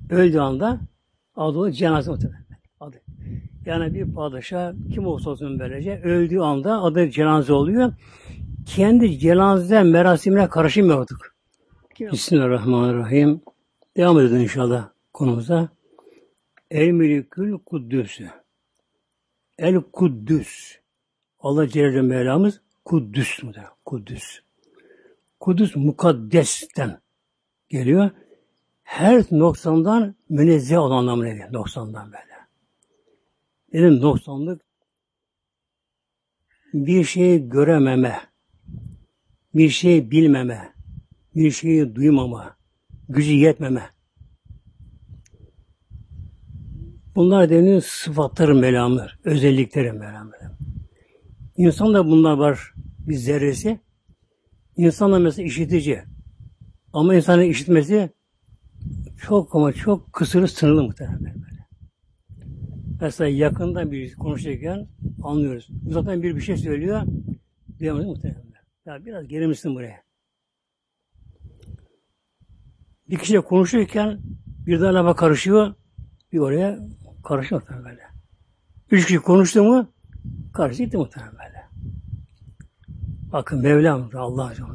Öldüğü 0.09 0.39
anda 0.39 0.79
adı 1.35 1.71
cenaze 1.71 2.11
muhtemelen. 2.11 2.45
Adı. 2.79 3.01
Yani 3.65 3.93
bir 3.93 4.13
padişah 4.13 4.73
kim 4.93 5.07
olsa 5.07 5.29
olsun 5.29 5.59
böylece 5.59 6.01
öldüğü 6.03 6.39
anda 6.39 6.81
adı 6.81 7.09
cenaze 7.09 7.53
oluyor. 7.53 7.93
Kendi 8.65 9.19
cenaze 9.19 9.83
merasimine 9.83 10.49
karışmıyorduk. 10.49 11.35
Bismillahirrahmanirrahim. 12.11 13.41
Devam 13.97 14.19
edelim 14.19 14.41
inşallah 14.41 14.89
konumuza. 15.13 15.69
El 16.71 16.91
Melikül 16.91 17.57
Kuddüs'ü. 17.57 18.29
El 19.57 19.75
Kuddüs. 19.75 20.79
Allah 21.39 21.67
Celle 21.67 22.01
Mevlamız 22.01 22.61
Kuddüs 22.85 23.43
mudur? 23.43 23.61
Kuddüs. 23.85 24.41
Kudüs 25.39 25.75
mukaddesten 25.75 26.99
geliyor. 27.69 28.11
Her 28.83 29.25
noksandan 29.31 30.15
münezzeh 30.29 30.77
olan 30.77 30.97
anlamına 30.97 31.29
geliyor. 31.29 31.53
Noksandan 31.53 32.11
böyle. 32.11 32.29
Dedim 33.73 34.01
noksanlık 34.01 34.61
bir 36.73 37.03
şeyi 37.03 37.49
görememe, 37.49 38.21
bir 39.55 39.69
şey 39.69 40.11
bilmeme, 40.11 40.73
bir 41.35 41.51
şeyi 41.51 41.95
duymama, 41.95 42.57
gücü 43.09 43.31
yetmeme. 43.31 43.89
Bunlar 47.15 47.49
deniyor 47.49 47.81
sıfatları 47.81 48.55
melamlar, 48.55 49.19
özellikleri 49.23 49.91
melamlar. 49.91 50.39
İnsanda 51.57 52.05
bunlar 52.05 52.37
var 52.37 52.73
bir 52.99 53.15
zerresi. 53.15 53.79
İnsan 54.77 55.11
da 55.11 55.19
mesela 55.19 55.45
işitici. 55.45 56.03
Ama 56.93 57.15
insanın 57.15 57.41
işitmesi 57.41 58.09
çok 59.21 59.55
ama 59.55 59.73
çok 59.73 60.13
kısırı 60.13 60.47
sınırlı 60.47 60.83
muhtemelen 60.83 61.23
böyle. 61.23 61.67
Mesela 63.01 63.27
yakından 63.27 63.91
bir 63.91 64.15
konuşurken 64.15 64.87
anlıyoruz. 65.23 65.69
Uzaktan 65.87 66.23
bir 66.23 66.35
bir 66.35 66.41
şey 66.41 66.57
söylüyor. 66.57 67.01
Duyamıyoruz 67.79 68.15
muhtemelen. 68.15 68.43
Ya 68.85 69.05
biraz 69.05 69.27
gerimişsin 69.27 69.75
buraya. 69.75 70.03
Bir 73.09 73.17
kişiyle 73.17 73.41
konuşurken 73.41 74.19
bir 74.65 74.81
daha 74.81 74.93
lafa 74.93 75.15
karışıyor. 75.15 75.73
Bir 76.31 76.39
oraya 76.39 76.79
karışıyor 77.29 77.61
muhtemelen 77.61 77.85
böyle. 77.85 78.01
Üç 78.91 79.05
kişi 79.05 79.19
konuştu 79.19 79.63
mu 79.63 79.93
karşı 80.53 80.83
gitti 80.83 80.97
muhtemelen 80.97 81.33
böyle. 81.33 81.69
Bakın 83.31 83.61
Mevlam 83.61 84.09
Allah 84.13 84.53
Celle 84.55 84.67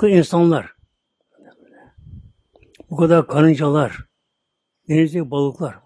Bu 0.00 0.08
insanlar 0.08 0.74
bu 2.90 2.96
kadar 2.96 3.26
karıncalar, 3.26 4.06
denizdeki 4.88 5.30
balıklar, 5.30 5.78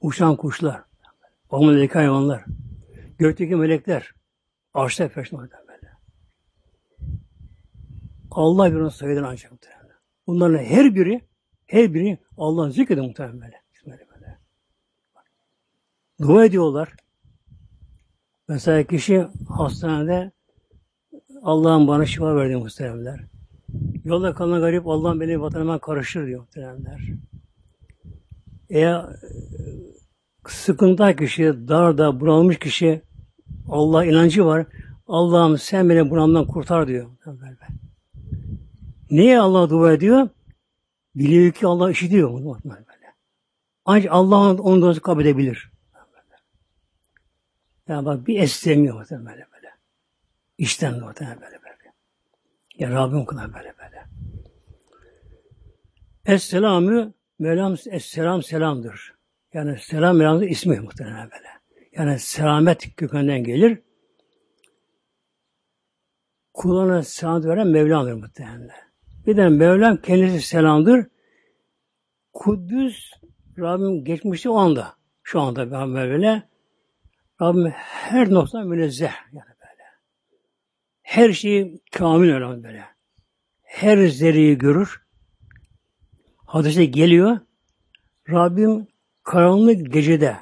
uçan 0.00 0.36
kuşlar, 0.36 0.82
bakımdaki 1.52 1.92
hayvanlar, 1.92 2.44
gökteki 3.18 3.56
melekler, 3.56 4.14
arşta 4.74 5.08
peşinde 5.08 5.40
böyle. 5.40 5.92
Allah 8.30 8.72
bir 8.72 8.76
onu 8.76 8.90
sayıdan 8.90 9.22
ancak 9.22 9.52
muhtemelen. 9.52 9.96
Bunların 10.26 10.64
her 10.64 10.94
biri, 10.94 11.20
her 11.66 11.94
biri 11.94 12.18
Allah'ın 12.36 12.70
zikredi 12.70 13.00
muhtemelen 13.00 13.40
böyle. 13.40 13.42
böyle, 13.42 13.52
böyle. 13.52 13.63
Dua 16.22 16.44
ediyorlar. 16.44 16.92
Mesela 18.48 18.82
kişi 18.82 19.26
hastanede 19.48 20.32
Allah'ın 21.42 21.88
bana 21.88 22.06
şifa 22.06 22.36
verdi 22.36 22.56
muhteremler. 22.56 23.20
Yolda 24.04 24.34
kalan 24.34 24.60
garip 24.60 24.86
Allah'ın 24.86 25.20
beni 25.20 25.40
vatanıma 25.40 25.78
karışır 25.78 26.26
diyor 26.26 26.40
muhteremler. 26.40 27.00
Eğer 28.70 29.00
e, 29.00 29.08
sıkıntı 30.48 31.16
kişi, 31.16 31.68
darda, 31.68 32.20
bunalmış 32.20 32.58
kişi 32.58 33.02
Allah 33.68 34.04
inancı 34.04 34.44
var. 34.44 34.66
Allah'ım 35.06 35.58
sen 35.58 35.88
beni 35.88 36.10
bunalımdan 36.10 36.46
kurtar 36.46 36.88
diyor. 36.88 37.10
Niye 39.10 39.38
Allah 39.40 39.70
dua 39.70 39.92
ediyor? 39.92 40.28
Biliyor 41.14 41.52
ki 41.52 41.66
Allah 41.66 41.90
işitiyor. 41.90 42.30
Böyle. 42.64 42.84
Ancak 43.84 44.12
Allah 44.12 44.36
onu, 44.36 44.62
onu 44.62 45.00
kabul 45.00 45.22
edebilir. 45.22 45.73
Yani 47.88 48.06
bak 48.06 48.26
bir 48.26 48.40
estemiyor 48.40 48.94
muhtemelen 48.94 49.26
böyle 49.26 49.46
böyle. 49.54 49.70
İşten 50.58 51.00
muhtemelen 51.00 51.40
böyle 51.40 51.62
böyle. 51.62 51.92
Ya 52.78 52.90
Rabbim 52.90 53.24
kılar 53.24 53.54
böyle 53.54 53.74
böyle. 53.78 54.04
Esselamü 56.26 57.12
Mevlam 57.38 57.76
Esselam 57.90 58.42
selamdır. 58.42 59.14
Yani 59.52 59.78
selam 59.78 60.16
Mevlam'ın 60.16 60.42
ismi 60.42 60.80
muhtemelen 60.80 61.30
böyle. 61.30 61.48
Yani 61.92 62.18
selamet 62.18 62.96
kökünden 62.96 63.44
gelir. 63.44 63.78
Kuluna 66.54 67.02
selam 67.02 67.44
veren 67.44 67.66
Mevlam'dır 67.66 68.12
muhtemelen. 68.12 68.70
Bir 69.26 69.36
de 69.36 69.48
Mevlam 69.48 69.96
kendisi 69.96 70.40
selamdır. 70.40 71.06
Kudüs 72.32 73.10
Rabbim 73.58 74.04
geçmişti 74.04 74.48
o 74.48 74.56
anda. 74.56 74.94
Şu 75.22 75.40
anda 75.40 75.70
böyle. 75.94 76.53
Rabbim 77.42 77.70
her 77.76 78.30
nokta 78.30 78.60
münezzeh 78.60 79.12
yani 79.32 79.46
böyle. 79.60 79.84
Her 81.02 81.32
şeyi 81.32 81.80
kamil 81.92 82.34
öyle 82.34 82.62
böyle. 82.62 82.84
Her 83.62 84.06
zerreyi 84.06 84.58
görür. 84.58 85.02
Hadise 86.46 86.84
geliyor. 86.84 87.38
Rabbim 88.28 88.86
karanlık 89.22 89.92
gecede 89.92 90.36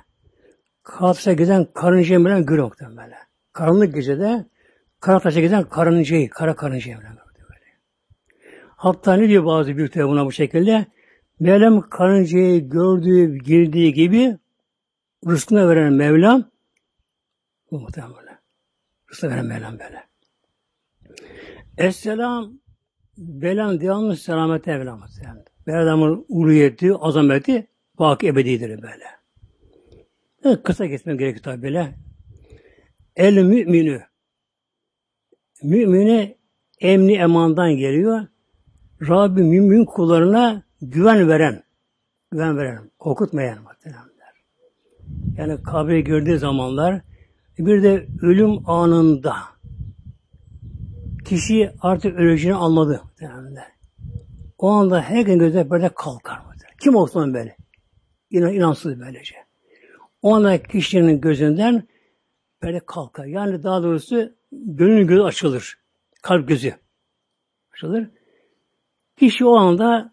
kalksa 0.83 1.33
giden 1.33 1.67
karınca 1.75 2.21
bilen 2.21 2.47
görüyor 2.47 2.73
böyle. 2.81 3.17
karanlık 3.53 3.95
gecede 3.95 4.47
kara 5.01 5.21
taşa 5.21 5.41
giden 5.41 5.65
karıncayı, 5.65 6.31
kara 6.31 6.57
karıncayı 6.57 6.97
böyle. 6.97 7.23
Hatta 8.77 9.15
ne 9.15 9.29
diyor 9.29 9.45
bazı 9.45 9.77
büyükler 9.77 10.09
buna 10.09 10.27
bu 10.27 10.33
şekilde? 10.33 10.87
Mevlam 11.41 11.81
karıncayı 11.81 12.69
gördüğü, 12.69 13.39
girdiği 13.39 13.93
gibi 13.93 14.37
rızkını 15.27 15.69
veren 15.69 15.93
Mevlam 15.93 16.52
bu 17.73 17.81
muhtemelen. 17.81 18.39
Rızkını 19.11 19.31
veren 19.31 19.47
Mevlam 19.47 19.79
böyle. 19.79 20.05
Esselam 21.79 22.53
belan 23.19 23.81
devamlı 23.81 24.17
selamete 24.17 24.79
Mevlam 24.79 24.99
muhtemelen. 24.99 25.45
Mevlam'ın 25.67 26.25
uluyeti, 26.29 26.95
azameti 26.95 27.67
baki 27.99 28.27
ebedidir 28.27 28.83
böyle. 28.83 29.05
Evet, 30.45 30.63
kısa 30.63 30.87
geçmem 30.87 31.19
gerekiyor 31.19 31.43
tabi 31.43 31.63
böyle. 31.63 31.95
El 33.17 33.43
müminü. 33.43 34.03
Mümine 35.63 36.37
emni 36.81 37.13
emandan 37.13 37.77
geliyor. 37.77 38.27
Rabbi 39.09 39.43
mümin 39.43 39.85
kullarına 39.85 40.63
güven 40.83 41.29
veren, 41.29 41.63
güven 42.31 42.59
veren, 42.59 42.91
korkutmayan 42.99 43.63
muhtemelenler. 43.63 44.13
Yani 45.37 45.63
kabre 45.63 46.01
gördüğü 46.01 46.39
zamanlar 46.39 47.03
bir 47.67 47.83
de 47.83 48.07
ölüm 48.23 48.71
anında 48.71 49.37
kişi 51.25 51.71
artık 51.81 52.17
öleceğini 52.19 52.57
anladı 52.57 53.01
muhtemelenler. 53.05 53.73
O 54.59 54.71
anda 54.71 55.03
her 55.03 55.23
gün 55.23 55.39
gözler 55.39 55.71
böyle 55.71 55.89
kalkar. 55.89 56.43
Kim 56.83 56.97
olsun 56.97 57.35
böyle? 57.35 57.57
İnan, 58.31 58.53
inansız 58.53 59.01
böylece. 59.01 59.35
O 60.23 60.35
anda 60.35 60.63
kişinin 60.63 61.21
gözünden 61.21 61.89
böyle 62.63 62.81
kalkar. 62.81 63.25
Yani 63.25 63.63
daha 63.63 63.83
doğrusu 63.83 64.33
gönül 64.53 65.07
gözü 65.07 65.23
açılır. 65.23 65.79
Kalp 66.23 66.49
gözü 66.49 66.75
açılır. 67.75 68.11
Kişi 69.17 69.45
o 69.45 69.57
anda 69.57 70.13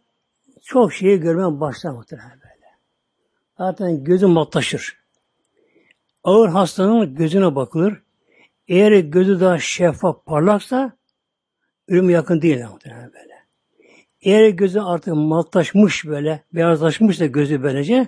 çok 0.63 0.93
şeyi 0.93 1.19
görmeye 1.19 1.59
başlar 1.59 1.91
muhtemelen 1.91 2.31
böyle. 2.31 2.65
Zaten 3.57 4.03
gözü 4.03 4.27
matlaşır. 4.27 4.98
Ağır 6.23 6.49
hastanın 6.49 7.15
gözüne 7.15 7.55
bakılır. 7.55 8.01
Eğer 8.67 8.91
gözü 8.91 9.39
daha 9.39 9.59
şeffaf 9.59 10.25
parlaksa 10.25 10.97
ölüm 11.87 12.09
yakın 12.09 12.41
değil 12.41 12.65
muhtemelen 12.65 13.13
böyle. 13.13 13.33
Eğer 14.21 14.49
gözü 14.49 14.79
artık 14.79 15.13
matlaşmış 15.15 16.05
böyle, 16.05 16.43
beyazlaşmış 16.53 17.19
da 17.19 17.25
gözü 17.25 17.63
böylece 17.63 18.07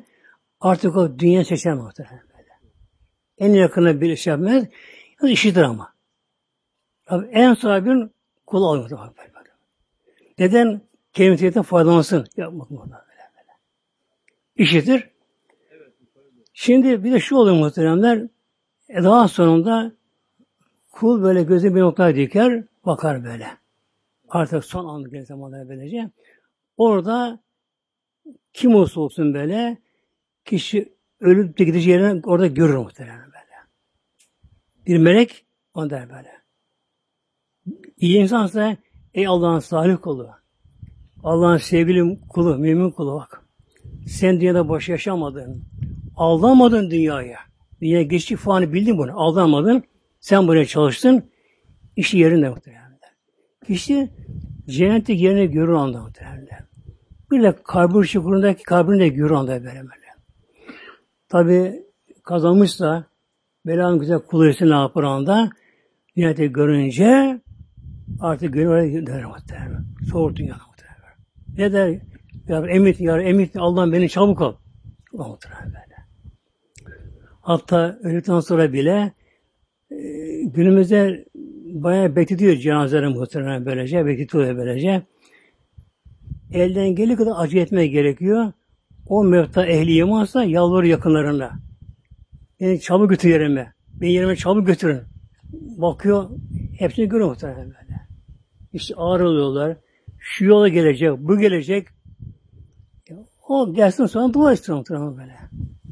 artık 0.60 0.98
o 0.98 1.20
dünya 1.20 1.46
seçer 1.46 1.74
muhtemelen 1.74 2.24
böyle. 2.38 2.50
En 3.38 3.54
yakına 3.54 4.02
bir 4.02 4.16
şey 4.16 4.32
yapmaz. 4.32 4.64
Yani 5.22 5.32
işidir 5.32 5.62
ama. 5.62 5.94
Tabi 7.06 7.28
en 7.32 7.54
sahibin 7.54 8.12
kulu 8.46 8.68
alıyor. 8.68 9.00
Neden? 10.40 10.82
Kemitiyetten 11.14 11.64
faydalansın. 11.64 12.28
Yapmak 12.38 12.72
muhtemelen 12.72 13.06
böyle 13.10 13.32
böyle. 14.88 15.12
Şimdi 16.64 17.04
bir 17.04 17.12
de 17.12 17.20
şu 17.20 17.36
oluyor 17.36 17.56
muhteremler. 17.56 18.28
E 18.90 19.04
daha 19.04 19.28
sonunda 19.28 19.92
kul 20.92 21.24
böyle 21.24 21.44
gözü 21.44 21.76
bir 21.76 21.80
noktaya 21.80 22.16
diker, 22.16 22.64
bakar 22.86 23.24
böyle. 23.24 23.48
Artık 24.30 24.66
son 24.66 24.86
anı 24.86 25.10
gelir 25.10 25.26
zamanlar 25.26 25.70
böylece. 25.70 26.10
Orada 26.78 27.40
kim 28.54 28.76
olsa 28.76 29.02
olsun 29.02 29.34
böyle 29.34 29.78
kişi 30.46 30.94
ölüp 31.20 31.58
de 31.58 31.64
gideceği 31.64 31.94
yerini 31.94 32.22
orada 32.26 32.48
görür 32.48 32.76
muhtemelen 32.76 33.26
böyle. 33.26 33.56
Bir 34.88 34.98
melek 34.98 35.46
onu 35.74 35.90
der 35.90 36.10
böyle. 36.10 36.32
İyi 37.98 38.18
insansa 38.18 38.78
ey 39.14 39.28
Allah'ın 39.28 39.60
salih 39.60 39.98
kulu. 40.02 40.30
Allah'ın 41.24 41.58
sevgili 41.58 42.20
kulu, 42.30 42.58
mümin 42.58 42.92
kulu 42.92 43.16
bak. 43.16 43.46
Sen 44.08 44.42
dünyada 44.42 44.70
boş 44.70 44.90
yaşamadın. 44.90 45.71
Aldamadın 46.22 46.92
dünyaya. 46.92 47.40
Dünya 47.82 48.02
geçici 48.02 48.36
fani 48.36 48.74
bildin 48.74 48.98
bunu. 48.98 49.22
Aldamadın. 49.22 49.84
Sen 50.20 50.48
buraya 50.48 50.66
çalıştın. 50.66 51.24
İşi 51.96 52.18
yerinde 52.18 52.50
muhtemelen. 52.50 53.00
Kişi 53.68 54.10
cennetteki 54.68 55.24
yerini 55.24 55.52
görür 55.52 55.74
anda 55.74 56.02
muhtemelen. 56.02 56.48
Bir 57.32 57.44
de 57.44 57.56
kabir 57.64 58.04
şukurundaki 58.04 58.64
kabrini 58.64 59.00
de 59.00 59.08
görür 59.08 59.32
anda 59.32 59.64
böyle. 59.64 59.82
Tabi 61.30 61.84
kazanmışsa 62.24 63.06
belanın 63.66 64.00
güzel 64.00 64.20
kulu 64.20 64.46
ne 64.62 64.76
yapar 64.76 65.04
anda 65.04 65.50
cenneti 66.18 66.52
görünce 66.52 67.42
artık 68.20 68.54
gönül 68.54 68.68
oraya 68.68 69.06
döner 69.06 69.26
muhtemelen. 69.26 69.86
Soğur 70.12 70.36
dünya 70.36 70.56
muhtemelen. 70.68 71.18
Ne 71.58 71.74
der? 71.74 72.00
Ya 72.48 72.68
emit, 72.68 73.00
ya 73.00 73.22
emit 73.22 73.56
Allah'ım 73.56 73.92
beni 73.92 74.10
çabuk 74.10 74.42
al. 74.42 74.54
Muhtemelen. 75.14 75.91
Hatta 77.42 78.00
öldükten 78.04 78.40
sonra 78.40 78.74
bile 78.74 79.14
e, 79.92 79.98
günümüzde 80.44 81.26
bayağı 81.74 82.16
bekletiyor 82.16 82.56
cenazeleri 82.56 83.08
muhtemelen 83.08 83.66
böylece, 83.66 84.06
bekletiyor 84.06 84.58
böylece. 84.58 85.02
Elden 86.54 86.96
geldiği 86.96 87.16
kadar 87.16 87.34
acı 87.36 87.58
etmeye 87.58 87.88
gerekiyor. 87.88 88.52
O 89.08 89.24
mevta 89.24 89.66
ehli 89.66 89.96
imansa 89.96 90.44
yalvarır 90.44 90.88
yakınlarına. 90.88 91.52
Beni 92.60 92.80
çabuk 92.80 93.10
götür 93.10 93.30
yerime. 93.30 93.74
Beni 94.02 94.14
yerime 94.14 94.36
çabuk 94.36 94.68
götürün. 94.68 95.02
Bakıyor, 95.78 96.30
hepsini 96.78 97.10
görüyor 97.10 97.30
muhtemelen 97.30 97.66
böyle. 97.66 98.02
İşte 98.74 98.96
ağır 98.96 99.22
oluyorlar. 99.22 99.78
Şu 100.20 100.46
yola 100.46 100.68
gelecek, 100.68 101.12
bu 101.18 101.38
gelecek. 101.38 101.88
O 103.48 103.74
gelsin 103.74 104.06
sonra 104.06 104.34
dua 104.34 104.54
etsin 104.54 104.76
muhtemelen 104.76 105.18
böyle. 105.18 105.38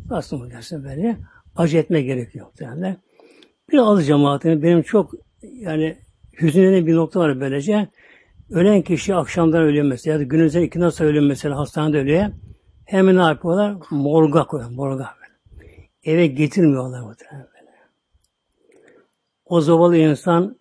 Aslında 0.10 0.48
gelsin 0.48 0.84
böyle. 0.84 1.18
Acı 1.56 1.78
etme 1.78 2.02
gerekiyor 2.02 2.46
muhtemelen. 2.46 2.98
Bir 3.72 3.78
az 3.78 4.08
cemaatini 4.08 4.64
benim 4.64 4.82
çok 4.82 5.12
yani 5.42 5.98
hüzünlenen 6.42 6.88
bir 6.88 6.96
nokta 6.96 7.20
var 7.20 7.40
böylece. 7.40 7.88
Ölen 8.50 8.82
kişi 8.82 9.16
akşamdan 9.16 9.62
ölüyor 9.62 9.86
mesela 9.86 10.14
ya 10.14 10.20
da 10.20 10.24
gündüzden 10.24 10.62
iki 10.62 10.80
nasıl 10.80 11.06
ölüyor 11.06 11.24
mesela 11.24 11.58
hastanede 11.58 11.98
ölüyor. 11.98 12.26
Hemen 12.86 13.16
ne 13.16 13.22
yapıyorlar? 13.22 13.76
Morga 13.92 14.48
koyuyor. 14.48 14.72
Morga 14.72 15.10
böyle. 15.22 15.90
Eve 16.04 16.28
getirmiyorlar 16.28 17.02
muhtemelen 17.02 17.48
böyle. 17.56 17.72
O 19.46 19.62
zavallı 19.62 19.98
insan 19.98 20.60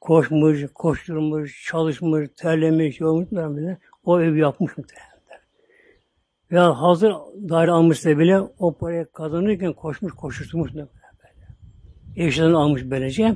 koşmuş, 0.00 0.64
koşturmuş, 0.74 1.64
çalışmış, 1.64 2.28
terlemiş, 2.36 3.00
yormuş 3.00 3.30
böyle. 3.32 3.78
O 4.04 4.20
evi 4.20 4.40
yapmış 4.40 4.78
muhtemelen. 4.78 5.13
Veya 6.54 6.80
hazır 6.80 7.12
daire 7.48 7.70
almışsa 7.70 8.18
bile 8.18 8.40
o 8.40 8.76
parayı 8.78 9.06
kazanırken 9.12 9.72
koşmuş, 9.72 10.12
koşturmuş 10.12 10.74
böyle. 10.74 10.88
Eşyalarını 12.16 12.58
almış 12.58 12.82
böylece. 12.90 13.34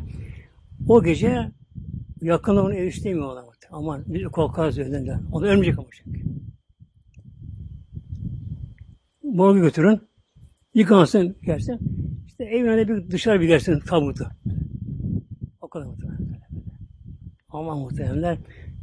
O 0.88 1.02
gece 1.02 1.52
yakında 2.20 2.62
onu 2.62 2.74
ev 2.74 2.86
istemiyorlar. 2.86 3.44
Aman 3.70 4.04
bir 4.06 4.24
korkarız 4.24 4.78
öyle. 4.78 5.18
O 5.32 5.42
da 5.42 5.46
ölmeyecek 5.46 5.78
ama 5.78 5.88
çünkü. 5.92 6.20
Morgu 9.22 9.60
götürün. 9.60 10.00
Yıkansın, 10.74 11.36
gelsin. 11.42 11.78
İşte 12.26 12.44
evine 12.44 12.88
bir 12.88 13.10
dışarı 13.10 13.40
bir 13.40 13.46
gelsin 13.46 13.80
tabutu. 13.80 14.26
O 15.60 15.68
kadar 15.68 15.86
muhtemelen. 15.86 16.28
Ama 17.48 17.74
muhtemelenler 17.74 18.38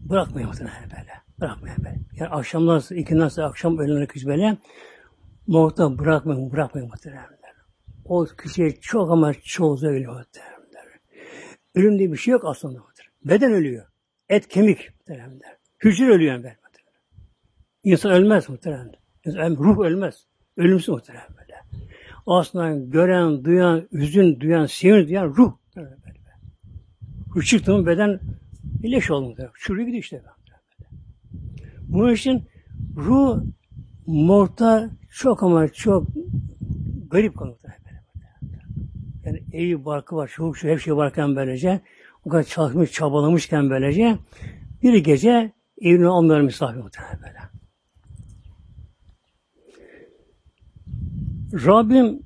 bırakmayın 0.10 0.50
muhtemelen 0.50 0.84
böyle. 0.84 1.25
Bırakmayın 1.40 1.78
böyle. 1.86 2.00
Yani 2.20 2.30
sonra, 2.46 2.96
ikinden 2.96 3.28
sonra 3.28 3.48
akşam 3.48 3.78
öğlenine 3.78 4.08
kız 4.08 4.28
böyle 4.28 4.58
morgda 5.48 6.00
bırakmayın, 6.00 6.52
bırakmayın 6.52 6.90
muhtemelen. 6.90 7.26
O 8.06 8.26
kişiye 8.26 8.72
çok 8.72 9.12
ama 9.12 9.34
çok 9.34 9.80
zor 9.80 9.90
ölüyor 9.90 10.14
muhtemelen. 10.14 10.56
Ölüm 11.76 12.00
diye 12.00 12.12
bir 12.12 12.18
şey 12.18 12.32
yok 12.32 12.46
aslında. 12.46 12.80
Beden 13.26 13.52
ölüyor. 13.52 13.86
Et 14.30 14.48
kemik 14.48 14.90
muhtemelen. 15.00 15.40
Hücre 15.84 16.06
ölüyor 16.06 16.34
yani. 16.34 16.38
Muhtemelen. 16.38 17.02
İnsan 17.84 18.12
ölmez 18.12 18.50
muhtemelen. 18.50 18.96
Ruh 19.58 19.86
ölmez. 19.86 20.28
Ölümsüz 20.58 20.90
muhtemelen 20.90 21.28
böyle. 21.30 21.56
Aslında 22.28 22.86
gören, 22.92 23.44
duyan, 23.44 23.88
üzün 23.92 24.40
duyan, 24.40 24.66
sevinç 24.66 25.10
duyan 25.10 25.26
ruh. 25.26 25.54
Ruh 27.36 27.44
çıktı 27.44 27.74
mı 27.74 27.86
beden 27.86 28.20
leş 28.84 29.12
oldu 29.12 29.28
muhtemelen. 29.30 29.54
Çürüyor 29.60 29.86
gidiyor 29.88 30.04
işte. 30.04 30.24
Bunun 31.96 32.14
için 32.14 32.44
ruh 32.98 33.44
morta 34.08 34.90
çok 35.10 35.44
ama 35.44 35.68
çok 35.68 36.08
garip 37.10 37.38
kalıyor. 37.38 37.58
Yani 39.26 39.44
evi 39.54 39.86
barkı 39.86 40.16
var, 40.16 40.28
şu, 40.28 40.54
şu 40.54 40.68
hep 40.68 40.80
şey 40.80 40.96
varken 40.96 41.36
böylece, 41.36 41.82
o 42.26 42.30
kadar 42.30 42.44
çalışmış, 42.44 42.92
çabalamışken 42.92 43.70
böylece, 43.70 44.18
bir 44.84 44.98
gece 44.98 45.52
evine 45.82 46.08
almıyor 46.08 46.42
misafir 46.42 46.80
muhtemelen 46.80 47.20
böyle. 47.22 47.40
Rabbim 51.66 52.20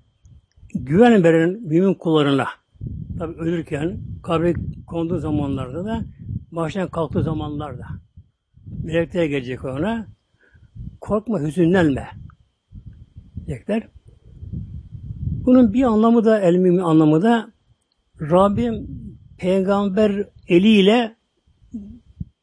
güven 0.76 1.24
veren 1.24 1.50
mümin 1.50 1.94
kullarına 1.94 2.48
tabi 3.20 3.34
ölürken 3.34 3.98
kabre 4.24 4.54
konduğu 4.88 5.20
zamanlarda 5.20 5.86
da 5.86 6.02
baştan 6.52 6.88
kalktığı 6.88 7.24
zamanlarda 7.24 7.88
melekler 8.84 9.26
gelecek 9.26 9.66
ona 9.66 10.08
korkma, 11.02 11.40
hüzünlenme 11.40 12.08
diyecekler. 13.36 13.88
Bunun 15.46 15.74
bir 15.74 15.84
anlamı 15.84 16.26
da, 16.26 16.40
elmin 16.40 16.78
anlamı 16.78 17.22
da 17.22 17.52
Rabbim 18.22 18.88
peygamber 19.38 20.28
eliyle 20.48 21.16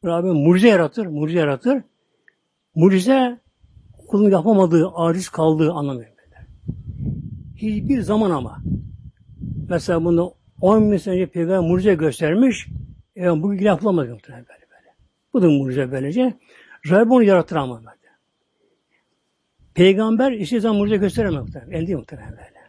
Rabbim 0.05 0.35
mucize 0.35 0.67
yaratır, 0.67 1.05
mucize 1.05 1.39
yaratır. 1.39 1.83
Mucize 2.75 3.39
kulun 4.07 4.31
yapamadığı, 4.31 4.87
aciz 4.95 5.29
kaldığı 5.29 5.71
anlamı. 5.71 6.03
Hiçbir 7.55 8.01
zaman 8.01 8.31
ama 8.31 8.57
mesela 9.69 10.05
bunu 10.05 10.33
10 10.61 10.91
bin 10.91 10.97
sene 10.97 11.13
önce 11.13 11.25
peygamber 11.25 11.69
mucize 11.69 11.93
göstermiş, 11.93 12.67
e, 13.17 13.41
bugün 13.41 13.65
yapılamaz 13.65 14.09
muhtemelen. 14.09 14.45
Bu 15.37 15.41
da 15.41 15.49
mucize 15.49 15.91
böylece. 15.91 16.33
Rabbim 16.89 17.11
onu 17.11 17.23
yaratır 17.23 17.55
ama 17.55 17.79
böyle. 17.79 17.91
Peygamber 19.73 20.31
istediği 20.31 20.61
zaman 20.61 20.77
mucize 20.77 20.97
gösteremez 20.97 21.41
muhtemelen. 21.41 21.71
Elde 21.71 21.95
muhtemelen 21.95 22.31
böyle. 22.31 22.59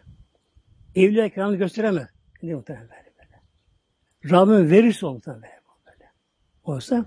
Evliya 1.06 1.28
kiramı 1.28 1.56
gösteremez. 1.56 2.08
Elde 2.42 2.54
muhtemelen 2.54 2.88
böyle. 2.88 3.12
böyle. 3.18 3.40
Rabbim 4.34 4.70
verirse 4.70 5.06
o 5.06 5.12
muhtemelen 5.12 5.42
böyle. 5.86 6.10
Oysa 6.64 7.06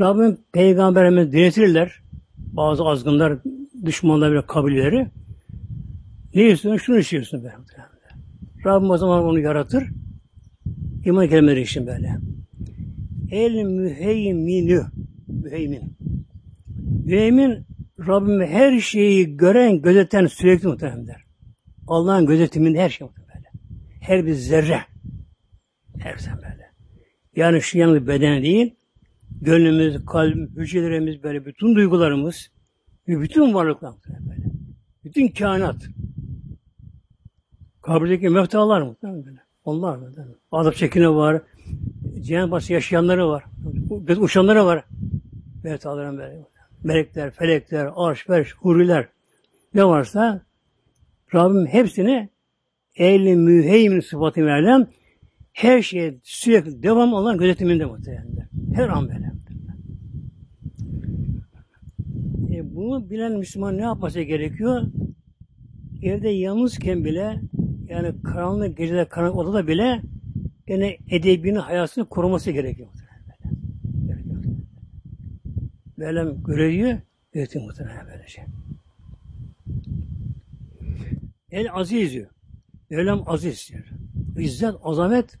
Rabbim 0.00 0.38
peygamberimiz 0.52 1.32
diretirler. 1.32 2.02
Bazı 2.36 2.84
azgınlar, 2.84 3.38
düşmanlar 3.84 4.32
bile 4.32 4.46
kabileleri. 4.46 5.06
Ne 6.34 6.50
istiyorsun? 6.50 6.84
Şunu 6.84 6.98
istiyorsun 6.98 7.44
be. 7.44 7.52
Rabbim 8.64 8.90
o 8.90 8.96
zaman 8.96 9.24
onu 9.24 9.40
yaratır. 9.40 9.88
İman 11.04 11.28
kelimeleri 11.28 11.60
için 11.60 11.86
böyle. 11.86 12.16
El 13.30 13.62
müheyminü. 13.62 14.82
Müheymin. 15.28 15.96
Müheymin 17.04 17.66
Rabbim 17.98 18.40
her 18.40 18.80
şeyi 18.80 19.36
gören, 19.36 19.82
gözeten 19.82 20.26
sürekli 20.26 20.68
muhtemelen 20.68 21.16
Allah'ın 21.86 22.26
gözetiminde 22.26 22.80
her 22.80 22.90
şey 22.90 23.06
muhtemelen. 23.06 23.52
Her 24.00 24.26
bir 24.26 24.32
zerre. 24.32 24.80
Her 25.98 26.16
zaman 26.16 26.38
böyle. 26.38 26.70
Yani 27.36 27.62
şu 27.62 27.78
yalnız 27.78 28.06
beden 28.06 28.42
değil, 28.42 28.74
gönlümüz, 29.40 30.04
kalbimiz, 30.04 30.50
hücrelerimiz 30.56 31.22
böyle 31.22 31.44
bütün 31.46 31.74
duygularımız 31.74 32.50
ve 33.08 33.20
bütün 33.20 33.54
varlıklar 33.54 33.94
böyle. 34.08 34.50
Bütün 35.04 35.28
kainat. 35.28 35.76
Kabirdeki 37.82 38.28
meftalar 38.28 38.82
muhtemelen 38.82 39.26
böyle. 39.26 39.40
Onlar 39.64 40.00
böyle. 40.00 40.16
Azap 40.52 40.74
çekini 40.74 41.14
var. 41.14 41.42
Cennet 42.20 42.50
başı 42.50 42.72
yaşayanları 42.72 43.28
var. 43.28 43.44
Uçanları 44.18 44.66
var. 44.66 44.84
Böyle 45.64 46.46
melekler, 46.84 47.30
felekler, 47.30 47.90
arş, 47.96 48.28
berş, 48.28 48.54
huriler 48.54 49.08
ne 49.74 49.84
varsa 49.84 50.42
Rabbim 51.34 51.66
hepsini 51.66 52.28
ehli 52.96 53.36
müheymin 53.36 54.00
sıfatı 54.00 54.46
verilen 54.46 54.86
her 55.52 55.82
şeye 55.82 56.14
sürekli 56.22 56.82
devam 56.82 57.12
olan 57.12 57.38
gözetiminde 57.38 57.84
muhtemelen. 57.84 58.48
Her 58.74 58.88
an 58.88 59.08
böyle. 59.08 59.32
E, 62.56 62.74
bunu 62.74 63.10
bilen 63.10 63.32
Müslüman 63.32 63.76
ne 63.76 63.82
yapması 63.82 64.20
gerekiyor? 64.20 64.82
Evde 66.02 66.28
yalnızken 66.28 67.04
bile 67.04 67.40
yani 67.88 68.22
karanlık 68.22 68.76
gecede 68.76 69.04
karanlık 69.08 69.36
odada 69.36 69.66
bile 69.66 70.02
gene 70.66 70.98
edebini, 71.10 71.58
hayatını 71.58 72.08
koruması 72.08 72.50
gerekiyor. 72.50 72.88
Mevlam 75.96 76.42
görüyor, 76.42 76.98
yönetim 77.34 77.62
muhtemelen 77.62 78.06
böylece. 78.06 78.28
Şey. 78.28 78.44
El 81.50 81.72
aziz 81.72 82.12
diyor. 82.12 82.30
Mevlam 82.90 83.22
aziz 83.26 83.68
diyor. 83.72 83.84
İzzet, 84.38 84.74
azamet 84.82 85.38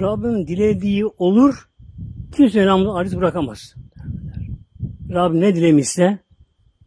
Rabbim 0.00 0.46
dilediği 0.46 1.06
olur, 1.06 1.68
kimse 2.36 2.66
namını 2.66 2.94
aciz 2.96 3.16
bırakamaz. 3.16 3.74
Rabbim 5.10 5.40
ne 5.40 5.54
dilemişse, 5.54 6.18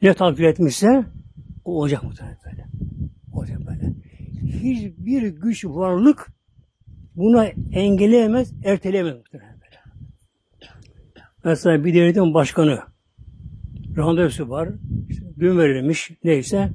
ne 0.02 0.14
takdir 0.14 0.44
etmişse, 0.44 1.06
o 1.66 1.80
olacak 1.80 2.04
muhtemelen 2.04 2.38
böyle. 2.46 2.66
Olacak 3.34 3.60
böyle. 3.68 3.94
Hiçbir 4.60 5.28
güç, 5.28 5.66
varlık 5.66 6.34
buna 7.16 7.46
engelleyemez, 7.74 8.54
erteleyemez. 8.66 9.18
Mesela 11.44 11.86
bir 11.86 11.94
devletin 11.94 12.34
başkanı 12.34 12.80
randevusu 13.98 14.50
var. 14.50 14.70
İşte 15.10 15.26
gün 15.38 15.58
verilmiş 15.58 16.12
neyse 16.24 16.70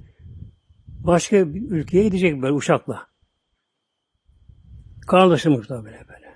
başka 0.86 1.54
bir 1.54 1.70
ülkeye 1.70 2.04
gidecek 2.04 2.42
böyle 2.42 2.52
uçakla. 2.52 3.06
Kararlaşılmış 5.06 5.68
da 5.68 5.84
böyle 5.84 6.04
böyle. 6.08 6.34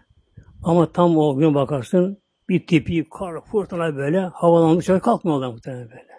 Ama 0.63 0.93
tam 0.93 1.17
o 1.17 1.37
gün 1.37 1.55
bakarsın 1.55 2.23
bir 2.49 2.67
tipi, 2.67 3.09
kar, 3.19 3.45
fırtına 3.45 3.97
böyle 3.97 4.21
havalandı 4.21 4.79
uçak 4.79 5.03
kalkmıyorlar 5.03 5.49
muhtemelen 5.49 5.91
böyle. 5.91 6.13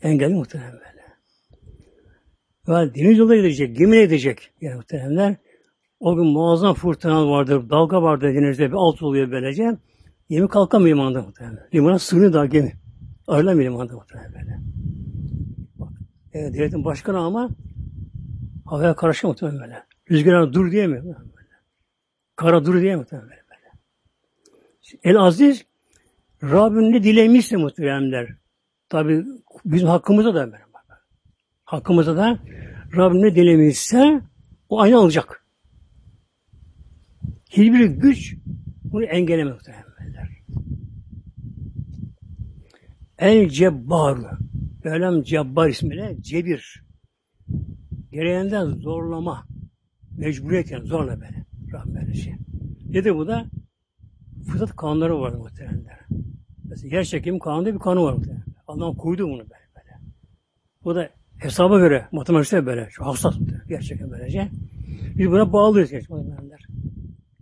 Engelli 0.00 0.34
muhtemelen 0.34 0.72
böyle. 0.72 0.98
Ve 2.68 2.94
deniz 2.94 3.18
yolda 3.18 3.36
gidecek, 3.36 3.76
gemiye 3.76 4.04
gidecek 4.04 4.50
yani 4.60 4.76
muhtemelenler. 4.76 5.36
O 6.00 6.16
gün 6.16 6.26
muazzam 6.26 6.74
fırtına 6.74 7.28
vardır, 7.28 7.70
dalga 7.70 8.02
vardır 8.02 8.34
denizde 8.34 8.68
bir 8.68 8.76
alt 8.76 9.02
oluyor 9.02 9.30
böylece. 9.30 9.76
Gemi 10.30 10.48
kalkamıyor 10.48 10.96
limanda 10.96 11.22
muhtemelen. 11.22 11.68
Limana 11.74 11.98
sığınıyor 11.98 12.32
daha 12.32 12.46
gemi. 12.46 12.72
Ayrılamıyor 13.26 13.72
limanda 13.72 13.94
muhtemelen 13.94 14.34
böyle. 14.34 14.58
Bak, 15.78 15.88
evet, 16.32 16.54
devletin 16.54 16.84
başkanı 16.84 17.18
ama 17.18 17.50
havaya 18.66 18.94
karışıyor 18.94 19.32
muhtemelen 19.32 19.60
böyle. 19.60 19.84
Rüzgara 20.10 20.52
dur 20.52 20.70
diyemiyor. 20.70 21.04
Böyle. 21.04 21.48
Kara 22.36 22.64
dur 22.64 22.72
diyemiyor 22.72 22.98
muhtemelen 22.98 23.28
böyle. 23.28 23.72
El 25.04 25.16
Aziz 25.16 25.64
Rabbim 26.42 26.92
ne 26.92 27.02
dilemişse 27.02 27.56
muhtemelenler. 27.56 28.28
Tabi 28.88 29.24
bizim 29.64 29.88
hakkımızda 29.88 30.34
da 30.34 30.46
böyle. 30.46 30.68
Hakkımızda 31.64 32.16
da 32.16 32.38
Rabbim 32.96 33.22
ne 33.22 33.34
dilemişse 33.34 34.20
o 34.68 34.80
aynı 34.80 34.98
alacak. 34.98 35.37
Hiçbir 37.48 37.84
güç 37.84 38.36
bunu 38.84 39.04
engellemez 39.04 39.54
muhtemelen. 39.54 39.88
El 43.18 43.48
Cebbar. 43.48 44.18
Mevlam 44.84 45.22
Cebbar 45.22 45.68
ismiyle 45.68 46.16
Cebir. 46.20 46.84
Gereğinden 48.12 48.66
zorlama. 48.66 49.44
Mecburiyeten 50.16 50.80
zorla 50.80 51.20
beni. 51.20 51.44
Rahmetli 51.72 52.16
şey. 52.16 52.34
Nedir 52.88 53.14
bu 53.14 53.26
da? 53.26 53.46
Fıtrat 54.46 54.76
kanunları 54.76 55.20
var 55.20 55.32
muhtemelen. 55.32 55.86
Mesela 56.64 56.96
yer 56.96 57.04
çekim 57.04 57.38
kanunda 57.38 57.74
bir 57.74 57.78
kanun 57.78 58.02
var 58.02 58.12
muhtemelen. 58.12 58.44
Allah 58.66 58.96
koydu 58.96 59.24
bunu 59.24 59.40
böyle, 59.40 59.68
böyle. 59.76 59.98
Bu 60.84 60.94
da 60.94 61.10
hesaba 61.38 61.78
göre, 61.78 62.08
matematikte 62.12 62.66
böyle. 62.66 62.88
Çok 62.90 63.06
hassas 63.06 63.38
gerçekten 63.68 64.10
böylece. 64.10 64.48
Biz 65.16 65.30
buna 65.30 65.52
bağlıyız 65.52 65.90
gerçekten. 65.90 66.47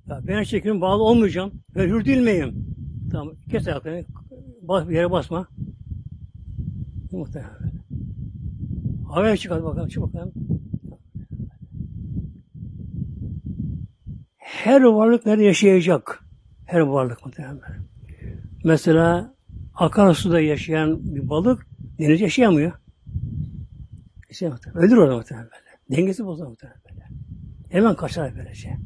Ya 0.08 0.20
ben 0.26 0.42
çekimin 0.42 0.80
bağlı 0.80 1.02
olmayacağım. 1.02 1.52
Ben 1.76 1.88
hür 1.88 2.04
değil 2.04 2.18
miyim? 2.18 2.66
Tamam. 3.12 3.34
Kes 3.50 3.68
ayaklarını. 3.68 4.04
Bas, 4.62 4.90
yere 4.90 5.10
basma. 5.10 5.48
Muhtemelen. 7.12 7.72
Havaya 9.08 9.36
çık 9.36 9.52
hadi 9.52 9.64
bakalım. 9.64 9.88
Çık 9.88 10.02
bakalım. 10.02 10.32
Her 14.36 14.82
varlık 14.82 15.26
nerede 15.26 15.44
yaşayacak? 15.44 16.24
Her 16.64 16.80
varlık 16.80 17.26
muhtemelen. 17.26 17.60
Mesela 18.64 19.34
akarsuda 19.74 20.40
yaşayan 20.40 21.14
bir 21.14 21.28
balık 21.28 21.66
deniz 21.98 22.20
yaşayamıyor. 22.20 22.72
Yaşayamıyor. 24.28 24.74
Ölür 24.74 24.96
orada 24.96 25.16
muhtemelen. 25.16 25.48
Dengesi 25.90 26.24
bozulur 26.26 26.48
muhtemelen. 26.48 26.80
Hemen 27.70 27.96
kaçar 27.96 28.32
böylece. 28.36 28.76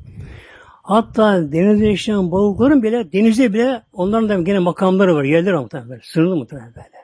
Hatta 0.83 1.53
denizde 1.53 1.87
yaşayan 1.87 2.33
balıkların 2.33 2.83
bile, 2.83 3.12
denizde 3.12 3.53
bile 3.53 3.83
onların 3.93 4.28
da 4.28 4.43
gene 4.43 4.59
makamları 4.59 5.14
var, 5.14 5.24
yerleri 5.24 5.55
var 5.55 5.61
muhtemelen. 5.61 6.01
Sınırlı 6.03 6.37
muhtemelen 6.37 6.74
böyle. 6.74 7.01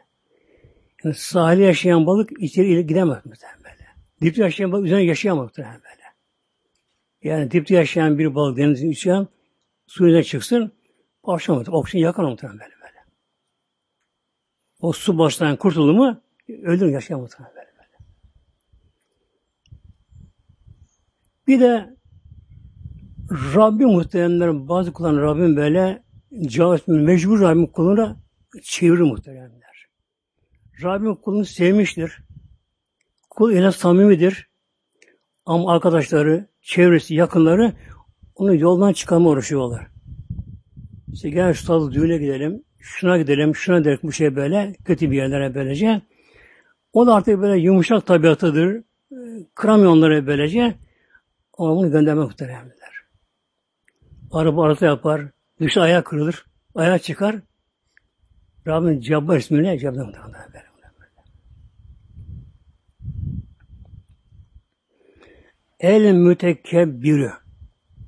Yani 1.05 1.15
sahilde 1.15 1.63
yaşayan 1.63 2.07
balık 2.07 2.43
içeri 2.43 2.87
gidemez 2.87 3.27
muhtemelen 3.27 3.59
böyle. 3.65 3.87
Dipte 4.21 4.43
yaşayan 4.43 4.73
balık 4.73 4.87
üzerine 4.87 5.05
yaşayamaz 5.05 5.45
muhtemelen 5.45 5.75
böyle. 5.75 6.03
Yani 7.23 7.51
dipte 7.51 7.75
yaşayan 7.75 8.19
bir 8.19 8.35
balık 8.35 8.57
denizin 8.57 8.91
içine 8.91 9.27
suyuna 9.87 10.23
çıksın, 10.23 10.73
başlamaz. 11.27 11.69
Oksijen 11.69 12.05
yakar 12.05 12.25
muhtemelen 12.25 12.59
böyle 12.59 12.75
böyle. 12.81 13.05
O 14.81 14.93
su 14.93 15.19
baştan 15.19 15.57
kurtuldu 15.57 15.95
mu 15.95 16.21
ölür 16.49 16.89
yaşayamaz 16.89 17.31
muhtemelen 17.31 17.55
böyle. 17.57 17.71
böyle. 17.77 17.97
Bir 21.47 21.61
de 21.61 21.96
Rabbim 23.31 23.89
muhteremler 23.89 24.69
bazı 24.69 24.93
kullan 24.93 25.17
Rabbim 25.17 25.57
böyle 25.57 26.03
cevap 26.47 26.89
mecbur 26.89 27.41
Rabbim 27.41 27.67
kuluna 27.67 28.17
çevirir 28.63 29.01
muhteremler. 29.01 29.87
Rabbim 30.83 31.15
kulunu 31.15 31.45
sevmiştir. 31.45 32.19
Kul 33.31 33.53
ile 33.53 33.73
samimidir. 33.73 34.49
Ama 35.47 35.73
arkadaşları, 35.73 36.49
çevresi, 36.61 37.15
yakınları 37.15 37.73
onu 38.35 38.57
yoldan 38.57 38.93
çıkarma 38.93 39.31
uğraşıyorlar. 39.31 39.87
İşte 41.13 41.31
gel 41.31 41.53
şu 41.53 41.67
tadı 41.67 41.93
düğüne 41.93 42.19
gidelim, 42.19 42.63
şuna 42.79 43.19
gidelim, 43.19 43.55
şuna 43.55 43.79
gidelim 43.79 43.99
bu 44.03 44.13
şey 44.13 44.37
böyle, 44.37 44.77
kötü 44.85 45.11
bir 45.11 45.17
yerlere 45.17 45.55
böylece. 45.55 46.03
O 46.93 47.07
da 47.07 47.15
artık 47.15 47.41
böyle 47.41 47.61
yumuşak 47.63 48.07
tabiatıdır. 48.07 48.83
Kıramıyor 49.55 49.91
onları 49.91 50.27
böylece. 50.27 50.75
Ama 51.59 51.77
bunu 51.77 51.91
gönderme 51.91 52.23
muhteremler. 52.23 52.76
Araba 54.37 54.65
arıza 54.65 54.87
yapar, 54.87 55.23
dışı 55.61 55.81
ayağı 55.81 56.05
kırılır, 56.05 56.47
ayağı 56.75 56.99
çıkar. 56.99 57.37
Rabbim 58.67 59.01
Cabbar 59.01 59.37
ismiyle 59.37 59.79
Cabbar. 59.79 60.15
El 65.81 66.13
mütekebbirü. 66.13 67.33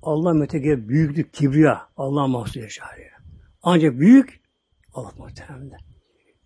Allah 0.03 0.33
mütekebbir, 0.33 0.89
büyüklük, 0.89 1.35
kibriya. 1.35 1.89
Allah 1.97 2.26
mahsus 2.26 2.57
yaşar. 2.57 2.89
Ancak 3.62 3.99
büyük 3.99 4.41
Allah 4.93 5.12
muhtemelen. 5.18 5.81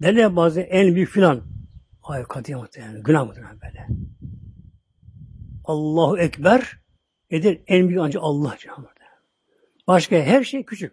Derler 0.02 0.36
bazı 0.36 0.60
en 0.60 0.94
büyük 0.94 1.08
filan. 1.08 1.42
Hayır 2.00 2.24
katiye 2.24 2.58
muhtemelen. 2.58 3.02
Günah 3.02 3.26
muhtemelen 3.26 3.60
böyle. 3.60 3.86
Allahu 5.64 6.18
Ekber 6.18 6.78
nedir? 7.30 7.60
En 7.66 7.88
büyük 7.88 8.00
ancak 8.02 8.22
Allah 8.22 8.56
Celle 8.58 8.91
Başka 9.86 10.16
her 10.16 10.44
şey 10.44 10.64
küçük. 10.64 10.92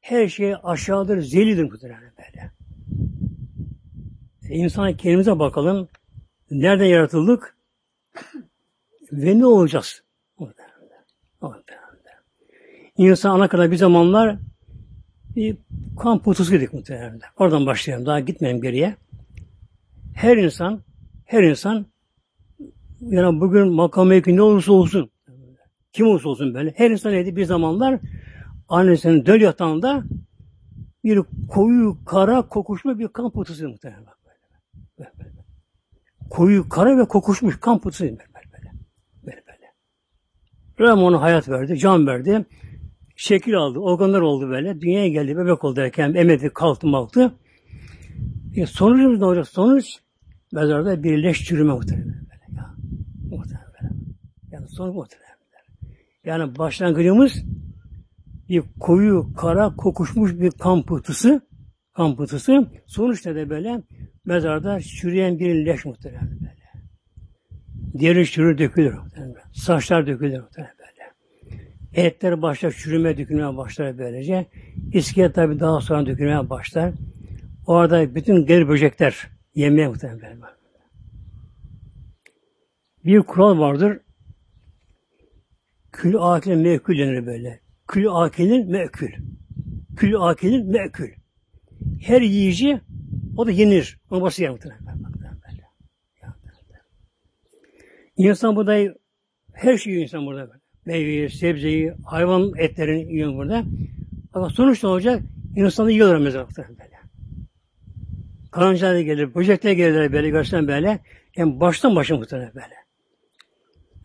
Her 0.00 0.28
şey 0.28 0.54
aşağıdır, 0.62 1.22
zelidir 1.22 1.70
muhtemelen 1.70 2.12
böyle. 2.18 2.50
E, 4.48 4.54
insana 4.54 4.96
kendimize 4.96 5.38
bakalım. 5.38 5.88
Nereden 6.50 6.84
yaratıldık? 6.84 7.56
Ve 9.12 9.38
ne 9.38 9.46
olacağız? 9.46 10.02
İnsan 12.96 13.30
ana 13.30 13.48
kadar 13.48 13.70
bir 13.70 13.76
zamanlar 13.76 14.38
bir 15.36 15.56
kan 15.98 16.22
putusu 16.22 16.52
dedik 16.52 16.72
muhtemelen. 16.72 17.20
Oradan 17.38 17.66
başlayalım. 17.66 18.06
Daha 18.06 18.20
gitmeyelim 18.20 18.62
geriye. 18.62 18.96
Her 20.14 20.36
insan, 20.36 20.80
her 21.24 21.42
insan 21.42 21.86
yani 23.00 23.40
bugün 23.40 23.68
makam 23.68 24.08
mevki 24.08 24.36
ne 24.36 24.42
olursa 24.42 24.72
olsun 24.72 25.10
kim 25.92 26.06
olursa 26.06 26.28
olsun 26.28 26.54
böyle. 26.54 26.74
Her 26.76 26.90
insan 26.90 27.12
neydi? 27.12 27.36
Bir 27.36 27.44
zamanlar 27.44 28.00
annesinin 28.68 29.26
döl 29.26 29.40
yatağında 29.40 30.04
bir 31.04 31.20
koyu 31.48 32.04
kara 32.04 32.42
kokuşma 32.42 32.98
bir 32.98 33.08
kan 33.08 33.30
putusu 33.30 33.68
muhtemelen. 33.68 34.04
Böyle, 34.98 35.10
böyle. 35.18 35.30
Koyu 36.30 36.68
kara 36.68 36.98
ve 36.98 37.04
kokuşmuş 37.04 37.60
kan 37.60 37.80
putusu 37.80 38.04
böyle 38.04 38.18
böyle. 38.18 38.72
Böyle 39.26 39.42
böyle. 39.46 39.72
Rabbim 40.80 41.02
ona 41.02 41.20
hayat 41.20 41.48
verdi, 41.48 41.78
can 41.78 42.06
verdi. 42.06 42.46
Şekil 43.16 43.56
aldı, 43.56 43.78
organlar 43.78 44.20
oldu 44.20 44.48
böyle. 44.48 44.80
Dünyaya 44.80 45.08
geldi, 45.08 45.36
bebek 45.36 45.64
oldu 45.64 45.76
derken 45.76 46.14
emedi, 46.14 46.50
kalktı 46.54 46.86
malktı. 46.86 47.34
E, 48.56 48.66
sonucumuz 48.66 49.18
ne 49.18 49.24
olacak? 49.24 49.48
Sonuç 49.48 49.98
mezarda 50.52 51.02
bir 51.02 51.22
leş 51.22 51.44
çürüme 51.44 51.72
muhtemelen. 51.72 52.06
Böyle. 52.06 52.56
Ya, 52.56 52.74
muhtemelen. 53.30 53.96
Yani 54.50 54.68
sonuç 54.68 54.94
muhtemelen. 54.94 55.31
Yani 56.24 56.58
başlangıcımız 56.58 57.44
bir 58.48 58.62
koyu, 58.80 59.32
kara, 59.36 59.76
kokuşmuş 59.76 60.40
bir 60.40 60.50
kan 60.50 60.82
pıhtısı. 60.82 61.40
Kan 61.92 62.16
pıhtısı. 62.16 62.70
Sonuçta 62.86 63.34
da 63.34 63.50
böyle 63.50 63.82
mezarda 64.24 64.80
çürüyen 64.80 65.38
bir 65.38 65.66
leş 65.66 65.84
muhtemelen 65.84 66.30
böyle. 66.40 66.62
Deri 67.74 68.26
çürür 68.26 68.58
dökülür 68.58 68.94
muhtemelen. 68.94 69.42
Saçlar 69.52 70.06
dökülür 70.06 70.40
muhtemelen 70.40 70.74
böyle. 70.78 71.12
Etler 72.06 72.42
başlar 72.42 72.70
çürüme 72.70 73.18
dökülmeye 73.18 73.56
başlar 73.56 73.98
böylece. 73.98 74.46
İskelet 74.92 75.34
tabi 75.34 75.60
daha 75.60 75.80
sonra 75.80 76.06
dökülmeye 76.06 76.50
başlar. 76.50 76.92
Orada 77.66 78.14
bütün 78.14 78.46
geri 78.46 78.68
böcekler 78.68 79.28
yemeye 79.54 79.88
muhtemelen 79.88 80.40
böyle. 80.40 80.52
Bir 83.04 83.20
kural 83.20 83.58
vardır. 83.58 83.98
Kül 85.92 86.16
akilin 86.18 86.58
mekül 86.58 86.98
denir 86.98 87.26
böyle. 87.26 87.60
Kül 87.88 88.08
akilin 88.08 88.70
mekül. 88.70 89.12
Kül 89.96 90.16
akilin 90.16 90.70
mekül. 90.70 91.10
Her 92.00 92.20
yiyici 92.20 92.80
o 93.36 93.46
da 93.46 93.50
yenir. 93.50 93.98
Onu 94.10 94.22
bası 94.22 94.42
yer. 94.42 94.52
İnsan 98.16 98.56
burada 98.56 98.94
her 99.52 99.78
şeyi 99.78 100.02
insan 100.02 100.26
burada. 100.26 100.50
Meyveyi, 100.86 101.30
sebzeyi, 101.30 101.92
hayvan 102.04 102.52
etlerini 102.56 103.12
yiyor 103.12 103.34
burada. 103.34 103.64
Ama 104.32 104.50
sonuç 104.50 104.82
ne 104.82 104.88
olacak? 104.88 105.22
İnsanı 105.56 105.92
yiyorlar 105.92 106.18
mezarlıkta 106.18 106.68
böyle. 106.68 106.92
Karıncalar 108.50 109.00
gelir, 109.00 109.34
böcekler 109.34 109.72
gelirler 109.72 110.12
böyle, 110.12 110.30
görsen 110.30 110.68
böyle. 110.68 110.98
Yani 111.36 111.60
baştan 111.60 111.96
başa 111.96 112.16
muhtemelen 112.16 112.54
böyle. 112.54 112.81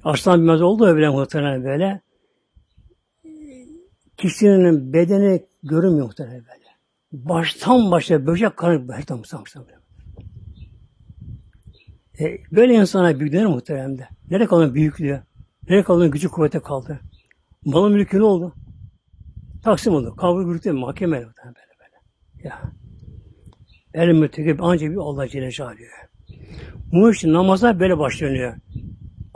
Aslan 0.07 0.41
bilmez 0.41 0.61
oldu 0.61 0.85
öyle 0.85 1.09
muhtemelen 1.09 1.63
böyle. 1.63 2.01
Kişinin 4.17 4.93
bedeni 4.93 5.45
görünmüyor 5.63 6.05
muhtemelen 6.05 6.39
böyle. 6.39 6.67
Baştan 7.11 7.91
başa 7.91 8.27
böcek 8.27 8.57
kanı 8.57 8.87
baştan 8.87 9.21
başa 9.21 9.59
böyle. 9.59 9.77
E, 12.19 12.41
böyle 12.51 12.73
insana 12.73 13.19
büyük 13.19 13.33
denir 13.33 13.45
muhterem 13.45 13.97
de. 13.97 14.07
Nereye 14.29 14.45
kalın 14.45 14.73
büyüklüğü? 14.73 15.21
Nereye 15.69 15.83
kalın 15.83 16.11
gücü 16.11 16.29
kuvvete 16.29 16.59
kaldı? 16.59 16.99
Malın 17.65 17.91
mülkü 17.91 18.19
ne 18.19 18.23
oldu? 18.23 18.53
Taksim 19.63 19.93
oldu. 19.93 20.15
Kavga 20.15 20.43
gürültü 20.43 20.71
mahkeme 20.71 21.17
böyle 21.17 21.27
böyle. 21.55 22.47
Ya. 22.47 22.61
El 23.93 24.07
mütekib 24.07 24.59
ancak 24.61 24.91
bir 24.91 24.97
Allah 24.97 25.27
Celle 25.27 25.51
Celaluhu. 25.51 25.83
Bu 26.91 27.11
için 27.11 27.33
namaza 27.33 27.79
böyle 27.79 27.97
başlanıyor. 27.97 28.55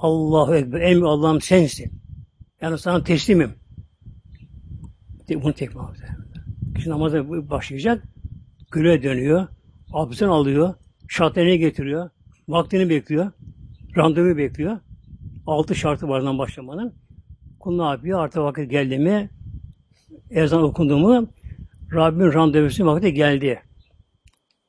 Allahu 0.01 0.55
Ekber. 0.55 0.81
En 0.81 1.01
Allah'ım 1.01 1.41
sensin. 1.41 1.91
Yani 2.61 2.77
sana 2.77 3.03
teslimim. 3.03 3.53
Bunu 5.29 5.53
alıyor. 5.79 6.09
Kişi 6.75 6.89
namaza 6.89 7.29
başlayacak. 7.29 8.03
Güle 8.71 9.03
dönüyor. 9.03 9.47
Abdestini 9.93 10.29
alıyor. 10.29 10.73
Şartlarını 11.07 11.55
getiriyor. 11.55 12.09
Vaktini 12.47 12.89
bekliyor. 12.89 13.31
Randevu 13.97 14.37
bekliyor. 14.37 14.79
Altı 15.47 15.75
şartı 15.75 16.07
vardan 16.07 16.37
başlamanın. 16.37 16.93
Kul 17.59 17.75
ne 17.75 17.83
yapıyor? 17.83 18.19
Artık 18.19 18.41
vakit 18.41 18.71
geldi 18.71 18.99
mi? 18.99 19.29
Ezan 20.29 20.63
okundu 20.63 20.97
mu? 20.97 21.29
Rabbin 21.93 22.33
randevusu 22.33 22.85
vakti 22.85 23.13
geldi. 23.13 23.61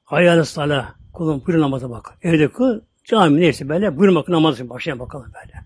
Hayal 0.04 0.44
sala. 0.44 0.94
Kulun 1.12 1.42
buyur 1.46 1.60
namaza 1.60 1.90
bak. 1.90 2.18
Evde 2.22 2.48
kıl. 2.48 2.80
Cami 3.04 3.40
neyse 3.40 3.68
böyle. 3.68 3.96
Buyurun 3.96 4.14
bakın 4.14 4.32
namaz 4.32 4.54
için 4.54 4.70
başlayın 4.70 5.00
bakalım 5.00 5.32
böyle. 5.34 5.64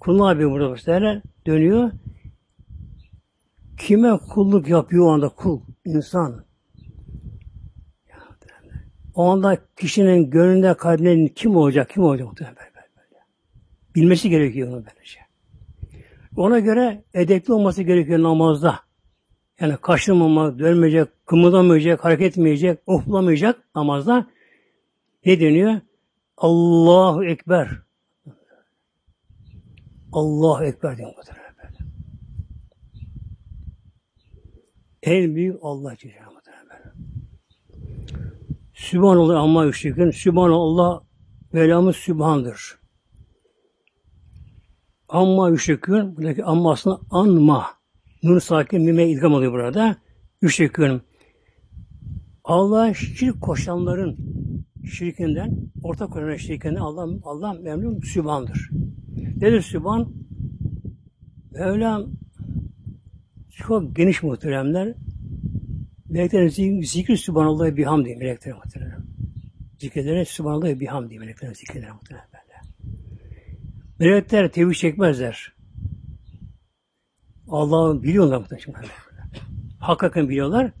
Kul 0.00 0.20
ne 0.20 0.26
yapıyor 0.28 0.50
burada 0.50 0.76
böyle? 0.86 1.22
Dönüyor. 1.46 1.90
Kime 3.78 4.18
kulluk 4.18 4.68
yapıyor 4.68 5.06
o 5.06 5.10
anda 5.10 5.28
kul? 5.28 5.60
insan. 5.84 6.44
O 9.14 9.30
anda 9.30 9.58
kişinin 9.76 10.30
gönlünde, 10.30 10.74
kalbinde 10.74 11.32
kim 11.34 11.56
olacak, 11.56 11.90
kim 11.90 12.02
olacak 12.02 12.28
muhtemelen 12.28 12.56
böyle, 12.56 12.70
böyle. 12.96 13.20
Bilmesi 13.94 14.30
gerekiyor 14.30 14.68
onu 14.68 14.76
böylece. 14.76 15.18
Ona 16.36 16.58
göre 16.58 17.04
edepli 17.14 17.52
olması 17.52 17.82
gerekiyor 17.82 18.22
namazda. 18.22 18.80
Yani 19.60 19.76
kaçırmamak, 19.76 20.58
dönmeyecek, 20.58 21.08
kımıldamayacak, 21.26 22.04
hareket 22.04 22.26
etmeyecek, 22.26 22.78
uhlamayacak 22.86 23.60
namazda. 23.76 24.26
Ne 25.26 25.40
deniyor? 25.40 25.80
Allahu 26.36 27.24
Ekber. 27.24 27.68
Allahu 30.12 30.64
Ekber 30.64 30.96
diyor 30.96 31.16
muhtemelen 31.16 31.54
böyle. 31.56 31.78
En 35.02 35.34
büyük 35.34 35.56
Allah 35.62 35.96
Celle 35.96 36.22
Sübhanallah 38.74 39.40
amma 39.40 39.64
yüşrikün. 39.64 40.10
Sübhanallah 40.10 41.00
velamız 41.54 41.96
sübhandır. 41.96 42.78
Amma 45.08 45.48
yüşrikün. 45.48 46.16
Buradaki 46.16 46.44
amma 46.44 46.72
aslında 46.72 47.00
anma. 47.10 47.66
Nur 48.22 48.40
sakin 48.40 48.82
mime 48.82 49.10
idgam 49.10 49.32
oluyor 49.34 49.52
burada. 49.52 49.96
Yüşrikün. 50.42 51.02
Allah 52.44 52.94
şirk 52.94 53.40
koşanların 53.40 54.16
şirkinden, 54.84 55.56
ortak 55.82 56.10
koşanların 56.10 56.36
şirkinden 56.36 56.74
Allah, 56.74 57.18
Allah 57.24 57.52
memnun 57.52 58.00
sübhandır. 58.00 58.70
Nedir 59.36 59.62
Sübhan? 59.62 60.12
Mevlam 61.50 62.06
çok 63.50 63.96
geniş 63.96 64.22
muhteremler. 64.22 64.94
Meleklerin 66.08 66.48
zikri, 66.48 66.86
zikri 66.86 67.16
Sübhanallah'ı 67.16 67.76
bir 67.76 67.84
hamdi 67.84 68.16
meleklerin 68.16 68.56
muhterem. 68.56 69.06
Zikirlerine 69.78 70.24
Sübhanallah'ı 70.24 70.80
bir 70.80 70.86
hamdi 70.86 71.18
meleklerin 71.18 71.52
zikirlerine 71.52 71.92
muhterem. 71.92 72.32
Melekler 73.98 74.52
tevhid 74.52 74.74
çekmezler. 74.74 75.52
Allah'ı 77.48 78.02
biliyorlar 78.02 78.38
muhtemelen. 78.38 78.90
Hakikaten 79.78 80.28
biliyorlar. 80.28 80.72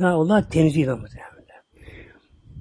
Ve 0.00 0.06
Allah 0.06 0.48
tenzih 0.48 0.82
ediyor 0.82 0.98
muhtemelen. 0.98 1.29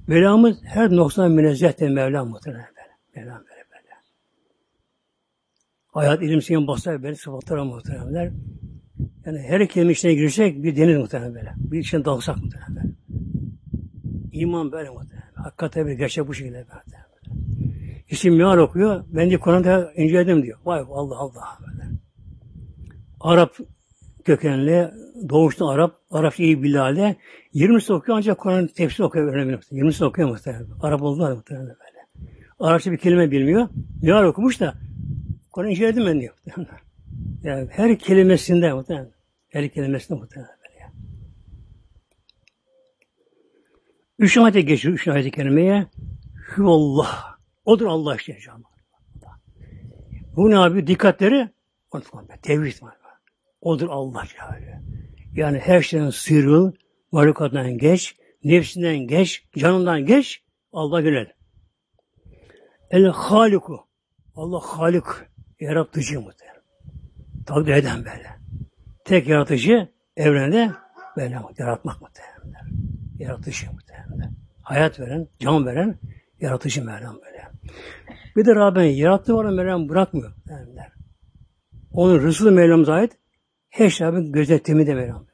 Mevlamız 0.09 0.57
her 0.63 0.91
noksan 0.91 1.31
münezzehten 1.31 1.91
Mevlam 1.91 2.29
muhtemelen 2.29 2.65
böyle. 2.75 2.89
Mevlam 3.15 3.39
böyle 3.39 3.63
böyle. 3.71 3.95
Hayat 5.87 6.23
ilim 6.23 6.41
senin 6.41 6.67
basar 6.67 7.03
böyle 7.03 7.15
sıfatlara 7.15 7.63
muhtemelenler. 7.63 8.31
Yani 9.25 9.39
her 9.39 9.67
kelime 9.67 9.91
içine 9.91 10.13
girecek 10.13 10.63
bir 10.63 10.75
deniz 10.75 10.97
muhtemelen 10.97 11.35
böyle. 11.35 11.53
Bir 11.57 11.79
içine 11.79 12.05
dalsak 12.05 12.37
muhtemelen 12.37 12.75
böyle. 12.75 12.87
İman 14.31 14.71
böyle 14.71 14.89
muhtemelen. 14.89 15.33
Hakikaten 15.35 15.87
bir 15.87 15.93
gerçek 15.93 16.27
bu 16.27 16.33
şekilde 16.33 16.55
böyle. 16.57 17.05
İşte 18.09 18.29
meal 18.29 18.57
okuyor. 18.57 19.03
Ben 19.07 19.31
de 19.31 19.39
Kur'an'da 19.39 19.93
inceledim 19.93 20.43
diyor. 20.43 20.59
Vay 20.65 20.79
Allah 20.79 21.17
Allah. 21.17 21.57
Böyle. 21.67 21.89
Arap 23.19 23.57
kökenli, 24.29 24.91
doğuştan 25.29 25.67
Arap, 25.67 25.95
Arapça 26.11 26.43
iyi 26.43 26.63
bildiği 26.63 27.15
20 27.53 27.75
okuyor 27.75 28.17
ancak 28.17 28.37
Kur'an 28.37 28.67
tefsir 28.67 29.03
okuyor 29.03 29.27
öğrenemiyor. 29.27 29.63
20 29.71 30.05
okuyor 30.05 30.29
muhtemelen. 30.29 30.67
Arap 30.81 31.01
oldular 31.01 31.31
muhtemelen 31.31 31.67
böyle. 31.67 32.29
Arapça 32.59 32.91
bir 32.91 32.97
kelime 32.97 33.31
bilmiyor. 33.31 33.69
Meal 34.01 34.23
okumuş 34.23 34.59
da 34.59 34.73
Kur'an 35.51 35.69
inceledim 35.69 36.05
ben 36.05 36.21
diyor. 36.21 36.35
yani 37.43 37.67
her 37.71 37.99
kelimesinde 37.99 38.73
muhtemelen. 38.73 39.11
Her 39.49 39.69
kelimesinde 39.69 40.19
muhtemelen 40.19 40.51
böyle. 40.69 40.91
Üç 44.19 44.37
ayete 44.37 44.61
geçiyor. 44.61 44.93
Üç 44.93 45.31
kelimeye. 45.31 45.87
Hüvallah. 46.57 47.37
Odur 47.65 47.85
Allah 47.85 48.15
işte. 48.15 48.37
Bu 50.35 50.49
ne 50.49 50.57
abi? 50.57 50.87
Dikkatleri. 50.87 51.49
Tevhid 52.41 52.81
var. 52.81 52.98
Odur 53.61 53.89
Allah 53.89 54.23
yani. 54.39 54.81
Yani 55.33 55.59
her 55.59 55.81
şeyden 55.81 56.09
sıyrıl, 56.09 56.71
varlıkattan 57.11 57.77
geç, 57.77 58.15
nefsinden 58.43 58.97
geç, 58.97 59.43
canından 59.57 60.05
geç, 60.05 60.43
Allah 60.73 61.01
yönel. 61.01 61.27
El 62.91 63.05
haliku. 63.05 63.79
Allah 64.35 64.59
halik, 64.59 65.03
yaratıcı 65.59 66.21
muhtemelen. 66.21 66.61
Takdir 67.45 67.73
eden 67.73 68.05
böyle. 68.05 68.29
Tek 69.05 69.27
yaratıcı 69.27 69.89
evrende 70.17 70.71
böyle 71.17 71.39
yaratmak 71.57 72.01
muhtemelen. 72.01 72.69
Yaratıcı 73.19 73.71
muhtemelen. 73.71 74.35
Hayat 74.61 74.99
veren, 74.99 75.27
can 75.39 75.65
veren, 75.65 75.99
yaratıcı 76.41 76.85
Mevlam 76.85 77.19
böyle. 77.25 77.47
Bir 78.35 78.45
de 78.45 78.55
Rabbim 78.55 78.83
yarattığı 78.83 79.35
var 79.35 79.45
Mevlam 79.45 79.89
bırakmıyor. 79.89 80.33
Derler. 80.47 80.91
Onun 81.91 82.21
rızkı 82.21 82.51
Mevlam'ıza 82.51 82.93
ait. 82.93 83.17
Her 83.69 83.89
şeyin 83.89 84.31
gözetimi 84.31 84.87
de 84.87 84.95
Mevlam. 84.95 85.25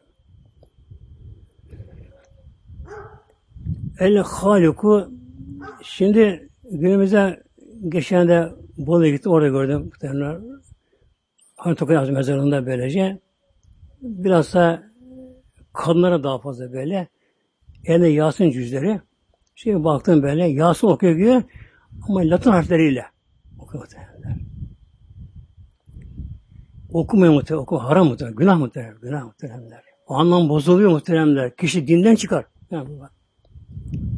El 4.00 4.18
Haliku 4.18 5.12
şimdi 5.84 6.50
günümüzde 6.72 7.44
geçen 7.90 8.28
de 8.28 8.50
Bolu'ya 8.78 9.12
gittim 9.12 9.32
orada 9.32 9.48
gördüm. 9.48 9.92
Hani 11.56 11.76
Tokay 11.76 12.12
mezarında 12.12 12.66
böylece 12.66 13.20
biraz 14.02 14.54
da 14.54 14.84
kadınlara 15.74 16.24
daha 16.24 16.40
fazla 16.40 16.74
böyle 16.74 17.08
elinde 17.86 18.08
Yasin 18.08 18.52
cüzleri 18.52 19.02
Şimdi 19.56 19.84
baktım 19.84 20.24
böyle 20.24 20.46
Yasin 20.46 20.88
okuyor 20.88 21.18
diyor 21.18 21.44
ama 22.08 22.20
Latin 22.20 22.52
harfleriyle 22.52 23.06
okuyor. 23.60 23.88
Okumuyor 26.96 27.34
muhtemelen, 27.34 27.62
okuma 27.62 27.84
haram 27.84 28.08
muhtemelen, 28.08 28.36
günah 28.36 28.58
muhtemelen, 28.60 29.00
günah 29.02 29.24
muhtemelen. 29.24 29.82
O 30.08 30.16
anlam 30.16 30.50
bozuluyor 30.50 30.92
muhtemelen. 30.92 31.52
Kişi 31.58 31.88
dinden 31.88 32.16
çıkar. 32.16 32.46
Yani 32.72 33.00
bak. 33.00 33.12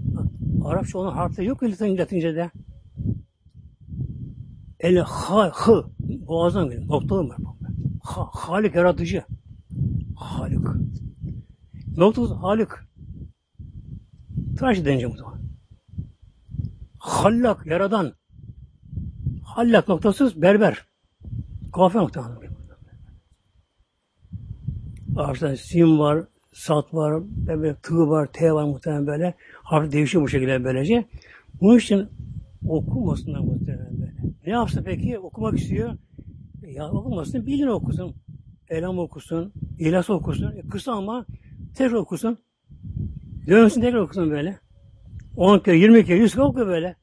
bak. 0.05 0.25
Arapça 0.65 0.99
onun 0.99 1.11
harfleri 1.11 1.47
yok 1.47 1.63
Latin, 1.63 1.97
Latince'de. 1.97 2.51
El 4.79 4.97
ha, 4.97 5.51
hı, 5.53 5.85
boğazdan 5.99 6.69
geliyor. 6.69 6.87
Noktalı 6.87 7.29
var. 7.29 7.37
Ha, 8.03 8.27
halik 8.31 8.75
yaratıcı. 8.75 9.23
Halik. 10.15 10.59
Noktalı 11.97 12.33
halik. 12.33 12.69
Tıraş 14.57 14.85
denince 14.85 15.11
bu 15.11 15.17
zaman. 15.17 15.41
Hallak, 16.97 17.65
yaradan. 17.65 18.13
Hallak 19.43 19.87
noktasız 19.87 20.41
berber. 20.41 20.85
Kafe 21.73 21.99
nokta 21.99 22.47
Ağaçta 25.17 25.55
sim 25.55 25.99
var, 25.99 26.25
sat 26.53 26.93
var, 26.93 27.23
böyle 27.47 27.75
tığ 27.75 28.09
var, 28.09 28.27
t 28.33 28.53
var 28.53 28.63
muhtemelen 28.63 29.07
böyle. 29.07 29.33
Harf 29.63 29.91
değişiyor 29.91 30.23
bu 30.23 30.27
şekilde 30.27 30.63
böylece. 30.63 31.05
Bunun 31.61 31.77
için 31.77 32.07
okumasınlar 32.67 33.39
muhtemelen 33.39 33.99
böyle. 33.99 34.13
Ne 34.45 34.51
yapsın 34.51 34.83
peki? 34.85 35.19
Okumak 35.19 35.59
istiyor. 35.59 35.97
Ya 36.67 36.91
okumasın, 36.91 37.45
bilin 37.45 37.67
okusun. 37.67 38.15
Elam 38.69 38.99
okusun, 38.99 39.53
İhlas 39.79 40.09
okusun. 40.09 40.51
E, 40.51 40.67
kısa 40.69 40.91
ama 40.91 41.25
tekrar 41.75 41.93
okusun. 41.93 42.37
Dönsün 43.47 43.81
tekrar 43.81 43.99
okusun 43.99 44.31
böyle. 44.31 44.59
10 45.35 45.59
kere, 45.59 45.77
20 45.77 46.05
kere, 46.05 46.17
100 46.17 46.33
kere 46.33 46.43
okuyor 46.43 46.67
böyle. 46.67 46.95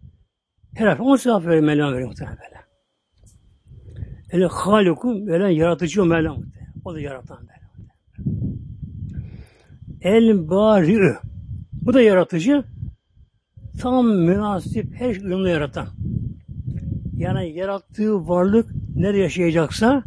Her 0.75 0.87
hafta 0.87 1.05
10 1.05 1.17
sevap 1.17 1.47
veriyor 1.47 1.63
Mevlam 1.63 1.93
veriyor 1.93 2.09
muhtemelen 2.09 2.39
böyle. 2.39 2.61
Öyle 4.33 4.47
haliku, 4.47 5.27
böyle 5.27 5.55
yaratıcı 5.55 6.03
o 6.03 6.07
Mevlam. 6.07 6.43
O 6.85 6.95
da 6.95 7.01
yaratan 7.01 7.39
böyle. 7.41 7.64
El 10.05 10.51
bari'ü. 10.51 11.17
Bu 11.73 11.95
da 11.95 12.01
yaratıcı. 12.01 12.65
Tam 13.81 14.07
münasip 14.07 14.95
her 14.95 15.15
şey 15.15 15.25
uyumlu 15.25 15.49
yaratan. 15.49 15.89
Yani 17.17 17.53
yarattığı 17.53 18.29
varlık 18.29 18.71
nerede 18.97 19.19
yaşayacaksa 19.19 20.05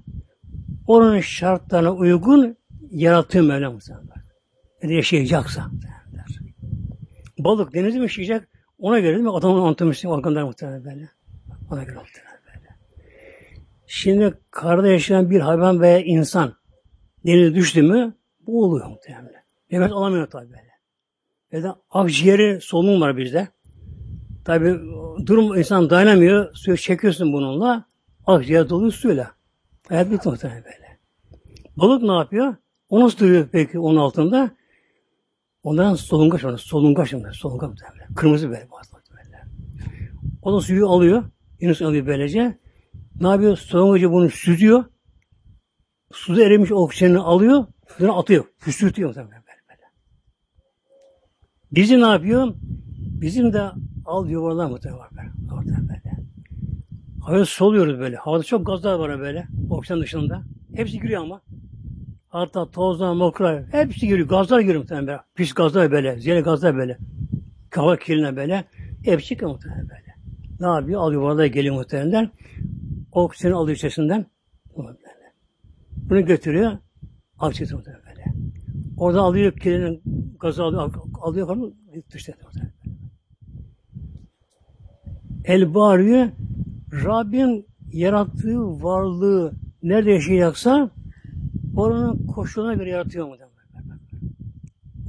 onun 0.87 1.19
şartlarına 1.19 1.91
uygun 1.91 2.57
yarattığı 2.91 3.43
Mevlam 3.43 3.73
muhtemelen. 3.73 4.07
Nerede 4.83 4.95
yaşayacaksa. 4.95 5.71
Balık 7.39 7.73
denizde 7.73 7.97
mi 7.97 8.03
yaşayacak? 8.03 8.49
Ona 8.79 8.99
göre 8.99 9.13
değil 9.13 9.23
mi? 9.23 9.31
Adamın 9.31 9.61
anatomisini 9.61 10.11
organları 10.11 10.45
muhtemelen 10.45 10.85
böyle. 10.85 11.09
Ona 11.71 11.83
göre 11.83 11.95
muhtemelen 11.95 12.39
böyle. 12.47 12.75
Şimdi 13.87 14.33
karada 14.51 14.87
yaşayan 14.87 15.29
bir 15.29 15.39
hayvan 15.39 15.81
veya 15.81 15.99
insan 15.99 16.53
denize 17.25 17.55
düştü 17.55 17.81
mü 17.81 18.13
bu 18.47 18.63
oluyor 18.63 18.87
muhtemelen. 18.87 19.46
Nefes 19.71 19.91
alamıyor 19.91 20.27
tabi 20.27 20.49
böyle. 20.49 21.63
Da 21.63 21.81
akciğeri 21.89 22.61
solunum 22.61 23.01
var 23.01 23.17
bizde. 23.17 23.47
Tabi 24.45 24.79
durum 25.25 25.57
insan 25.57 25.89
dayanamıyor. 25.89 26.55
Suyu 26.55 26.77
çekiyorsun 26.77 27.33
bununla. 27.33 27.85
Akciğer 28.25 28.69
doluyor 28.69 28.91
suyla. 28.91 29.31
Hayat 29.89 30.11
bitti 30.11 30.29
muhtemelen 30.29 30.63
böyle. 30.63 30.99
Balık 31.75 32.03
ne 32.03 32.13
yapıyor? 32.13 32.55
O 32.89 32.99
nasıl 32.99 33.19
duruyor 33.19 33.47
peki 33.51 33.79
onun 33.79 33.97
altında? 33.97 34.51
Ondan 35.63 35.95
solungaç 35.95 36.43
var. 36.43 36.57
Solungaç 36.57 37.13
var. 37.13 37.31
Solungaç 37.31 37.69
böyle. 37.69 38.07
Kırmızı 38.15 38.49
böyle. 38.49 38.67
böyle. 39.11 39.43
O 40.41 40.53
da 40.53 40.61
suyu 40.61 40.89
alıyor. 40.89 41.23
Yunus 41.59 41.81
alıyor 41.81 42.05
böylece. 42.05 42.57
Ne 43.21 43.27
yapıyor? 43.27 43.57
Solungacı 43.57 44.11
bunu 44.11 44.29
süzüyor. 44.29 44.85
Suda 46.11 46.43
erimiş 46.43 46.71
oksijeni 46.71 47.19
alıyor. 47.19 47.65
Sudan 47.97 48.17
atıyor. 48.17 48.45
Püskürtüyor 48.59 49.15
böyle. 49.15 49.46
Bizi 51.71 52.01
ne 52.01 52.07
yapıyor? 52.07 52.53
Bizim 52.97 53.53
de 53.53 53.61
al 54.05 54.29
yuvarlar 54.29 54.69
muhtemelen 54.69 54.99
var 54.99 55.09
böyle. 55.17 55.53
Orada 55.53 55.81
böyle. 55.89 56.17
Havada 57.21 57.45
soluyoruz 57.45 57.99
böyle. 57.99 58.15
Havada 58.15 58.43
çok 58.43 58.65
gazlar 58.65 58.99
var 58.99 59.19
böyle. 59.19 59.47
Oksijen 59.69 60.01
dışında. 60.01 60.43
Hepsi 60.75 60.99
giriyor 60.99 61.21
ama. 61.21 61.41
Hatta 62.29 62.71
tozlar, 62.71 63.13
mokrar, 63.13 63.63
hepsi 63.71 64.07
giriyor. 64.07 64.27
Gazlar 64.27 64.59
giriyor 64.59 64.79
muhtemelen 64.79 65.07
böyle. 65.07 65.19
Pis 65.35 65.53
gazlar 65.53 65.91
böyle. 65.91 66.19
Zehirli 66.19 66.41
gazlar 66.41 66.77
böyle. 66.77 66.97
Hava 67.75 67.97
kirline 67.97 68.35
böyle. 68.35 68.63
Hepsi 69.03 69.27
çıkıyor 69.27 69.51
muhtemelen 69.51 69.89
böyle. 69.89 70.15
Ne 70.59 70.67
yapıyor? 70.67 71.01
Alıyor 71.01 71.21
yuvarlar 71.21 71.45
geliyor 71.45 71.75
muhtemelen. 71.75 72.31
Oksijeni 73.11 73.53
alıyor 73.53 73.77
içerisinden. 73.77 74.25
Bunu 76.09 76.25
götürüyor. 76.25 76.77
Akçesi 77.39 77.75
muhtemelen. 77.75 78.06
Orada 78.97 79.21
alıyor 79.21 79.53
kirlinin 79.53 80.01
gazı 80.39 80.63
alıyor, 80.63 80.93
alıyor 81.21 81.47
falan 81.47 81.73
dışarı 82.13 82.37
El 85.45 85.73
bağırıyor. 85.73 86.29
Rabbim 86.93 87.65
yarattığı 87.91 88.83
varlığı 88.83 89.53
nerede 89.83 90.11
yaşayacaksa 90.11 90.89
oranın 91.75 92.27
koşuluna 92.27 92.73
göre 92.73 92.89
yaratıyor 92.89 93.27
mu? 93.27 93.35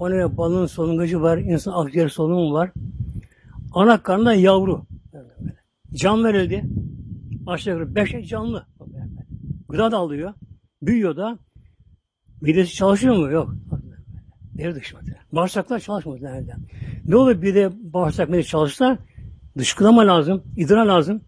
O 0.01 0.11
ne 0.11 0.37
balığın 0.37 0.67
solungacı 0.67 1.21
var, 1.23 1.39
insan 1.39 1.73
akciğer 1.73 2.09
solunumu 2.09 2.53
var. 2.53 2.71
Ana 3.73 4.03
karnında 4.03 4.35
yavru. 4.35 4.87
Can 5.95 6.25
verildi. 6.25 6.65
Aşağı 7.47 7.75
yukarı 7.75 7.95
beş 7.95 8.29
canlı. 8.29 8.67
Gıda 9.69 9.91
da 9.91 9.97
alıyor. 9.97 10.35
Büyüyor 10.83 11.17
da. 11.17 11.39
Midesi 12.41 12.75
çalışıyor 12.75 13.17
mu? 13.17 13.31
Yok. 13.31 13.55
Deri 14.59 14.75
dışı 14.75 14.97
Bağırsaklar 15.33 15.81
çalışmıyor 15.81 16.23
nerede? 16.23 16.53
Ne 17.05 17.17
olur 17.17 17.43
bir 17.43 17.55
de 17.55 17.71
bağırsak 17.81 18.29
midesi 18.29 18.49
çalışsa 18.49 18.99
dışkılama 19.59 20.07
lazım, 20.07 20.43
idrar 20.57 20.87
lazım. 20.87 21.21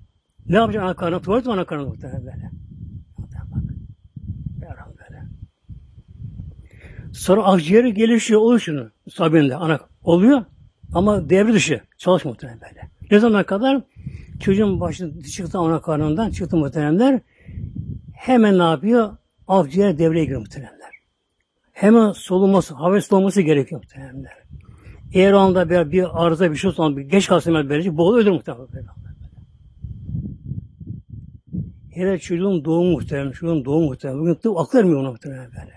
Ne 0.47 0.57
yapacak 0.57 0.83
ana 0.83 0.95
karnına? 0.95 1.21
Tuvalet 1.21 1.47
mi 1.47 1.53
ana 1.53 1.65
karnına 1.65 1.89
muhtemelen 1.89 2.27
böyle? 2.27 2.51
Sonra 7.13 7.43
akciğeri 7.43 7.95
gelişiyor, 7.95 8.41
oluşunu 8.41 8.91
sabinde 9.11 9.57
ana 9.57 9.81
oluyor 10.03 10.45
ama 10.93 11.31
devre 11.31 11.53
dışı 11.53 11.81
çalışmıyor 11.99 12.35
muhtemelen 12.35 12.61
böyle. 12.61 12.91
Ne 13.11 13.19
zaman 13.19 13.45
kadar 13.45 13.83
çocuğun 14.41 14.81
başı 14.81 15.23
çıktı 15.23 15.59
ana 15.59 15.81
karnından 15.81 16.31
çıktı 16.31 16.57
muhtemelenler 16.57 17.21
hemen 18.15 18.59
ne 18.59 18.63
yapıyor? 18.63 19.17
Akciğer 19.49 19.99
devreye 19.99 20.25
giriyor 20.25 20.41
muhtemelenler. 20.41 20.80
Hemen 21.81 22.13
solunması, 22.13 22.75
hava 22.75 23.01
soluması 23.01 23.43
gerekiyor 23.43 23.81
muhtemelenler. 23.81 24.33
Eğer 25.13 25.33
anda 25.33 25.71
bir, 25.71 25.93
bir 25.93 26.25
arıza 26.25 26.51
bir 26.51 26.57
şey 26.57 26.69
olsa 26.71 26.97
bir 26.97 27.03
geç 27.03 27.29
kalsın 27.29 27.55
ben 27.55 27.69
böylece 27.69 27.97
boğul 27.97 28.17
ölür 28.17 28.31
muhtemelen. 28.31 28.67
Hele 31.91 32.19
çocuğun 32.19 32.65
doğum 32.65 32.87
muhtemelen, 32.87 33.31
çocuğun 33.31 33.65
doğum 33.65 33.85
muhtemelen. 33.85 34.21
Bugün 34.21 34.35
tıp 34.35 34.59
akıl 34.59 34.79
ermiyor 34.79 35.01
ona 35.01 35.11
muhtemelen 35.11 35.51
böyle. 35.51 35.73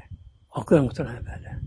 Akıl 0.51 0.81
muhtemelen 0.81 1.25
böyle. 1.25 1.59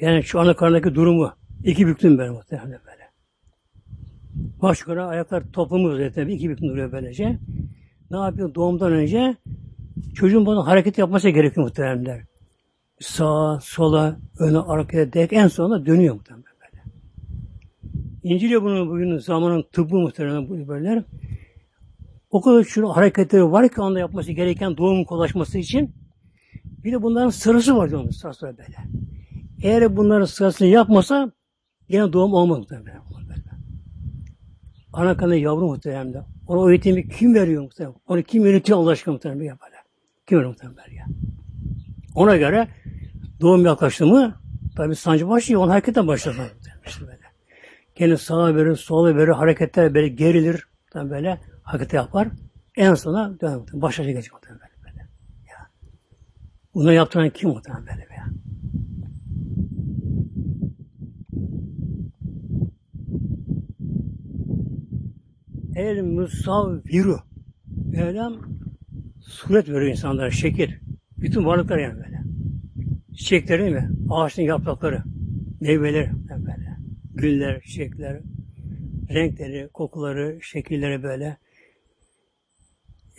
Yani 0.00 0.22
şu 0.22 0.40
ana 0.40 0.56
karnındaki 0.56 0.94
durumu 0.94 1.32
iki 1.64 1.86
büktüm 1.86 2.18
ben 2.18 2.32
muhtemelen 2.32 2.80
böyle. 2.86 3.10
Baş 4.62 4.80
yukarı 4.80 5.04
ayaklar 5.04 5.42
toplumu 5.52 5.96
zaten 5.96 6.28
iki 6.28 6.50
büktüm 6.50 6.68
duruyor 6.68 6.92
böylece. 6.92 7.38
Ne 8.10 8.16
yapıyor? 8.16 8.54
Doğumdan 8.54 8.92
önce 8.92 9.36
çocuğun 10.14 10.46
bunu 10.46 10.66
hareket 10.66 10.98
yapması 10.98 11.28
gerekiyor 11.28 11.66
muhtemelen. 11.66 12.27
Sağa, 13.00 13.58
sola, 13.62 14.16
öne, 14.38 14.58
arkaya, 14.58 15.12
dek 15.12 15.32
en 15.32 15.48
sonunda 15.48 15.86
dönüyor 15.86 16.14
muhtemelen 16.14 16.44
böyle. 16.44 16.82
İnciliyor 18.22 18.62
bunu 18.62 18.90
bugün 18.90 19.18
zamanın 19.18 19.64
tıbbı 19.72 19.96
muhtemelen 19.96 20.48
bu 20.48 20.68
böyle. 20.68 21.04
O 22.30 22.40
kadar 22.40 22.64
şu 22.64 22.88
hareketleri 22.88 23.52
var 23.52 23.68
ki 23.68 23.80
anda 23.80 23.98
yapması 23.98 24.32
gereken 24.32 24.76
doğumun 24.76 25.04
kolaşması 25.04 25.58
için. 25.58 25.94
Bir 26.64 26.92
de 26.92 27.02
bunların 27.02 27.30
sırası 27.30 27.76
var 27.76 27.90
diyor 27.90 28.10
sırası 28.10 28.46
böyle. 28.46 28.76
Eğer 29.62 29.96
bunların 29.96 30.26
sırasını 30.26 30.68
yapmasa 30.68 31.32
yine 31.88 32.12
doğum 32.12 32.32
olmaz 32.32 32.58
muhtemelen. 32.58 32.98
Ana 34.92 35.16
kanı 35.16 35.36
yavru 35.36 35.66
muhtemelen. 35.66 36.24
Ona 36.46 36.60
o 36.60 36.70
eğitimi 36.70 37.08
kim 37.08 37.34
veriyor 37.34 37.62
muhtemelen? 37.62 37.96
Onu 38.08 38.22
kim 38.22 38.46
yönetiyor 38.46 38.78
Allah 38.78 38.90
aşkına 38.90 39.12
muhtemelen 39.12 39.44
yapar. 39.44 39.70
Kim 40.26 40.38
veriyor 40.38 40.50
muhtemelen 40.50 40.94
ya? 40.96 41.06
Ona 42.14 42.36
göre 42.36 42.68
doğum 43.40 43.64
yaklaştı 43.64 44.06
mı 44.06 44.34
tabi 44.76 44.96
sancı 44.96 45.28
başlıyor. 45.28 45.60
Onun 45.60 45.70
hareketten 45.70 46.06
başlar. 46.06 46.36
İşte 46.86 47.06
böyle. 47.06 47.18
Kendi 47.94 48.18
sağa 48.18 48.54
verir, 48.56 48.76
sola 48.76 49.16
verir, 49.16 49.28
hareketler 49.28 49.94
böyle 49.94 50.08
gerilir. 50.08 50.64
Tabi 50.90 51.10
böyle 51.10 51.40
hareket 51.62 51.92
yapar. 51.92 52.28
En 52.76 52.94
sona 52.94 53.28
muhtemelen. 53.28 53.66
Başa 53.72 54.04
gelecek 54.04 54.32
muhtemelen 54.32 54.60
böyle. 54.60 54.72
böyle. 54.84 55.08
Ya. 55.48 55.70
Bunu 56.74 56.92
yaptıran 56.92 57.30
kim 57.30 57.50
muhtemelen 57.50 57.86
böyle 57.86 58.06
ya? 58.16 58.28
El 65.76 66.02
musavviru. 66.02 67.18
Mevlam 67.86 68.36
suret 69.20 69.68
veriyor 69.68 69.90
insanlara, 69.90 70.30
şekil. 70.30 70.72
Bütün 71.18 71.44
varlıklar 71.44 71.78
yani 71.78 71.96
böyle. 72.04 72.17
Çiçekleri 73.18 73.70
mi? 73.70 73.90
Ağaçın 74.10 74.42
yaprakları, 74.42 75.02
meyveler 75.60 76.10
böyle. 76.30 76.76
Güller, 77.14 77.60
çiçekler, 77.60 78.20
renkleri, 79.10 79.68
kokuları, 79.72 80.38
şekilleri 80.42 81.02
böyle. 81.02 81.36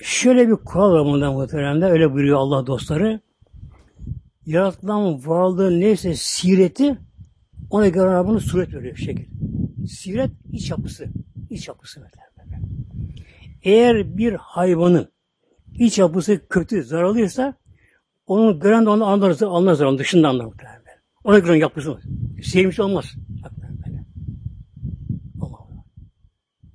Şöyle 0.02 0.48
bir 0.48 0.56
kural 0.56 0.92
var 0.92 1.06
bundan 1.06 1.34
muhteremde, 1.34 1.86
öyle 1.86 2.14
buyuruyor 2.14 2.38
Allah 2.38 2.68
dostları. 2.68 3.20
Yaratılan 4.46 5.26
varlığın 5.26 5.80
neyse 5.80 6.14
sireti 6.16 6.98
ona 7.70 7.88
göre 7.88 8.10
Rabbinin 8.10 8.38
suret 8.38 8.74
veriyor 8.74 8.96
şekil. 8.96 9.26
Siret 9.88 10.32
iç 10.52 10.70
yapısı. 10.70 11.06
iç 11.50 11.68
yapısı 11.68 12.02
böyle. 12.02 12.12
Eğer 13.64 14.18
bir 14.18 14.34
hayvanın 14.34 15.10
iç 15.74 16.00
yapısı 16.00 16.48
kötü, 16.50 16.84
zararlıysa 16.84 17.54
onu 18.30 18.60
gören 18.60 18.86
de 18.86 18.90
onu 18.90 19.06
anlar, 19.06 19.42
anlar 19.42 19.74
zarar, 19.74 19.98
dışında 19.98 20.30
anlar 20.30 20.46
muhtemelen. 20.46 20.80
Ona 21.24 21.40
göre 21.40 21.58
yapısı 21.58 21.98
sevmiş 22.44 22.80
olmaz. 22.80 23.06
Böyle. 23.86 24.04
Ama 25.42 25.58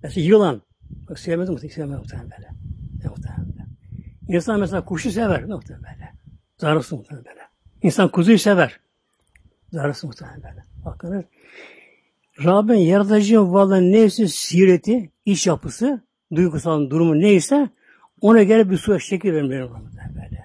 mesela 0.02 0.26
yılan, 0.26 0.62
bak 1.08 1.18
sevmez 1.18 1.48
mi? 1.48 1.58
Sevmez 1.58 1.98
muhtemelen 1.98 2.30
böyle. 2.30 2.48
Ne 3.02 3.08
muhtemelen. 3.08 3.68
İnsan 4.28 4.60
mesela 4.60 4.84
kuşu 4.84 5.10
sever, 5.10 5.48
ne 5.48 5.54
muhtemelen 5.54 5.84
böyle. 5.84 6.12
Zararsız 6.58 6.92
muhtemelen 6.92 7.24
böyle. 7.24 7.40
İnsan 7.82 8.08
kuzuyu 8.08 8.38
sever. 8.38 8.80
Zararsız 9.72 10.04
muhtemelen 10.04 10.42
böyle. 10.42 10.62
Bakınız. 10.84 11.24
Rabbin 12.44 12.74
yaratıcı 12.74 13.52
varlığın 13.52 13.92
nefsi 13.92 14.28
sireti, 14.28 15.10
iş 15.24 15.46
yapısı, 15.46 16.00
duygusal 16.34 16.90
durumu 16.90 17.20
neyse 17.20 17.68
ona 18.20 18.42
göre 18.42 18.70
bir 18.70 18.76
suya 18.76 18.98
şekil 18.98 19.32
vermiyor 19.32 19.70
böyle. 19.70 20.43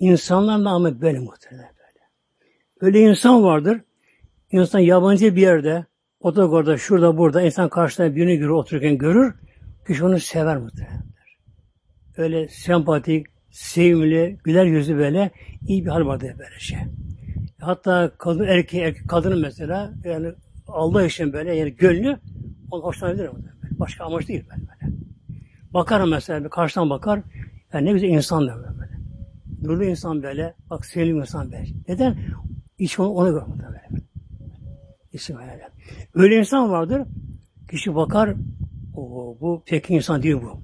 İnsanlar 0.00 0.54
ama 0.54 1.00
böyle 1.00 1.18
muhtemelen 1.18 1.68
böyle. 1.68 2.04
Öyle 2.80 3.00
insan 3.00 3.42
vardır. 3.42 3.80
İnsan 4.52 4.78
yabancı 4.78 5.36
bir 5.36 5.40
yerde, 5.40 5.86
otogarda, 6.20 6.78
şurada, 6.78 7.18
burada 7.18 7.42
insan 7.42 7.68
karşısında 7.68 8.16
birini 8.16 8.36
görür, 8.36 8.50
otururken 8.50 8.98
görür. 8.98 9.34
Kişi 9.86 10.04
onu 10.04 10.20
sever 10.20 10.56
muhtemelen. 10.56 11.02
Öyle 12.16 12.48
sempatik, 12.48 13.26
sevimli, 13.50 14.38
güler 14.44 14.64
yüzü 14.64 14.96
böyle 14.96 15.30
iyi 15.66 15.84
bir 15.84 15.90
hal 15.90 16.06
vardır 16.06 16.34
böyle 16.38 16.58
şey. 16.58 16.78
Hatta 17.60 18.12
kadın 18.18 18.44
erkeği, 18.44 18.82
erkek 18.82 19.08
kadının 19.08 19.40
mesela 19.40 19.92
yani 20.04 20.32
Allah 20.68 21.06
için 21.06 21.32
böyle 21.32 21.54
yani 21.54 21.76
gönlü 21.76 22.18
onu 22.70 22.82
hoşlanabilir 22.82 23.28
muhtemelen. 23.28 23.78
Başka 23.78 24.04
amaç 24.04 24.28
değil 24.28 24.44
böyle. 24.50 24.62
böyle. 24.62 24.96
Bakar 25.74 26.04
mesela 26.04 26.44
bir 26.44 26.48
karşıdan 26.48 26.90
bakar. 26.90 27.20
Yani 27.72 27.86
ne 27.86 27.92
güzel 27.92 28.08
insan 28.08 28.48
böyle. 28.48 28.79
Nurlu 29.62 29.84
insan 29.84 30.22
böyle. 30.22 30.54
Bak 30.70 30.86
selim 30.86 31.20
insan 31.20 31.52
böyle. 31.52 31.66
Neden? 31.88 32.18
İç 32.78 33.00
onu, 33.00 33.08
ona 33.08 33.28
göre 33.30 33.44
böyle. 33.48 34.06
İsim 35.12 35.36
öyle. 35.36 35.68
Öyle 36.14 36.36
insan 36.38 36.70
vardır. 36.70 37.02
Kişi 37.70 37.94
bakar. 37.94 38.34
O 38.94 39.36
bu 39.40 39.62
tek 39.66 39.90
insan 39.90 40.22
değil 40.22 40.36
bu. 40.42 40.62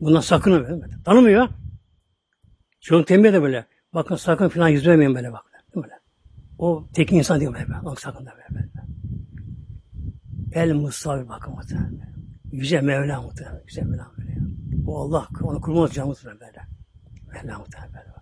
Bundan 0.00 0.20
sakının 0.20 0.64
böyle. 0.64 1.02
Tanımıyor. 1.04 1.48
Çok 2.80 3.06
tembih 3.06 3.32
de 3.32 3.42
böyle. 3.42 3.66
Bakın 3.94 4.16
sakın 4.16 4.48
filan 4.48 4.68
yüz 4.68 4.86
vermeyin 4.86 5.14
böyle 5.14 5.32
bak. 5.32 5.44
Böyle. 5.76 5.92
O 6.58 6.88
tek 6.94 7.12
insan 7.12 7.40
değil 7.40 7.52
böyle. 7.52 7.84
Bak 7.84 8.00
sakın 8.00 8.26
da 8.26 8.32
böyle. 8.36 8.68
El 10.52 10.74
musavi 10.74 11.28
bakın 11.28 11.54
muhtemelen. 11.54 12.14
Yüce 12.52 12.80
Mevla 12.80 13.22
muhtemelen. 13.22 13.62
Yüce 13.66 13.82
Mevla 13.82 14.12
böyle. 14.18 14.38
O 14.86 15.00
Allah 15.00 15.28
onu 15.42 15.60
kurmaz 15.60 15.92
canı 15.92 16.06
muhtemelen 16.06 16.40
böyle. 16.40 16.60
Mevla 17.32 17.58
muhtemelen 17.58 17.94
böyle. 17.94 18.15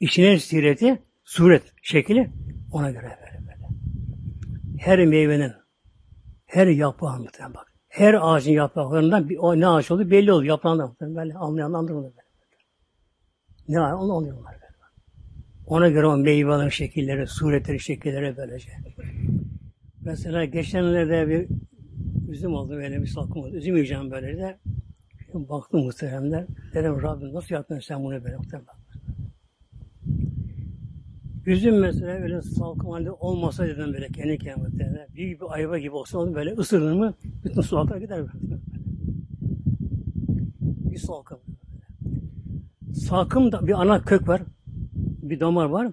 İçine 0.00 0.38
sireti, 0.38 1.02
suret, 1.24 1.62
şekli 1.82 2.30
ona 2.72 2.90
göre 2.90 3.18
böyle. 3.20 3.40
Her 4.78 5.06
meyvenin, 5.06 5.52
her 6.46 6.66
yaprağın 6.66 7.22
muhtemelen 7.22 7.54
bak. 7.54 7.72
Her 7.88 8.14
ağacın 8.20 8.52
yapraklarından 8.52 9.28
bir, 9.28 9.36
o 9.36 9.60
ne 9.60 9.66
ağaç 9.66 9.90
olduğu 9.90 10.10
belli 10.10 10.32
oluyor. 10.32 10.48
Yaprağından 10.48 10.88
muhtemelen 10.88 11.16
böyle 11.16 11.38
anlayan 11.38 11.72
anlıyor. 11.72 12.12
Ne 13.68 13.80
var 13.80 13.92
onu 13.92 14.16
anlıyorlar 14.16 14.52
böyle. 14.52 14.74
Ona 15.66 15.88
göre 15.88 16.06
o 16.06 16.16
meyvelerin 16.16 16.68
şekilleri, 16.68 17.26
suretleri, 17.26 17.80
şekilleri 17.80 18.36
böylece. 18.36 18.70
Mesela 20.00 20.44
geçenlerde 20.44 21.28
bir 21.28 21.48
üzüm 22.30 22.54
aldım 22.54 22.76
böyle 22.76 23.02
bir 23.02 23.06
salkım 23.06 23.42
oldu. 23.42 23.56
Üzüm 23.56 23.74
yiyeceğim 23.74 24.10
böyle 24.10 24.38
de. 24.38 24.58
Baktım 25.34 25.80
muhteremler. 25.80 26.46
Dedim 26.74 27.02
Rabbim 27.02 27.34
nasıl 27.34 27.54
yaptın 27.54 27.78
sen 27.78 28.04
bunu 28.04 28.24
böyle 28.24 28.36
muhterem 28.36 28.64
Üzüm 31.46 31.78
mesela 31.78 32.12
öyle 32.12 32.42
salkım 32.42 32.90
halde 32.90 33.10
olmasa 33.10 33.66
dedim 33.66 33.92
böyle 33.92 34.08
kendi 34.08 34.38
kendime. 34.38 35.06
Büyük 35.14 35.40
bir 35.40 35.46
ayva 35.50 35.78
gibi 35.78 35.94
olsa 35.94 36.34
böyle 36.34 36.52
ısırdın 36.52 36.98
mı 36.98 37.14
bütün 37.44 37.60
su 37.60 37.78
akar 37.78 37.96
gider. 37.96 38.18
Böyle. 38.18 38.60
Bir 40.60 40.98
salkım. 40.98 41.38
Salkım 42.94 43.52
da 43.52 43.66
bir 43.66 43.72
ana 43.72 44.02
kök 44.02 44.28
var. 44.28 44.42
Bir 45.22 45.40
damar 45.40 45.64
var. 45.64 45.92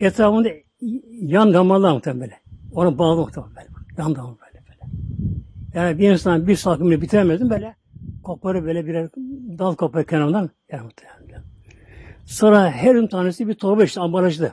Etrafında 0.00 0.48
yan 1.10 1.54
damarlar 1.54 1.92
muhtemelen 1.92 2.20
böyle. 2.20 2.40
Onu 2.72 2.98
bağlı 2.98 3.20
muhtemelen 3.20 3.54
böyle. 3.56 3.68
Yan 3.98 4.16
damar 4.16 4.34
böyle 4.40 4.64
böyle. 4.68 4.92
Yani 5.74 5.98
bir 5.98 6.10
insan 6.10 6.46
bir 6.46 6.56
salkımı 6.56 7.00
bitiremezdim 7.00 7.50
böyle. 7.50 7.76
Koparı 8.22 8.64
böyle 8.64 8.86
birer 8.86 9.08
dal 9.58 9.74
koparı 9.74 10.06
kenarından 10.06 10.50
yani 10.72 10.82
muhtemelen. 10.82 11.18
Sonra 12.24 12.70
her 12.70 12.94
ün 12.94 13.06
tanesi 13.06 13.48
bir 13.48 13.54
torba 13.54 13.84
işte 13.84 14.00
ambalajlı. 14.00 14.52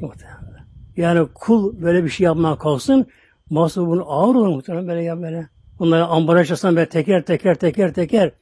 Muhtemelen. 0.00 0.66
Yani 0.96 1.28
kul 1.34 1.82
böyle 1.82 2.04
bir 2.04 2.08
şey 2.08 2.24
yapmaya 2.24 2.58
kalksın 2.58 3.06
mahsul 3.50 3.86
bunu 3.86 4.04
ağır 4.12 4.34
olur 4.34 4.48
muhtemelen 4.48 4.88
böyle 4.88 5.02
ya 5.02 5.22
böyle. 5.22 5.48
Bunları 5.78 6.06
ambalajlasan 6.06 6.76
böyle 6.76 6.88
teker 6.88 7.22
teker 7.22 7.54
teker 7.54 7.94
teker 7.94 8.32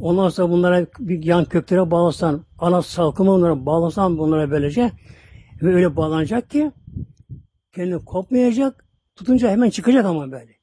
ondan 0.00 0.28
sonra 0.28 0.50
bunlara 0.50 0.86
bir 0.98 1.22
yan 1.22 1.44
köklere 1.44 1.90
bağlasan 1.90 2.44
ana 2.58 2.82
salkımı 2.82 3.32
onlara 3.32 3.66
bağlasan 3.66 4.18
bunlara 4.18 4.50
böylece 4.50 4.92
ve 5.62 5.74
öyle 5.74 5.96
bağlanacak 5.96 6.50
ki 6.50 6.72
kendini 7.72 8.04
kopmayacak 8.04 8.84
tutunca 9.16 9.50
hemen 9.50 9.70
çıkacak 9.70 10.04
ama 10.04 10.32
böyle. 10.32 10.58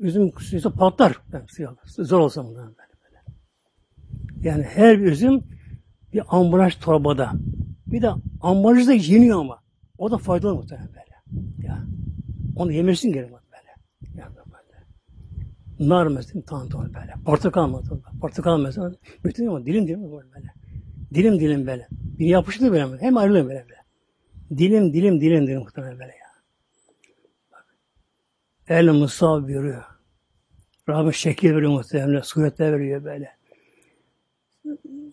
Üzüm 0.00 0.32
suysa 0.38 0.70
patlar. 0.70 1.20
Zor 1.86 2.20
olsa 2.20 2.44
bundan 2.44 2.66
böyle, 2.66 2.92
böyle. 3.04 3.22
Yani 4.48 4.62
her 4.62 4.98
bir 4.98 5.04
üzüm 5.04 5.42
bir 6.12 6.22
ambalaj 6.28 6.76
torbada. 6.76 7.32
Bir 7.86 8.02
de 8.02 8.10
ambalaj 8.40 8.86
da 8.86 8.92
yeniyor 8.92 9.40
ama. 9.40 9.63
O 9.98 10.10
da 10.10 10.18
faydalı 10.18 10.54
muhtemelen 10.54 10.88
böyle. 10.88 11.14
Ya. 11.66 11.84
Onu 12.56 12.72
yemirsin 12.72 13.12
geri 13.12 13.24
böyle. 13.24 13.42
Yani 14.14 14.36
böyle. 14.36 15.88
Nar 15.88 16.06
mesela 16.06 16.42
tanton 16.42 16.94
böyle. 16.94 17.14
Portakal 17.24 17.68
mı? 17.68 17.82
Portakal 18.20 18.60
mesela. 18.60 18.92
Bütün 19.24 19.46
ama 19.46 19.66
dilim 19.66 19.88
dilim 19.88 20.12
böyle. 20.12 20.52
Dilim 21.14 21.40
dilim 21.40 21.66
böyle. 21.66 21.88
Bir 21.90 22.26
yapıştı 22.26 22.72
böyle. 22.72 22.98
Hem 23.00 23.16
ayrılıyor 23.16 23.44
böyle 23.44 23.64
böyle. 23.68 23.84
Dilim 24.58 24.92
dilim 24.92 25.20
dilim 25.20 25.46
dilim 25.46 25.60
muhtemelen 25.60 25.98
böyle 25.98 26.12
ya. 26.12 26.24
El 28.68 28.88
Musa 28.88 29.42
buyuruyor. 29.42 29.84
Rabbim 30.88 31.12
şekil 31.12 31.54
veriyor 31.54 31.70
muhtemelen. 31.70 32.20
Suretler 32.20 32.72
veriyor 32.72 33.04
böyle. 33.04 33.30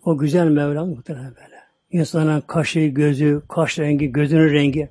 O 0.04 0.18
güzel 0.18 0.48
Mevlam 0.48 0.88
muhtemelen 0.88 1.34
böyle. 1.34 1.51
İnsanın 1.92 2.40
kaşı, 2.40 2.80
gözü, 2.80 3.42
kaş 3.48 3.78
rengi, 3.78 4.12
gözünün 4.12 4.52
rengi. 4.52 4.90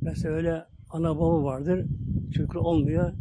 Mesela 0.00 0.34
öyle 0.34 0.64
ana 0.90 1.16
baba 1.16 1.44
vardır. 1.44 1.86
Çocuk 2.34 2.56
olmuyor. 2.56 3.12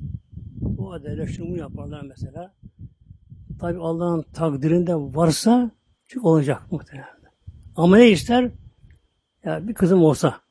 O 0.77 0.91
adayla 0.91 1.27
şunu 1.27 1.57
yaparlar 1.57 2.01
mesela. 2.01 2.53
Tabi 3.59 3.79
Allah'ın 3.79 4.21
takdirinde 4.33 4.95
varsa 4.95 5.71
çünkü 6.07 6.27
olacak 6.27 6.71
muhtemelen. 6.71 7.07
Ama 7.75 7.97
ne 7.97 8.09
ister? 8.09 8.51
Ya 9.43 9.67
bir 9.67 9.73
kızım 9.73 10.03
olsa. 10.03 10.41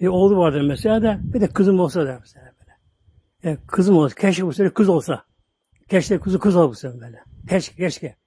Bir 0.00 0.06
oğlu 0.06 0.36
vardır 0.36 0.60
mesela 0.60 1.02
da 1.02 1.20
bir 1.22 1.40
de 1.40 1.48
kızım 1.48 1.80
olsa 1.80 2.06
der 2.06 2.18
mesela 2.20 2.52
böyle. 2.60 2.72
Yani 3.42 3.66
kızım 3.66 3.96
olsa, 3.96 4.14
keşke 4.14 4.46
bu 4.46 4.52
sene 4.52 4.70
kız 4.70 4.88
olsa. 4.88 5.24
Keşke 5.88 6.20
kızı 6.20 6.38
kız 6.38 6.56
olsa 6.56 7.00
böyle. 7.00 7.24
Keşke, 7.48 7.76
keşke. 7.76 8.19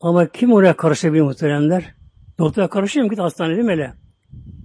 Ama 0.00 0.28
kim 0.28 0.52
oraya 0.52 0.76
karışabilir 0.76 1.22
muhteremler? 1.22 1.94
Doktora 2.38 2.68
karışıyor 2.68 3.04
mu? 3.04 3.10
Git 3.10 3.18
hastaneye 3.18 3.54
değil 3.54 3.66
mi 3.66 3.72
öyle? 3.72 3.94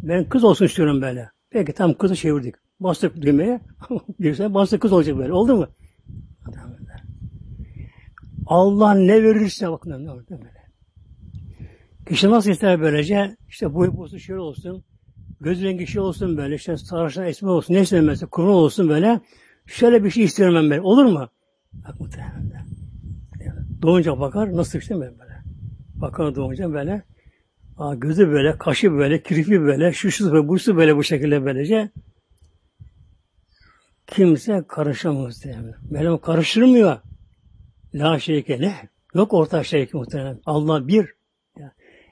Ben 0.03 0.29
kız 0.29 0.43
olsun 0.43 0.65
istiyorum 0.65 1.01
böyle. 1.01 1.29
Peki 1.49 1.73
tam 1.73 1.93
kızı 1.93 2.15
çevirdik. 2.15 2.55
Bastık 2.79 3.21
düğmeye. 3.21 3.61
Birisi 4.19 4.53
bastık 4.53 4.81
kız 4.81 4.91
olacak 4.91 5.17
böyle. 5.17 5.33
Oldu 5.33 5.55
mu? 5.55 5.67
Allah 8.45 8.93
ne 8.93 9.23
verirse 9.23 9.71
bakın 9.71 10.05
ne 10.05 10.11
olur 10.11 10.23
böyle. 10.29 10.63
Kişi 12.07 12.29
nasıl 12.29 12.51
ister 12.51 12.81
böylece? 12.81 13.37
İşte 13.49 13.73
boy 13.73 13.91
postu 13.95 14.19
şöyle 14.19 14.39
olsun. 14.39 14.83
Göz 15.41 15.63
rengi 15.63 15.87
şey 15.87 16.01
olsun 16.01 16.37
böyle. 16.37 16.55
işte 16.55 16.77
sarışın 16.77 17.23
esme 17.23 17.49
olsun. 17.49 17.73
Ne 17.73 17.81
istemezse 17.81 18.25
kurun 18.25 18.53
olsun 18.53 18.89
böyle. 18.89 19.21
Şöyle 19.65 20.03
bir 20.03 20.09
şey 20.09 20.23
istiyorum 20.23 20.55
ben 20.55 20.69
böyle. 20.69 20.81
Olur 20.81 21.05
mu? 21.05 21.29
Bak 21.73 21.99
muhtemelen. 21.99 22.65
Doğunca 23.81 24.19
bakar. 24.19 24.55
Nasıl 24.55 24.79
işte 24.79 24.99
böyle. 24.99 25.22
Bakar 26.03 26.35
doğunca 26.35 26.73
böyle. 26.73 27.03
Aa, 27.77 27.95
gözü 27.95 28.31
böyle, 28.31 28.57
kaşı 28.57 28.91
böyle, 28.91 29.23
kirpi 29.23 29.61
böyle, 29.61 29.93
şuşu 29.93 30.31
böyle, 30.31 30.47
bursu 30.47 30.77
böyle 30.77 30.97
bu 30.97 31.03
şekilde 31.03 31.45
böylece 31.45 31.91
kimse 34.07 34.63
karışamaz 34.67 35.43
diye. 35.43 35.57
Böyle 35.81 36.21
karıştırmıyor. 36.21 36.97
La 37.93 38.19
şerike 38.19 38.61
ne? 38.61 38.89
Yok 39.13 39.33
ortak 39.33 39.65
şerike 39.65 39.97
muhtemelen. 39.97 40.39
Allah 40.45 40.87
bir. 40.87 41.13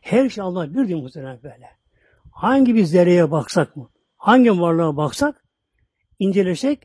Her 0.01 0.30
şey 0.30 0.43
Allah 0.43 0.73
bir 0.73 0.88
diyor 0.88 1.01
muhtemelen 1.01 1.39
böyle. 1.43 1.69
Hangi 2.31 2.76
bir 2.76 2.85
zerreye 2.85 3.31
baksak 3.31 3.76
mı? 3.76 3.89
Hangi 4.18 4.59
varlığa 4.59 4.97
baksak, 4.97 5.43
incelesek 6.19 6.84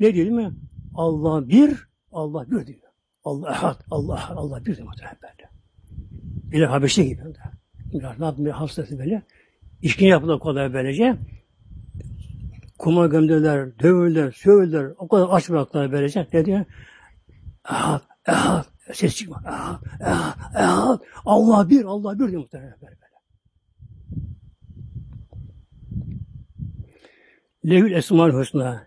ne 0.00 0.14
diyor 0.14 0.26
değil 0.26 0.46
mi? 0.46 0.52
Allah 0.94 1.48
bir, 1.48 1.88
Allah 2.12 2.50
bir 2.50 2.66
diyor. 2.66 2.80
Allah 3.24 3.50
ehad, 3.50 3.80
Allah 3.90 4.28
Allah 4.36 4.66
bir 4.66 4.76
diyor 4.76 4.88
muhtemelen 4.88 5.18
böyle. 5.22 5.47
Bir 6.52 6.60
de 6.60 6.66
Habeşi 6.66 7.08
gibi. 7.08 7.22
Ne 7.92 8.24
yapmıyor 8.24 8.54
hastası 8.54 8.98
böyle. 8.98 9.22
İşkine 9.82 10.08
yapılır 10.08 10.38
kolay 10.38 10.72
böylece. 10.72 11.16
Kuma 12.78 13.06
gömdüler, 13.06 13.78
dövüldüler, 13.78 14.32
sövüldüler. 14.32 14.92
O 14.98 15.08
kadar 15.08 15.26
aç 15.30 15.50
bıraktılar 15.50 15.92
böylece. 15.92 16.26
Ne 16.32 16.44
diyor? 16.44 16.64
Ehad, 17.70 18.02
ehad. 18.28 18.64
Ses 18.92 19.16
çıkma. 19.16 19.42
Ehad, 19.46 19.82
ehad, 20.00 20.54
ehad. 20.54 21.00
Allah 21.24 21.70
bir, 21.70 21.84
Allah 21.84 22.18
bir 22.18 22.28
diyor 22.28 22.40
muhtemelen 22.40 22.76
böyle. 22.82 22.96
böyle. 23.00 23.08
Lehül 27.74 27.92
Esma-ül 27.92 28.40
Hüsna. 28.40 28.86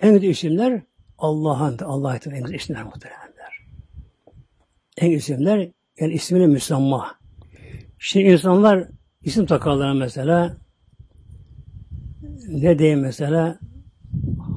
En 0.00 0.12
güzel 0.12 0.28
isimler 0.28 0.82
Allah'ın 1.18 1.78
Allah'a 1.78 2.10
ait 2.10 2.26
en 2.26 2.42
güzel 2.42 2.54
isimler 2.54 2.82
muhtemelenler. 2.84 3.66
En 4.96 5.10
güzel 5.10 5.34
isimler 5.34 5.70
yani 6.00 6.12
ismine 6.12 6.46
müsamma. 6.46 7.14
Şimdi 7.98 8.26
insanlar 8.26 8.88
isim 9.22 9.46
takarlar 9.46 9.92
mesela. 9.92 10.56
Ne 12.48 12.78
diyeyim 12.78 13.00
mesela? 13.00 13.58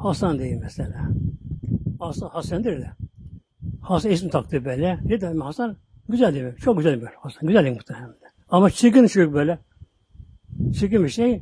Hasan 0.02 0.40
diyeyim 0.40 0.60
mesela. 0.62 1.10
Hasan 2.00 2.30
Hasan'dır 2.30 2.82
da. 2.82 2.98
Hasan 3.82 4.12
isim 4.12 4.30
taktı 4.30 4.66
böyle. 4.66 5.00
Ne 5.06 5.22
diyeyim 5.22 5.42
Hasan? 5.42 5.78
Güzel 6.10 6.34
değil 6.36 6.56
Çok 6.56 6.78
güzel 6.78 7.02
bir 7.02 7.08
Hasan. 7.08 7.48
Güzel 7.48 7.64
değil 7.64 7.76
muhtemelen. 7.76 8.16
Ama 8.50 8.70
çirkin 8.70 9.08
çocuk 9.08 9.34
böyle. 9.34 9.60
Çirkin 10.80 11.04
bir 11.04 11.10
şey. 11.10 11.42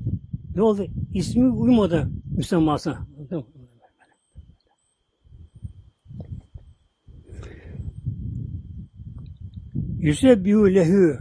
Ne 0.55 0.61
oldu? 0.61 0.87
İsmi 1.13 1.49
uymadı 1.49 2.09
Müslüman'sına. 2.37 3.07
Yüsebbihu 10.03 10.73
lehü 10.75 11.19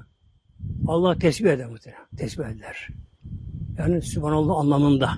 Allah 0.87 1.19
tesbih 1.19 1.51
eder 1.51 1.67
muhtemelen. 1.67 2.07
Tesbih 2.17 2.45
eder. 2.45 2.89
Yani 3.79 4.03
Sübhanallah 4.03 4.59
anlamında. 4.59 5.11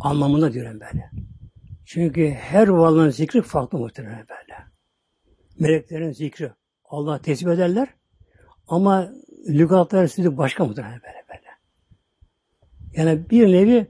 Anlamında 0.00 0.52
diyorum 0.52 0.80
böyle. 0.80 1.10
Çünkü 1.84 2.30
her 2.30 2.68
varlığın 2.68 3.10
zikri 3.10 3.42
farklı 3.42 3.78
muhtemelen 3.78 4.26
böyle. 4.28 4.58
Meleklerin 5.58 6.10
zikri. 6.10 6.52
Allah 6.84 7.18
tesbih 7.18 7.52
ederler. 7.52 7.88
Ama 8.68 9.12
lügatlar 9.48 10.06
sizi 10.06 10.36
başka 10.38 10.64
muhtemelen 10.64 11.00
böyle 11.02 11.24
böyle. 11.28 11.50
Yani 12.92 13.30
bir 13.30 13.52
nevi 13.52 13.86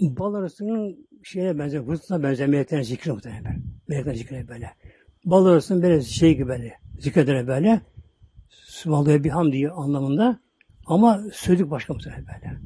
bal 0.00 0.34
arasının 0.34 1.08
şeyine 1.22 1.58
benzer, 1.58 1.78
vırtına 1.78 2.22
benzer 2.22 2.48
meleklerin 2.48 2.82
zikri 2.82 3.12
muhtemelen. 3.12 3.62
Meleklerin 3.88 4.16
zikri 4.16 4.48
böyle. 4.48 4.79
Bal 5.24 5.46
arasının 5.46 5.82
böyle 5.82 6.02
şey 6.02 6.36
gibi 6.36 6.48
böyle. 6.48 6.78
Zikrederler 6.98 7.46
böyle. 7.46 7.80
Sübhanallah 8.48 9.24
bir 9.24 9.30
hamdi 9.30 9.70
anlamında. 9.70 10.40
Ama 10.86 11.22
sözlük 11.32 11.70
başka 11.70 11.94
muhtemelen 11.94 12.26
böyle. 12.26 12.58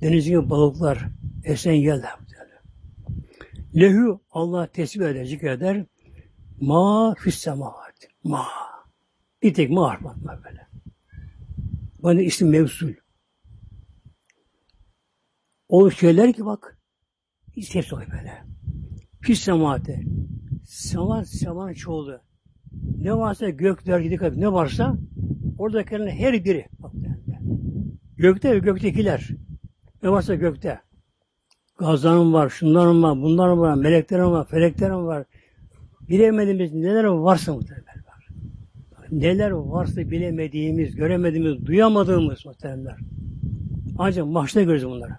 Denizin 0.00 0.50
balıklar, 0.50 1.08
esen 1.44 1.72
yerler 1.72 2.10
muhtemelen. 2.20 2.62
Lehü 3.76 4.18
Allah 4.30 4.66
tesbih 4.66 5.06
eder, 5.06 5.24
zikreder. 5.24 5.86
Ma 6.60 7.14
füs 7.18 7.38
semavat. 7.38 8.08
Ma. 8.24 8.46
Bir 9.42 9.54
tek 9.54 9.70
ma 9.70 9.90
harf 9.90 10.02
böyle. 10.44 10.66
Bana 11.98 12.22
isim 12.22 12.48
mevsul. 12.48 12.92
O 15.68 15.90
şeyler 15.90 16.32
ki 16.32 16.46
bak, 16.46 16.78
hiç 17.56 17.74
hepsi 17.74 17.96
böyle. 17.96 18.44
Füs 19.20 19.42
semavate. 20.64 21.24
Sema, 21.24 21.24
semanın 21.24 21.72
çoğulu. 21.72 22.20
Ne 22.98 23.14
varsa 23.14 23.48
gökler, 23.48 24.00
gidik 24.00 24.22
ne 24.36 24.52
varsa 24.52 24.96
oradakilerin 25.58 26.06
her 26.06 26.44
biri. 26.44 26.66
Bak, 26.78 26.92
Gökte 28.16 28.54
ve 28.54 28.58
göktekiler. 28.58 29.28
Ne 30.02 30.10
varsa 30.10 30.34
gökte. 30.34 30.80
Gazlarım 31.78 32.32
var, 32.32 32.48
şunlarım 32.48 33.02
var, 33.02 33.22
bunlarım 33.22 33.58
var, 33.58 33.74
meleklerim 33.74 34.30
var, 34.30 34.46
feleklerim 34.48 35.06
var. 35.06 35.24
Bilemediğimiz 36.08 36.74
neler 36.74 37.04
varsa 37.04 37.54
muhtemelen 37.54 37.86
var. 37.86 38.28
Neler 39.10 39.50
varsa 39.50 40.10
bilemediğimiz, 40.10 40.94
göremediğimiz, 40.94 41.66
duyamadığımız 41.66 42.46
muhtemelenler. 42.46 42.96
Ancak 43.98 44.26
maçta 44.26 44.62
görürüz 44.62 44.86
bunları. 44.86 45.12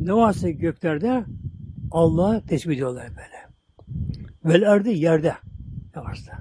Ne 0.00 0.12
varsa 0.12 0.50
göklerde 0.50 1.24
Allah'a 1.90 2.40
tesbih 2.40 2.74
ediyorlar 2.74 3.08
böyle. 3.08 3.46
Velerdi 4.44 4.90
yerde 4.90 5.34
ne 5.96 6.02
varsa. 6.02 6.32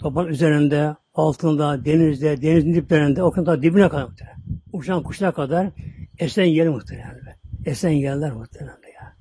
Topan 0.00 0.28
üzerinde, 0.28 0.96
altında, 1.14 1.84
denizde, 1.84 2.42
denizin 2.42 2.74
diplerinde, 2.74 3.22
okyanus 3.22 3.62
dibine 3.62 3.88
kadar 3.88 4.04
muhtemelen. 4.04 4.36
Uçan 4.72 5.02
kuşuna 5.02 5.32
kadar 5.32 5.70
esen 6.18 6.44
yeri 6.44 6.68
muhtemelen. 6.68 7.36
Esen 7.66 7.90
yerler 7.90 8.32
muhtemelen 8.32 8.76
ya. 8.94 9.16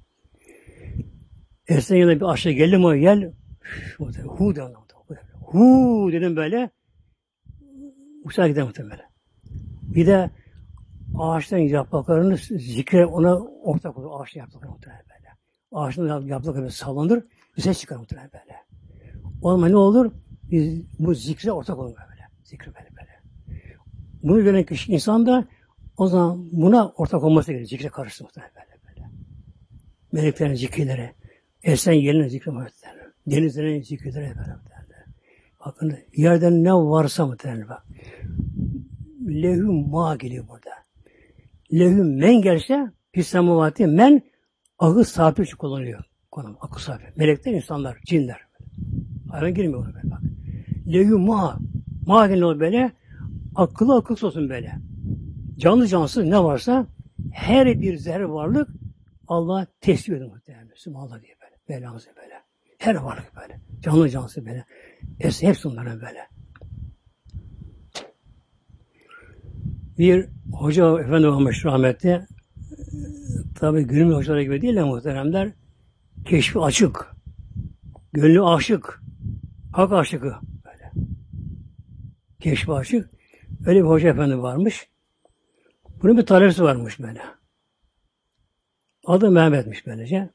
Esen 1.67 1.95
yerine 1.95 2.15
bir 2.15 2.25
aşağı 2.25 2.53
geldi 2.53 2.77
mi 2.77 2.85
o 2.85 2.93
yel, 2.93 3.33
hu 3.97 4.13
dedim. 4.55 4.73
Hu 5.41 6.09
dedim 6.11 6.35
böyle, 6.35 6.69
uçağa 8.23 8.47
gider 8.47 8.63
muhtemelen. 8.63 9.09
Bir 9.81 10.07
de 10.07 10.29
ağaçtan 11.17 11.57
yapraklarını 11.57 12.37
zikre 12.37 13.05
ona 13.05 13.39
ortak 13.39 13.97
olur. 13.97 14.21
Ağaçtan 14.21 14.41
yaprakları 14.41 14.71
muhtemelen 14.71 15.12
böyle. 15.73 15.85
Ağaçtan 15.85 16.21
yaprakları 16.21 16.71
sallanır, 16.71 17.23
bir 17.57 17.61
ses 17.61 17.79
çıkar 17.79 17.95
muhtemelen 17.95 18.29
böyle. 18.33 18.57
O 19.41 19.51
zaman 19.51 19.71
ne 19.71 19.77
olur? 19.77 20.11
Biz 20.51 20.81
bu 20.99 21.13
zikre 21.13 21.51
ortak 21.51 21.77
olur 21.77 21.95
böyle. 22.09 22.21
Zikre 22.43 22.71
böyle 22.75 22.89
böyle. 22.95 23.19
Bunu 24.23 24.43
gören 24.43 24.63
kişi 24.63 24.93
insan 24.93 25.25
da 25.25 25.47
o 25.97 26.07
zaman 26.07 26.49
buna 26.51 26.89
ortak 26.89 27.23
olması 27.23 27.51
gerekiyor. 27.51 27.69
Zikre 27.69 27.89
karıştı 27.89 28.23
muhtemelen 28.23 28.51
böyle 28.55 28.79
böyle. 28.87 29.09
Meleklerin 30.11 30.55
zikirleri, 30.55 31.11
esen 31.63 31.93
yerine 31.93 32.29
zikre 32.29 32.51
muhtemelen. 32.51 33.13
Denizlerin 33.27 33.81
zikirleri 33.81 34.15
böyle 34.15 34.53
muhtemelen. 34.53 34.63
Bakın 35.65 35.97
yerden 36.15 36.63
ne 36.63 36.73
varsa 36.73 37.25
muhtemelen 37.25 37.69
bak. 37.69 37.85
Lehü 39.27 39.63
ma 39.63 40.15
geliyor 40.15 40.47
burada. 40.47 40.71
Lehü 41.73 42.03
men 42.03 42.41
gelse 42.41 42.91
pissamavati 43.13 43.87
men 43.87 44.21
akıl 44.83 45.03
sahibi 45.03 45.41
için 45.41 45.57
kullanılıyor. 45.57 46.03
Konum, 46.31 46.57
akıl 46.61 46.79
sahibi. 46.79 47.03
Melekler, 47.15 47.53
insanlar, 47.53 47.97
cinler. 48.05 48.41
Hayvan 49.31 49.53
girmiyor 49.53 49.79
ona 49.79 50.11
bak. 50.11 50.21
Lehü 50.87 51.15
ma. 51.15 51.59
Ma 52.07 52.27
geliyor 52.27 52.59
böyle. 52.59 52.91
Akıllı 53.55 53.95
akıl 53.95 54.27
olsun 54.27 54.49
böyle. 54.49 54.75
Canlı 55.57 55.87
cansız 55.87 56.23
ne 56.23 56.43
varsa 56.43 56.87
her 57.31 57.81
bir 57.81 57.97
zerre 57.97 58.29
varlık 58.29 58.69
Allah 59.27 59.67
tesbih 59.81 60.15
ediyor 60.15 60.31
muhtemelen. 60.31 60.69
Sübhanallah 60.75 61.21
diye 61.21 61.35
böyle. 61.41 61.79
Belamızı 61.79 62.09
böyle. 62.15 62.33
Her 62.77 62.95
varlık 62.95 63.31
böyle. 63.41 63.59
Canlı 63.81 64.09
cansız 64.09 64.45
böyle. 64.45 64.65
Hepsi, 65.19 65.47
hepsi 65.47 65.67
onların 65.67 66.01
böyle. 66.01 66.27
Bir 69.97 70.29
hoca 70.53 70.99
efendi 70.99 71.27
olmuş 71.27 71.65
rahmetli. 71.65 72.27
Tabi 73.55 73.83
günümüz 73.83 74.15
hocaları 74.15 74.43
gibi 74.43 74.61
değil 74.61 74.75
de 74.75 74.83
muhteremler. 74.83 75.51
Keşfi 76.25 76.59
açık. 76.59 77.15
Gönlü 78.13 78.43
aşık. 78.43 79.01
Hak 79.73 79.93
aşıkı. 79.93 80.35
Böyle. 80.65 80.91
Keşfi 82.39 82.71
açık. 82.71 83.09
Öyle 83.65 83.79
bir 83.79 83.87
hoca 83.87 84.09
efendi 84.09 84.41
varmış. 84.41 84.89
Bunun 86.01 86.17
bir 86.17 86.25
talebesi 86.25 86.63
varmış 86.63 86.99
böyle. 86.99 87.21
Adı 89.05 89.31
Mehmet'miş 89.31 89.87
böylece. 89.87 90.29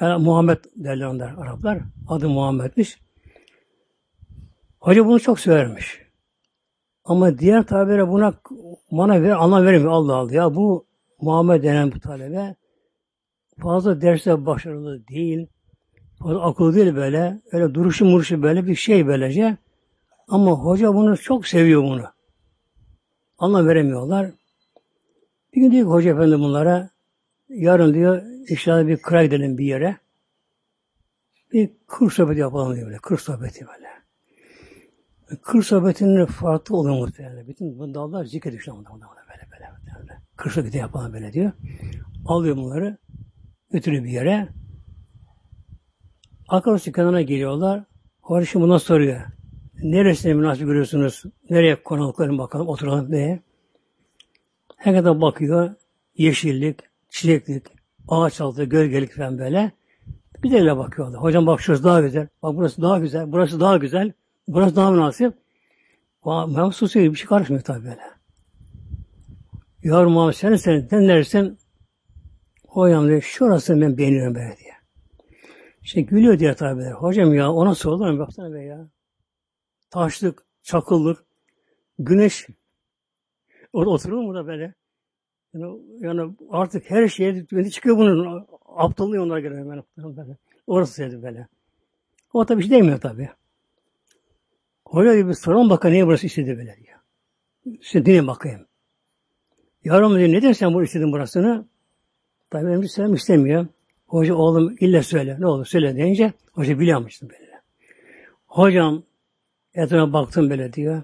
Yani 0.00 0.24
Muhammed 0.24 0.58
derler 0.76 1.06
onlar 1.06 1.34
Araplar. 1.38 1.78
Adı 2.08 2.28
Muhammed'miş. 2.28 2.98
Hoca 4.80 5.06
bunu 5.06 5.20
çok 5.20 5.40
severmiş. 5.40 6.02
Ama 7.04 7.38
diğer 7.38 7.66
tabire 7.66 8.08
buna 8.08 8.34
bana 8.90 9.22
ver, 9.22 9.30
anlam 9.30 9.66
veremiyor 9.66 9.92
Allah 9.92 10.14
Allah. 10.14 10.34
Ya 10.34 10.54
bu 10.54 10.85
Muhammed 11.20 11.62
denen 11.62 11.92
bu 11.92 12.00
talebe 12.00 12.56
fazla 13.62 14.00
derse 14.00 14.46
başarılı 14.46 15.08
değil. 15.08 15.46
Fazla 16.18 16.42
akıllı 16.42 16.74
değil 16.74 16.94
böyle. 16.94 17.40
Öyle 17.52 17.74
duruşu 17.74 18.04
muruşu 18.04 18.42
böyle 18.42 18.66
bir 18.66 18.74
şey 18.74 19.06
böylece. 19.06 19.56
Ama 20.28 20.50
hoca 20.50 20.94
bunu 20.94 21.18
çok 21.18 21.46
seviyor 21.46 21.82
bunu. 21.82 22.04
Anlam 23.38 23.66
veremiyorlar. 23.66 24.30
Bir 25.54 25.60
gün 25.60 25.70
diyor 25.70 25.84
ki 25.84 25.90
hoca 25.90 26.10
efendi 26.10 26.38
bunlara 26.38 26.90
yarın 27.48 27.94
diyor 27.94 28.22
inşallah 28.48 28.86
bir 28.86 28.96
kıra 28.96 29.24
gidelim 29.24 29.58
bir 29.58 29.64
yere. 29.64 29.96
Bir 31.52 31.70
kır 31.86 32.10
sohbeti 32.10 32.40
yapalım 32.40 32.76
diyor 32.76 32.86
böyle. 32.86 32.98
Kır 32.98 33.18
sohbeti 33.18 33.66
böyle. 33.66 33.86
Kır 35.42 35.62
sohbetinin 35.62 36.26
farklı 36.26 36.76
oluyor 36.76 36.96
muhtemelen. 36.96 37.48
Bütün 37.48 37.94
dallar 37.94 38.24
zikrediyor 38.24 38.62
şu 38.62 38.72
anda 40.36 41.12
böyle 41.12 41.12
böyle. 41.12 41.12
böyle. 41.12 41.32
Diyor. 41.32 41.52
Alıyor 42.26 42.56
bunları 42.56 42.96
götürüyor 43.72 44.04
bir 44.04 44.10
yere. 44.10 44.48
Akarsu 46.48 46.92
kenarına 46.92 47.22
geliyorlar. 47.22 47.84
Şimdi 48.44 48.64
buna 48.64 48.78
soruyor. 48.78 49.20
Neresine 49.82 50.34
münasip 50.34 50.66
görüyorsunuz? 50.66 51.22
Nereye 51.50 51.82
konalıklarına 51.82 52.38
bakalım, 52.38 52.68
oturalım 52.68 53.12
diye. 53.12 53.40
Herkese 54.76 55.20
bakıyor. 55.20 55.70
Yeşillik, 56.16 56.80
çiçeklik, 57.10 57.66
ağaç 58.08 58.40
altı, 58.40 58.64
gölgelik 58.64 59.12
falan 59.12 59.38
böyle. 59.38 59.72
Bir 60.42 60.50
de 60.50 60.76
bakıyorlar. 60.76 61.22
Hocam 61.22 61.46
bak 61.46 61.60
şurası 61.60 61.84
daha 61.84 62.00
güzel. 62.00 62.28
Bak 62.42 62.56
burası 62.56 62.82
daha 62.82 62.98
güzel. 62.98 63.32
Burası 63.32 63.60
daha 63.60 63.76
güzel. 63.76 64.12
Burası 64.48 64.76
daha 64.76 64.90
münasip. 64.90 65.34
Susuyor. 66.72 67.12
Bir 67.12 67.18
şey 67.18 67.26
karışmıyor 67.26 67.62
tabii 67.62 67.84
böyle. 67.84 68.15
Yavrum 69.86 70.18
abi 70.18 70.34
sen 70.34 70.56
sen, 70.56 70.86
sen 70.90 71.08
neresin? 71.08 71.58
Hocam 72.68 73.08
diyor, 73.08 73.20
şurası 73.20 73.80
ben 73.80 73.98
beğeniyorum 73.98 74.34
böyle 74.34 74.56
diye. 74.56 74.72
İşte 75.82 76.00
gülüyor 76.00 76.38
diye 76.38 76.54
tabii. 76.54 76.84
Hocam 76.84 77.34
ya 77.34 77.52
ona 77.52 77.74
sorulur 77.74 78.10
mu? 78.10 78.18
Baksana 78.18 78.54
be 78.54 78.62
ya. 78.62 78.88
Taşlık, 79.90 80.46
çakıllık, 80.62 81.24
güneş. 81.98 82.46
Orada 83.72 83.90
oturur 83.90 84.22
mu 84.22 84.34
da 84.34 84.46
böyle? 84.46 84.74
Yani, 85.54 85.80
yani 85.98 86.36
artık 86.50 86.90
her 86.90 87.08
şeye 87.08 87.46
çıkıyor 87.70 87.96
bunun. 87.96 88.46
Aptallıyor 88.66 89.24
onlar 89.24 89.38
göre 89.38 89.56
hemen. 89.56 89.82
Orası 90.66 91.02
dedi 91.02 91.22
böyle. 91.22 91.48
O 92.32 92.46
tabii 92.46 92.58
bir 92.58 92.68
şey 92.68 92.78
demiyor 92.78 93.00
tabii. 93.00 93.30
Hoca 94.84 95.16
gibi 95.16 95.34
sorun 95.34 95.70
bakın 95.70 95.90
niye 95.90 96.06
burası 96.06 96.26
istedi 96.26 96.56
böyle 96.56 96.76
diyor. 96.76 96.98
Size 97.82 98.06
dinle 98.06 98.26
bakayım. 98.26 98.65
Yavrum 99.86 100.18
diyor 100.18 100.28
neden 100.28 100.52
sen 100.52 100.74
bunu 100.74 100.82
istedin 100.82 101.12
burasını? 101.12 101.66
Tabii 102.50 102.66
benim 102.66 102.88
söylemem 102.88 103.14
istemiyor. 103.14 103.66
Hoca 104.06 104.34
oğlum 104.34 104.76
illa 104.80 105.02
söyle. 105.02 105.36
Ne 105.38 105.46
olur 105.46 105.66
söyle 105.66 105.96
deyince 105.96 106.32
hoca 106.52 106.78
biliyormuştu 106.78 107.28
böyle. 107.30 107.60
Hocam 108.46 109.02
etrafına 109.74 110.12
baktım 110.12 110.50
böyle 110.50 110.72
diyor. 110.72 111.02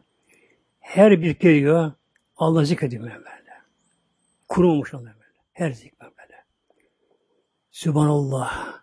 Her 0.81 1.23
bir 1.23 1.41
diyor 1.41 1.93
Allah 2.37 2.65
zikrediyor 2.65 3.05
böyle. 3.05 3.53
Kurulmuş 4.49 4.95
onlar 4.95 5.15
böyle. 5.15 5.39
Her 5.53 5.73
zikre 5.73 6.01
böyle. 6.01 6.45
Sübhanallah. 7.71 8.81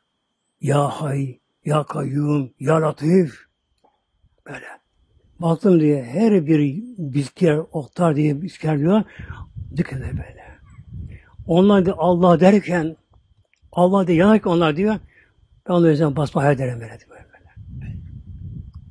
Ya 0.61 0.87
hay, 0.87 1.39
ya 1.65 1.83
kayyum, 1.83 2.53
ya 2.59 2.81
latif. 2.81 3.45
Böyle. 4.45 4.67
Baktım 5.39 5.79
diye 5.79 6.03
her 6.03 6.47
bir 6.47 6.83
bizker, 6.97 7.57
oktar 7.71 8.15
diye 8.15 8.41
bizker 8.41 8.79
diyor. 8.79 9.03
Dikkat 9.77 9.99
böyle. 10.01 10.43
Onlar 11.47 11.85
da 11.85 11.93
Allah 11.97 12.39
derken 12.39 12.95
Allah 13.71 14.07
diye 14.07 14.17
yanarken 14.17 14.51
onlar 14.51 14.75
diyor 14.77 14.95
ben 15.69 15.73
onu 15.73 15.89
yüzden 15.89 16.15
basma 16.15 16.41
hayal 16.41 16.55
ederim 16.55 16.79
böyle, 16.79 16.99
böyle. 17.09 17.19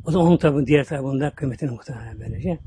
O 0.07 0.11
zaman 0.11 0.27
onun 0.27 0.37
tabi 0.37 0.67
diğer 0.67 0.85
tarafında 0.85 1.31
kıymetini 1.31 1.71
muhtemelen 1.71 2.21
böylece. 2.21 2.59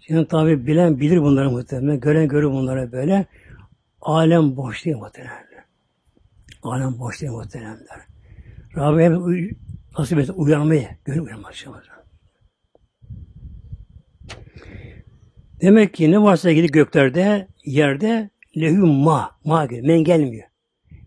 Şimdi 0.00 0.28
tabi 0.28 0.66
bilen 0.66 1.00
bilir 1.00 1.22
bunları 1.22 1.50
muhtemelen. 1.50 2.00
Gören 2.00 2.28
görür 2.28 2.50
bunları 2.50 2.92
böyle. 2.92 3.26
Alem 4.00 4.56
boş 4.56 4.84
değil 4.84 4.96
muhtemelen. 4.96 5.46
Alem 6.62 6.98
boş 6.98 7.20
değil 7.20 7.32
muhteremler. 7.32 8.00
Rabbim 8.76 9.56
nasip 9.98 10.18
etsin 10.18 10.34
uyanmayı, 10.36 10.88
gönül 11.04 11.20
uyanmak 11.20 11.54
Demek 15.60 15.94
ki 15.94 16.10
ne 16.10 16.22
varsa 16.22 16.50
ilgili 16.50 16.66
göklerde, 16.66 17.48
yerde 17.64 18.30
lehü 18.56 18.78
ma, 18.78 19.30
ma 19.44 19.66
geliyor. 19.66 19.86
Men 19.86 20.04
gelmiyor. 20.04 20.48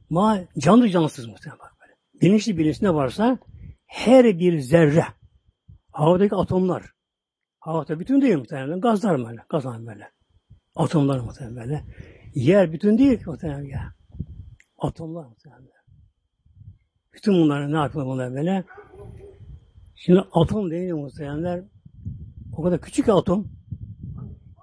Ma 0.09 0.39
canlı 0.57 0.89
cansız 0.89 1.27
muhtemelen 1.27 1.59
böyle. 1.59 2.21
Bilinçli 2.21 2.57
bilinçli 2.57 2.85
ne 2.85 2.93
varsa 2.93 3.38
her 3.85 4.39
bir 4.39 4.59
zerre, 4.59 5.05
havadaki 5.91 6.35
atomlar, 6.35 6.84
havada 7.59 7.99
bütün 7.99 8.21
değil 8.21 8.38
muhtemelen, 8.38 8.81
gazlar 8.81 9.26
böyle, 9.26 9.41
gazlar 9.49 9.88
böyle. 9.88 10.09
Atomlar 10.76 11.19
muhtemelen 11.19 11.55
böyle. 11.55 11.84
Yer 12.35 12.71
bütün 12.71 12.97
değil 12.97 13.19
ki 13.19 13.30
muhtemelen 13.30 13.65
ya. 13.65 13.93
Atomlar 14.77 15.26
muhtemelen. 15.26 15.69
Bütün 17.13 17.34
bunları 17.34 17.71
ne 17.73 17.77
yapıyor 17.77 18.05
bunlar 18.05 18.34
böyle? 18.34 18.63
Şimdi 19.95 20.19
atom 20.34 20.71
değil 20.71 20.93
muhtemelenler 20.93 21.63
o 22.53 22.63
kadar 22.63 22.81
küçük 22.81 23.09
atom. 23.09 23.59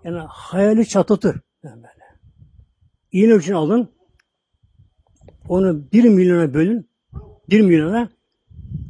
Yani 0.06 0.18
hayali 0.28 0.88
çatlatır. 0.88 1.40
Yani 1.62 1.76
böyle. 1.76 2.04
İğne 3.12 3.34
ucunu 3.34 3.58
alın. 3.58 3.90
Onu 5.48 5.92
bir 5.92 6.04
milyona 6.04 6.54
bölün. 6.54 6.90
Bir 7.50 7.60
milyona 7.60 8.10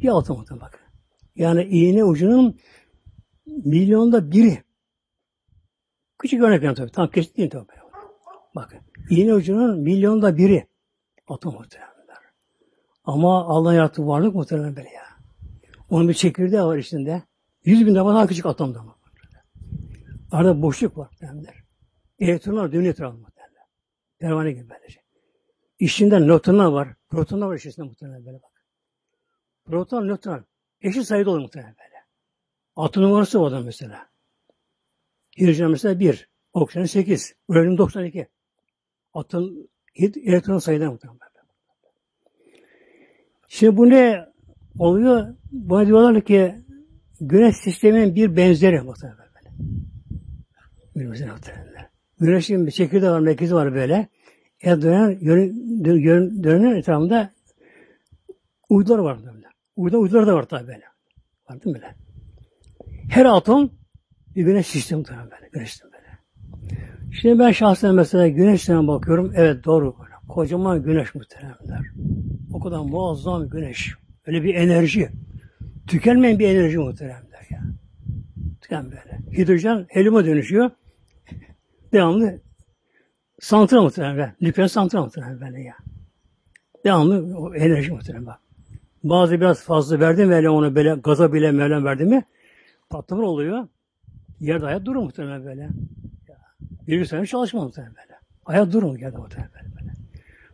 bir 0.01 0.19
atom 0.19 0.41
atın 0.41 0.61
bakın. 0.61 0.81
Yani 1.37 1.65
iğne 1.65 2.05
ucunun 2.05 2.59
milyonda 3.47 4.31
biri. 4.31 4.63
Küçük 6.19 6.43
örnek 6.43 6.63
yani 6.63 6.75
tabii. 6.75 6.91
Tam 6.91 7.11
kesin 7.11 7.37
değil 7.37 7.51
tabii. 7.51 7.67
Bakın. 8.55 8.81
İğne 9.11 9.35
ucunun 9.35 9.81
milyonda 9.81 10.37
biri. 10.37 10.67
Atom 11.29 11.55
muhtemelenler. 11.55 12.17
Ama 13.05 13.45
Allah 13.45 13.75
yarattığı 13.75 14.07
varlık 14.07 14.35
muhtemelen 14.35 14.77
böyle 14.77 14.91
ya. 14.91 15.07
Onun 15.91 16.09
bir 16.09 16.15
çekirdeği 16.15 16.63
var 16.63 16.77
içinde. 16.77 17.23
Yüz 17.65 17.87
bin 17.87 17.95
defa 17.95 18.15
daha 18.15 18.27
küçük 18.27 18.47
atomda 18.47 18.83
mı? 18.83 18.96
Arada 20.37 20.63
boşluk 20.63 20.99
var 20.99 21.11
derler. 21.21 21.55
Elektronlar 22.19 22.73
dönüyor 22.73 22.93
etrafında 22.93 23.29
derler. 23.37 23.65
Pervane 24.19 24.53
gibi 24.53 24.71
böylece. 24.71 25.01
İçinde 25.79 26.21
nötronlar 26.21 26.67
var. 26.67 26.89
Protonlar 27.09 27.47
var 27.47 27.57
içerisinde 27.57 27.87
muhtemelen 27.87 28.27
böyle 28.27 28.43
bak. 28.43 28.65
Proton, 29.65 30.09
nötron. 30.09 30.45
Eşit 30.81 31.05
sayıda 31.05 31.31
olur 31.31 31.41
muhtemelen 31.41 31.75
böyle. 31.79 32.05
Atom 32.77 33.03
numarası 33.03 33.41
var 33.41 33.63
mesela. 33.63 34.09
Hidrojen 35.41 35.71
mesela 35.71 36.01
1. 36.01 36.29
Oksijen 36.53 36.85
8. 36.85 37.35
Uranyum 37.49 37.79
92. 37.79 38.29
Atom, 39.15 39.51
elektron 39.95 40.59
sayıda 40.59 40.91
muhtemelen. 40.91 41.21
Şimdi 43.49 43.77
bu 43.77 43.91
ne 43.91 44.27
oluyor? 44.79 45.35
Bana 45.53 45.87
diyorlar 45.87 46.25
ki 46.25 46.55
güneş 47.21 47.57
sisteminin 47.57 48.15
bir 48.15 48.37
benzeri 48.37 48.81
muhtemelen 48.81 49.19
böyle. 49.19 49.51
Günümüzün 50.97 51.29
muhtemelen. 51.29 51.89
Güneşin 52.21 52.67
bir 52.67 52.71
çekirdeği 52.71 53.11
var, 53.11 53.21
merkezi 53.21 53.55
var 53.55 53.75
böyle. 53.75 54.09
E 54.61 54.83
dönen, 54.83 55.21
dönen, 55.85 56.45
dönen 56.45 56.77
etrafında 56.77 57.31
uydular 58.69 58.99
var 58.99 59.19
böyle. 59.19 59.47
Uydular, 59.77 60.03
uydular 60.03 60.27
da 60.27 60.35
var 60.35 60.43
tabi 60.43 60.67
böyle. 60.67 60.85
Var 61.51 61.65
değil 61.65 61.77
mi 61.77 61.83
böyle? 61.83 61.95
Her 63.11 63.25
atom 63.25 63.71
bir 64.37 64.45
güneş 64.45 64.67
sistemi 64.67 64.99
muhtemelen 64.99 65.31
böyle. 65.31 65.49
Güneş 65.53 65.71
sistemi 65.71 65.93
böyle. 65.93 66.19
Şimdi 67.13 67.39
ben 67.39 67.51
şahsen 67.51 67.95
mesela 67.95 68.29
güneşten 68.29 68.89
bakıyorum. 68.89 69.33
Evet 69.37 69.65
doğru. 69.65 69.97
Böyle. 69.99 70.15
Kocaman 70.29 70.83
güneş 70.83 71.15
muhtemelenler. 71.15 71.87
O 72.53 72.61
kadar 72.61 72.79
muazzam 72.79 73.49
güneş. 73.49 73.95
Öyle 74.27 74.43
bir 74.43 74.55
enerji. 74.55 75.09
Tükenmeyen 75.87 76.39
bir 76.39 76.49
enerji 76.49 76.79
muhteremler 76.79 77.47
ya. 77.51 77.63
Tüken 78.61 78.85
böyle. 78.85 79.39
Hidrojen 79.39 79.87
helyuma 79.89 80.25
dönüşüyor. 80.25 80.71
Devamlı 81.97 82.41
santral 83.41 83.83
muhterem 83.83 84.35
Nükleer 84.41 84.69
santral 84.69 85.05
muhterem 85.05 85.41
böyle 85.41 85.63
ya. 85.63 85.75
Devamlı 86.85 87.39
o 87.39 87.55
enerji 87.55 87.93
muhterem 87.93 88.27
bak. 88.27 88.41
Bazı 89.05 89.41
biraz 89.41 89.65
fazla 89.65 90.01
verdim 90.01 90.31
böyle 90.31 90.51
onu 90.51 90.75
böyle 90.75 90.95
gaza 90.95 91.33
bile 91.33 91.53
Mevlam 91.53 91.85
verdi 91.85 92.05
mi 92.05 92.25
patlama 92.91 93.23
oluyor. 93.23 93.69
Yerde 94.41 94.65
hayat 94.65 94.85
durur 94.85 95.03
muhtemelen 95.03 95.45
böyle. 95.45 95.69
Bir 96.87 97.05
sene 97.05 97.27
çalışma 97.27 97.65
muhtemelen 97.65 97.95
böyle. 97.95 98.19
Hayat 98.45 98.73
durur 98.73 98.99
yerde 98.99 99.17
muhtemelen 99.17 99.51
böyle. 99.55 99.93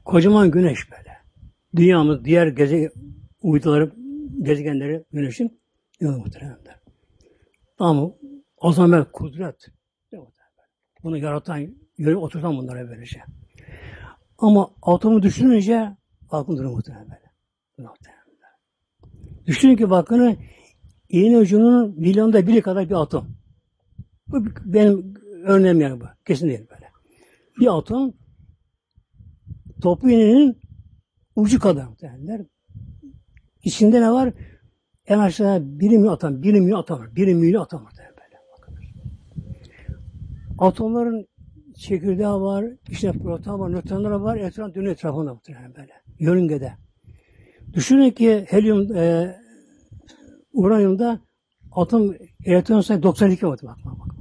Kocaman 0.05 0.51
güneş 0.51 0.91
böyle. 0.91 1.19
Dünyamız 1.77 2.25
diğer 2.25 2.47
gece 2.47 2.93
uyduları, 3.43 3.93
gezegenleri, 4.43 5.05
güneşin 5.13 5.61
yok 6.01 6.19
muhteremler. 6.19 6.77
Ama 7.79 8.11
o 8.57 8.73
zaman 8.73 9.07
kudret. 9.13 9.71
Bunu 11.05 11.19
yaratan, 11.19 11.75
yürü 11.99 12.17
oturtan 12.17 12.57
bunlara 12.57 12.89
böylece. 12.89 13.23
Ama 14.39 14.71
atomu 14.83 15.23
düşününce 15.23 15.97
aklım 16.31 16.57
durur 16.57 16.71
muhtemelen 16.71 17.09
böyle. 17.09 17.23
Düşünün 19.47 19.77
ki 19.77 19.91
bakın 19.91 20.39
iğne 21.09 21.39
ucunun 21.39 22.01
milyonda 22.01 22.47
biri 22.47 22.63
kadar 22.63 22.91
bir 22.91 23.03
atom. 23.03 23.27
Bu 24.29 24.45
benim 24.65 25.15
örneğim 25.45 25.81
yani 25.81 26.01
bu. 26.01 26.05
Kesin 26.27 26.49
değil 26.49 26.67
böyle. 26.71 26.91
Bir 27.61 27.79
atom 27.79 28.15
topu 29.83 30.11
iğnenin 30.11 30.59
ucu 31.37 31.61
kadar 31.61 32.01
derler. 32.01 32.41
İçinde 33.65 34.01
ne 34.01 34.11
var? 34.11 34.33
En 35.07 35.19
aşağı 35.19 35.61
bir 35.81 35.89
milyon 35.89 36.13
atom, 36.13 36.43
bir 36.43 36.61
milyon 36.61 36.79
atom 36.79 37.01
var. 37.01 37.17
Bir 37.17 37.35
milyon 37.35 37.63
atom 37.63 37.85
var. 37.85 37.93
Atomların 40.63 41.27
çekirdeği 41.77 42.29
var, 42.29 42.65
işte 42.89 43.13
proton 43.13 43.61
var, 43.61 43.73
nötronlar 43.73 44.11
var, 44.11 44.37
elektron 44.37 44.75
dönüyor 44.75 44.93
etrafında 44.93 45.35
muhtemelen 45.35 45.75
böyle. 45.75 45.93
Yörüngede. 46.19 46.73
Düşünün 47.73 48.11
ki 48.11 48.47
helyum, 48.49 48.97
e, 48.97 49.37
uranyumda 50.53 51.21
atom 51.73 52.15
elektron 52.45 52.81
sayısı 52.81 53.03
92 53.03 53.47
var. 53.47 53.59
Bak, 53.63 53.77
bak, 53.85 53.95
bak. 54.01 54.17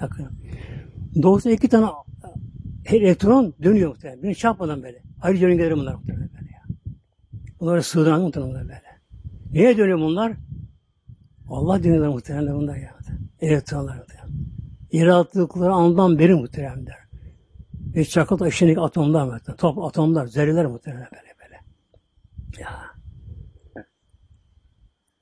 Bakın. 0.00 0.28
92 1.22 1.68
tane 1.68 1.86
elektron 2.84 3.54
dönüyor 3.62 3.88
muhtemelen. 3.88 4.22
Beni 4.22 4.34
çarpmadan 4.34 4.82
böyle. 4.82 5.02
Ayrıca 5.22 5.46
yörüngeleri 5.46 5.76
bunlar 5.76 5.94
muhtemelen 5.94 6.30
böyle. 6.34 6.80
Bunları 7.60 7.82
sığdıran 7.82 8.22
muhtemelen 8.22 8.54
böyle. 8.54 8.82
Neye 9.52 9.76
dönüyor 9.76 9.98
bunlar? 9.98 10.32
Allah 11.48 11.84
dönüyorlar 11.84 12.08
muhtemelen 12.08 12.54
bunlar 12.54 12.76
ya. 12.76 12.94
Elektronlar 13.40 13.96
muhtemelen. 13.96 14.21
Yarattıkları 14.92 15.72
andan 15.72 16.18
beri 16.18 16.34
muhtemelen. 16.34 16.86
Ve 17.96 18.04
çakıl 18.04 18.38
taşındaki 18.38 18.80
atomlar 18.80 19.24
muhtemelen. 19.24 19.56
Top 19.56 19.78
atomlar, 19.78 20.26
zerreler 20.26 20.66
muhtemelen 20.66 21.08
böyle 21.12 21.34
böyle. 21.42 21.60
Ya. 22.60 22.80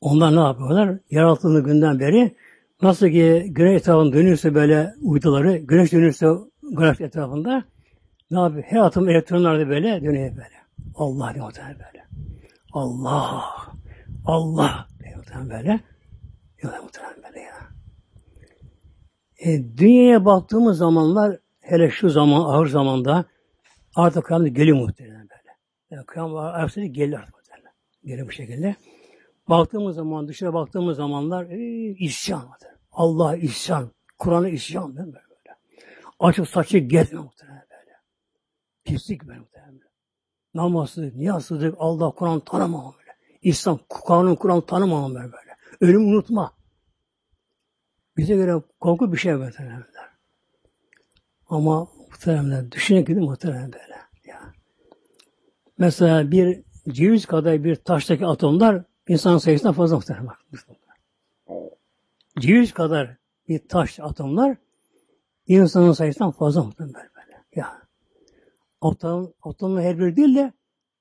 Onlar 0.00 0.36
ne 0.36 0.40
yapıyorlar? 0.40 0.98
Yaratıldığı 1.10 1.64
günden 1.64 2.00
beri 2.00 2.36
nasıl 2.82 3.08
ki 3.08 3.46
güneş 3.48 3.80
etrafında 3.80 4.12
dönüyorsa 4.12 4.54
böyle 4.54 4.94
uyduları, 5.02 5.56
güneş 5.56 5.92
dönüyorsa 5.92 6.38
grafik 6.62 7.00
etrafında 7.00 7.64
ne 8.30 8.40
yapıyor? 8.40 8.64
Her 8.66 8.78
atom 8.78 9.08
elektronlar 9.08 9.60
da 9.60 9.68
böyle 9.68 10.02
dönüyor 10.04 10.30
böyle. 10.30 10.60
Allah 10.94 11.34
diyor 11.34 11.52
böyle. 11.56 12.04
Allah, 12.72 13.44
Allah 14.26 14.86
diyor 15.04 15.16
muhtemelen 15.16 15.50
böyle. 15.50 15.80
Diyor 16.62 16.72
muhtemelen 16.82 17.22
böyle 17.22 17.40
ya. 17.40 17.54
E, 19.44 19.76
dünyaya 19.76 20.24
baktığımız 20.24 20.78
zamanlar 20.78 21.38
hele 21.60 21.90
şu 21.90 22.10
zaman, 22.10 22.40
ağır 22.40 22.66
zamanda 22.66 23.24
artık 23.94 24.24
kıyamet 24.24 24.56
geliyor 24.56 24.76
muhtemelen 24.76 25.28
böyle. 25.28 25.56
Yani 25.90 26.06
kıyamet 26.06 26.36
arasında 26.36 26.86
geliyor 26.86 27.20
artık 27.20 27.34
muhtemelen. 27.36 27.72
Geliyor 28.04 28.26
bu 28.26 28.32
şekilde. 28.32 28.76
Baktığımız 29.48 29.96
zaman, 29.96 30.28
dışarı 30.28 30.52
baktığımız 30.52 30.96
zamanlar 30.96 31.50
e, 31.50 31.58
isyan 31.98 32.46
muhtemelen. 32.46 32.80
Allah 32.92 33.36
isyan, 33.36 33.90
Kur'an'a 34.18 34.48
isyan 34.48 34.96
böyle 34.96 35.06
böyle. 35.06 35.56
Açık 36.20 36.48
saçı 36.48 36.78
gezme 36.78 37.20
muhtemelen 37.20 37.66
böyle. 37.70 37.92
Pislik 38.84 39.26
böyle 39.26 39.38
muhtemelen 39.38 39.80
namazsızlık, 40.54 41.16
niyazsızlık, 41.16 41.74
Allah 41.78 42.10
Kur'an 42.10 42.40
tanımam 42.40 42.94
böyle. 42.98 43.10
İslam, 43.42 43.78
kanun 44.06 44.34
Kur'an 44.34 44.60
tanımam 44.60 45.14
böyle 45.14 45.32
böyle. 45.32 45.56
Ölüm 45.80 46.08
unutma. 46.08 46.59
Bize 48.16 48.34
göre 48.34 48.62
korku 48.80 49.12
bir 49.12 49.18
şey 49.18 49.34
muhtemelen. 49.34 49.84
Ama 51.48 51.88
muhtemelen 52.10 52.70
düşünün 52.70 53.04
ki 53.04 53.14
muhtemelen 53.14 53.72
böyle. 53.72 53.94
Ya. 54.24 54.52
Mesela 55.78 56.30
bir 56.30 56.62
ceviz 56.88 57.26
kadar 57.26 57.64
bir 57.64 57.76
taştaki 57.76 58.26
atomlar 58.26 58.84
insan 59.08 59.38
sayısından 59.38 59.74
fazla 59.74 59.96
muhtemelen. 59.96 60.28
Ceviz 62.40 62.72
kadar 62.74 63.16
bir 63.48 63.68
taş 63.68 64.00
atomlar 64.00 64.56
insanın 65.46 65.92
sayısından 65.92 66.30
fazla 66.30 66.62
muhtemelen 66.62 66.94
böyle. 67.16 67.44
Ya. 67.56 67.82
Atom, 68.80 69.32
atomlar 69.42 69.84
her 69.84 69.98
biri 69.98 70.16
değil 70.16 70.36
de 70.36 70.52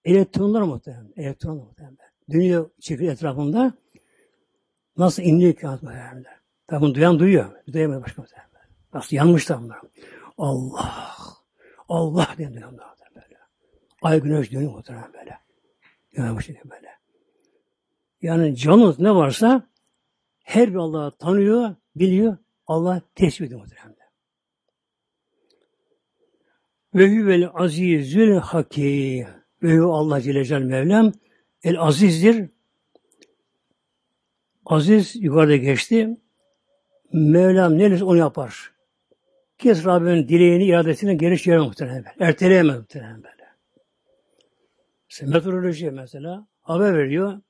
elektronlar 0.05 0.61
muhtemelen. 0.61 1.13
Elektronlar 1.17 1.63
muhtemelen. 1.63 1.97
Dünya 2.29 2.65
çekir 2.79 3.07
etrafında 3.09 3.73
nasıl 4.97 5.23
inliyor 5.23 5.53
ki 5.53 5.67
muhtemelen. 5.67 6.38
Tabi 6.69 6.81
bunu 6.81 6.95
duyan 6.95 7.19
duyuyor. 7.19 7.51
Duyamıyor 7.73 8.01
başka 8.03 8.21
muhtemelen. 8.21 8.49
Nasıl 8.93 9.15
yanmışlar 9.15 9.61
bunlar. 9.61 9.79
Allah. 10.37 11.13
Allah 11.89 12.27
diye 12.37 12.53
duyuyorlar 12.53 12.89
böyle. 13.15 13.37
Ay 14.01 14.21
güneş 14.21 14.51
dönüyor 14.51 14.71
muhtemelen 14.71 15.13
böyle. 15.13 15.39
Bu 16.35 16.41
şekilde 16.41 16.69
böyle. 16.69 16.89
Yani 18.21 18.55
canınız 18.55 18.99
ne 18.99 19.15
varsa 19.15 19.69
her 20.43 20.69
bir 20.69 20.75
Allah'ı 20.75 21.17
tanıyor, 21.17 21.75
biliyor. 21.95 22.37
Allah 22.67 23.01
tesbih 23.15 23.45
ediyor 23.45 23.59
muhtemelen. 23.59 23.95
Ve 26.95 27.17
huvel 27.17 27.49
azizül 27.53 28.35
hakim. 28.35 29.27
Ve 29.63 29.81
Allah 29.81 30.21
Celle 30.21 30.45
Celle 30.45 30.65
Mevlam 30.65 31.11
el 31.63 31.79
azizdir. 31.79 32.49
Aziz 34.65 35.15
yukarıda 35.15 35.55
geçti. 35.55 36.17
Mevlam 37.13 37.77
neresi 37.77 38.03
onu 38.03 38.17
yapar. 38.17 38.71
Kes 39.57 39.85
Rabbimin 39.85 40.27
dileğini, 40.27 40.65
iradesini 40.65 41.17
geri 41.17 41.41
çeviremez 41.41 41.67
muhtemelen. 41.67 42.05
Erteleyemez 42.19 42.77
muhtemelen 42.77 43.23
böyle. 43.23 43.39
Mesela 45.09 45.31
meteoroloji 45.31 45.91
mesela 45.91 46.47
haber 46.61 46.97
veriyor. 46.97 47.41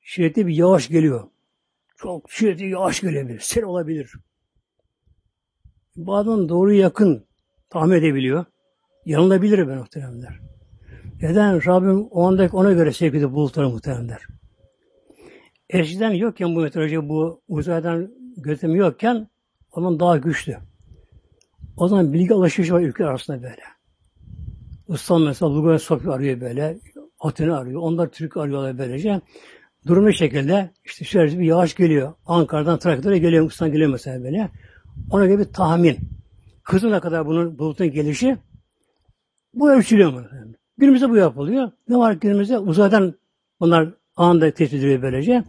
Şiddetli 0.00 0.46
bir 0.46 0.54
yağış 0.54 0.88
geliyor. 0.88 1.28
Çok 1.96 2.30
şiddetli 2.30 2.70
yağış 2.70 3.00
gelebilir. 3.00 3.40
Sel 3.40 3.64
olabilir. 3.64 4.12
Bazen 5.96 6.48
doğru 6.48 6.72
yakın 6.72 7.26
tahmin 7.70 7.96
edebiliyor. 7.96 8.44
Yanılabilir 9.04 9.68
ben 9.68 9.78
muhteremler. 9.78 10.40
Neden? 11.22 11.66
Rabbim 11.66 12.06
o 12.10 12.26
andaki 12.26 12.56
ona 12.56 12.72
göre 12.72 12.92
sevk 12.92 13.14
ediyor 13.14 13.32
bulutları 13.32 13.68
muhteremler. 13.68 14.26
Eskiden 15.70 16.10
yokken 16.10 16.54
bu 16.54 16.60
meteoroloji, 16.60 17.08
bu 17.08 17.42
uzaydan 17.48 18.10
gözlemi 18.42 18.78
yokken 18.78 19.28
o 19.72 19.80
zaman 19.80 20.00
daha 20.00 20.16
güçlü. 20.16 20.56
O 21.76 21.88
zaman 21.88 22.12
bilgi 22.12 22.34
alışverişi 22.34 22.74
var 22.74 22.80
ülkeler 22.80 23.08
arasında 23.08 23.42
böyle. 23.42 23.62
İstanbul 24.88 25.26
mesela 25.26 25.54
Lugano 25.54 25.78
Sofya 25.78 26.12
arıyor 26.12 26.40
böyle. 26.40 26.78
Atina 27.20 27.58
arıyor. 27.58 27.80
Onlar 27.82 28.06
Türk 28.06 28.36
arıyorlar 28.36 28.78
böylece. 28.78 29.20
Durum 29.86 30.12
şekilde 30.12 30.70
işte 30.84 31.04
şöyle 31.04 31.38
bir 31.38 31.44
yağış 31.44 31.74
geliyor. 31.74 32.12
Ankara'dan 32.26 32.78
Trakya'da 32.78 33.16
geliyor. 33.16 33.50
İstanbul 33.50 33.72
geliyor 33.72 33.90
mesela 33.90 34.24
böyle. 34.24 34.50
Ona 35.10 35.26
göre 35.26 35.38
bir 35.38 35.44
tahmin. 35.44 35.98
Kızına 36.62 37.00
kadar 37.00 37.26
bunun 37.26 37.58
bulutun 37.58 37.90
gelişi 37.90 38.36
bu 39.54 39.70
ölçülüyor 39.70 40.12
mu? 40.12 40.22
Günümüzde 40.78 41.10
bu 41.10 41.16
yapılıyor. 41.16 41.70
Ne 41.88 41.96
var 41.96 42.12
günümüzde? 42.12 42.58
Uzaydan 42.58 43.14
bunlar 43.60 43.94
anında 44.16 44.50
tespit 44.50 44.78
ediliyor 44.78 45.02
böylece. 45.02 45.44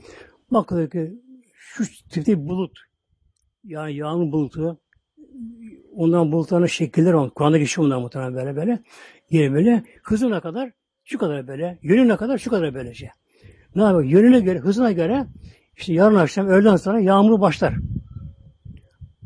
Bakılıyor 0.51 0.89
ki 0.89 1.19
şu 1.85 2.09
tipte 2.09 2.47
bulut 2.47 2.79
yani 3.63 3.95
yağmur 3.95 4.31
bulutu 4.31 4.79
ondan 5.95 6.31
bulutların 6.31 6.65
şekilleri 6.65 7.15
var. 7.15 7.29
Kur'an'da 7.29 7.57
geçiyor 7.57 7.85
bunlar 7.85 7.97
muhtemelen 7.97 8.35
böyle 8.35 8.55
böyle. 8.55 8.79
Yeri 9.29 9.53
böyle 9.53 9.83
hızına 10.03 10.41
kadar 10.41 10.71
şu 11.03 11.17
kadar 11.17 11.47
böyle. 11.47 11.79
Yönüne 11.81 12.17
kadar 12.17 12.37
şu 12.37 12.49
kadar 12.49 12.73
böylece. 12.73 13.11
Ne 13.75 13.81
yapıyor? 13.81 14.03
Yönüne 14.03 14.39
göre, 14.39 14.59
hızına 14.59 14.91
göre 14.91 15.27
işte 15.77 15.93
yarın 15.93 16.15
akşam 16.15 16.47
öğleden 16.47 16.75
sonra 16.75 16.99
yağmur 16.99 17.41
başlar. 17.41 17.75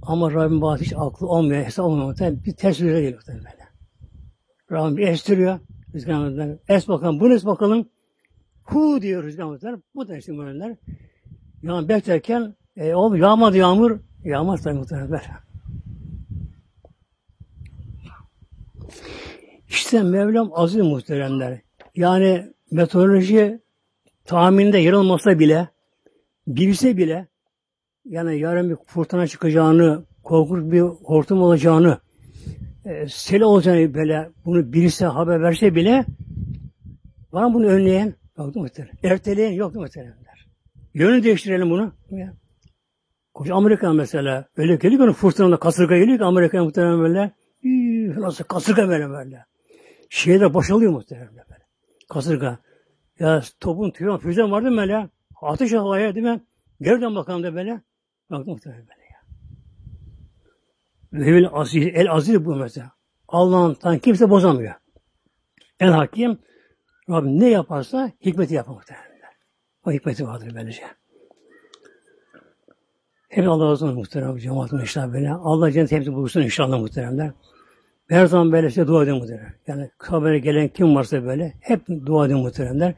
Ama 0.01 0.33
Rabbim 0.33 0.61
bazı 0.61 0.83
hiç 0.83 0.93
aklı 0.97 1.27
olmuyor, 1.27 1.65
hesap 1.65 1.85
olmuyor. 1.85 2.07
Muhtemelen 2.07 2.43
bir 2.43 2.55
ters 2.55 2.79
yüze 2.79 3.01
geliyor 3.01 3.13
muhtemelen 3.13 3.45
böyle. 3.45 3.67
Rabbim 4.71 4.97
bir 4.97 5.07
estiriyor. 5.07 5.59
Rüzgar. 5.93 6.57
Es 6.67 6.87
bakalım, 6.87 7.19
bunu 7.19 7.33
es 7.33 7.45
bakalım. 7.45 7.89
Hu 8.63 9.01
diyor 9.01 9.23
rüzgar 9.23 9.45
muhtemelen. 9.45 9.83
Bu 9.95 10.07
da 10.07 10.17
işte. 10.17 10.33
Yani 11.63 11.89
beklerken 11.89 12.55
e, 12.77 12.93
oğlum 12.93 13.15
yağmadı 13.15 13.57
yağmur. 13.57 13.99
Yağmaz 14.23 14.63
tabii 14.63 14.73
muhtemelen. 14.73 15.21
İşte 19.67 20.03
Mevlam 20.03 20.51
aziz 20.53 20.81
muhteremler. 20.81 21.61
Yani 21.95 22.53
meteoroloji 22.71 23.61
tahminde 24.25 24.77
yer 24.77 24.93
olmasa 24.93 25.39
bile 25.39 25.67
bilse 26.47 26.97
bile 26.97 27.27
yani 28.05 28.39
yarın 28.39 28.69
bir 28.69 28.75
fırtına 28.85 29.27
çıkacağını, 29.27 30.05
korkunç 30.23 30.71
bir 30.71 30.81
hortum 30.81 31.41
olacağını, 31.41 31.99
e, 32.85 33.07
sel 33.07 33.41
olacağını 33.41 33.93
böyle 33.93 34.29
bunu 34.45 34.73
birisi 34.73 35.05
haber 35.05 35.41
verse 35.41 35.75
bile 35.75 36.05
var 37.31 37.45
mı 37.45 37.53
bunu 37.53 37.65
önleyen? 37.65 38.13
Yok 38.37 38.55
muhtemelen. 38.55 38.97
Erteleyen 39.03 39.51
yok 39.51 39.75
muhtemelenler. 39.75 40.22
Yönü 40.93 41.23
değiştirelim 41.23 41.69
bunu. 41.69 41.93
Ya. 42.09 42.33
Koca 43.33 43.55
Amerika 43.55 43.93
mesela 43.93 44.45
öyle 44.57 44.75
geliyor 44.75 45.07
ki 45.07 45.13
fırtınada 45.13 45.57
kasırga 45.57 45.97
geliyor 45.97 46.17
ki 46.17 46.23
Amerika'ya 46.23 46.63
muhtemelen 46.63 46.99
böyle 46.99 47.31
Üy, 47.63 48.21
nasıl 48.21 48.43
kasırga 48.43 48.89
böyle 48.89 49.09
böyle. 49.09 49.45
Şehirler 50.09 50.53
boşalıyor 50.53 50.91
muhtemelen 50.91 51.35
böyle. 51.35 51.63
Kasırga. 52.09 52.59
Ya 53.19 53.41
topun 53.59 53.91
tüyden 53.91 54.17
füzen 54.17 54.51
vardı 54.51 54.71
mı 54.71 54.77
böyle? 54.77 55.09
Ateş 55.41 55.73
havaya 55.73 56.15
değil 56.15 56.25
mi? 56.25 56.43
Geriden 56.81 57.15
bakalım 57.15 57.43
da 57.43 57.55
böyle. 57.55 57.81
Bak 58.31 58.47
muhtemelen 58.47 58.87
böyle 58.87 59.03
ya. 59.03 59.21
Ve 61.43 61.49
aziz, 61.49 61.87
el 61.93 62.11
aziz 62.11 62.45
bu 62.45 62.55
mesela. 62.55 62.91
Allah'ın 63.27 63.97
kimse 63.97 64.29
bozamıyor. 64.29 64.73
El 65.79 65.91
hakim 65.91 66.39
Rabbim 67.09 67.39
ne 67.39 67.49
yaparsa 67.49 68.11
hikmeti 68.25 68.53
yapar 68.53 68.73
muhtemelen. 68.73 69.12
O 69.85 69.91
hikmeti 69.91 70.27
vardır 70.27 70.51
böylece. 70.55 70.83
Hep 73.29 73.47
Allah 73.47 73.65
razı 73.65 73.85
olsun 73.85 73.95
muhterem 73.95 74.37
cemaatim 74.37 74.79
inşallah 74.79 75.13
böyle. 75.13 75.31
Allah 75.31 75.71
cennet 75.71 75.91
hepsi 75.91 76.13
bulursun 76.13 76.41
inşallah 76.41 76.79
muhteremler. 76.79 77.31
Her 78.09 78.25
zaman 78.25 78.51
böyle 78.51 78.69
size 78.69 78.87
dua 78.87 79.03
edin 79.03 79.15
muhterem. 79.15 79.53
Yani 79.67 79.89
kabere 79.97 80.39
gelen 80.39 80.67
kim 80.67 80.95
varsa 80.95 81.25
böyle 81.25 81.53
hep 81.59 81.87
dua 82.05 82.25
edin 82.25 82.37
muhteremler. 82.37 82.93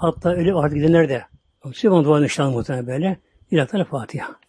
Hatta 0.00 0.30
öyle 0.30 0.54
artık 0.54 0.76
gidenler 0.76 1.08
de. 1.08 1.22
Bana 1.64 2.04
dua 2.04 2.16
edin 2.16 2.24
inşallah 2.24 2.52
muhterem 2.52 2.86
böyle. 2.86 3.18
İlahi 3.50 3.84
Fatiha. 3.84 4.47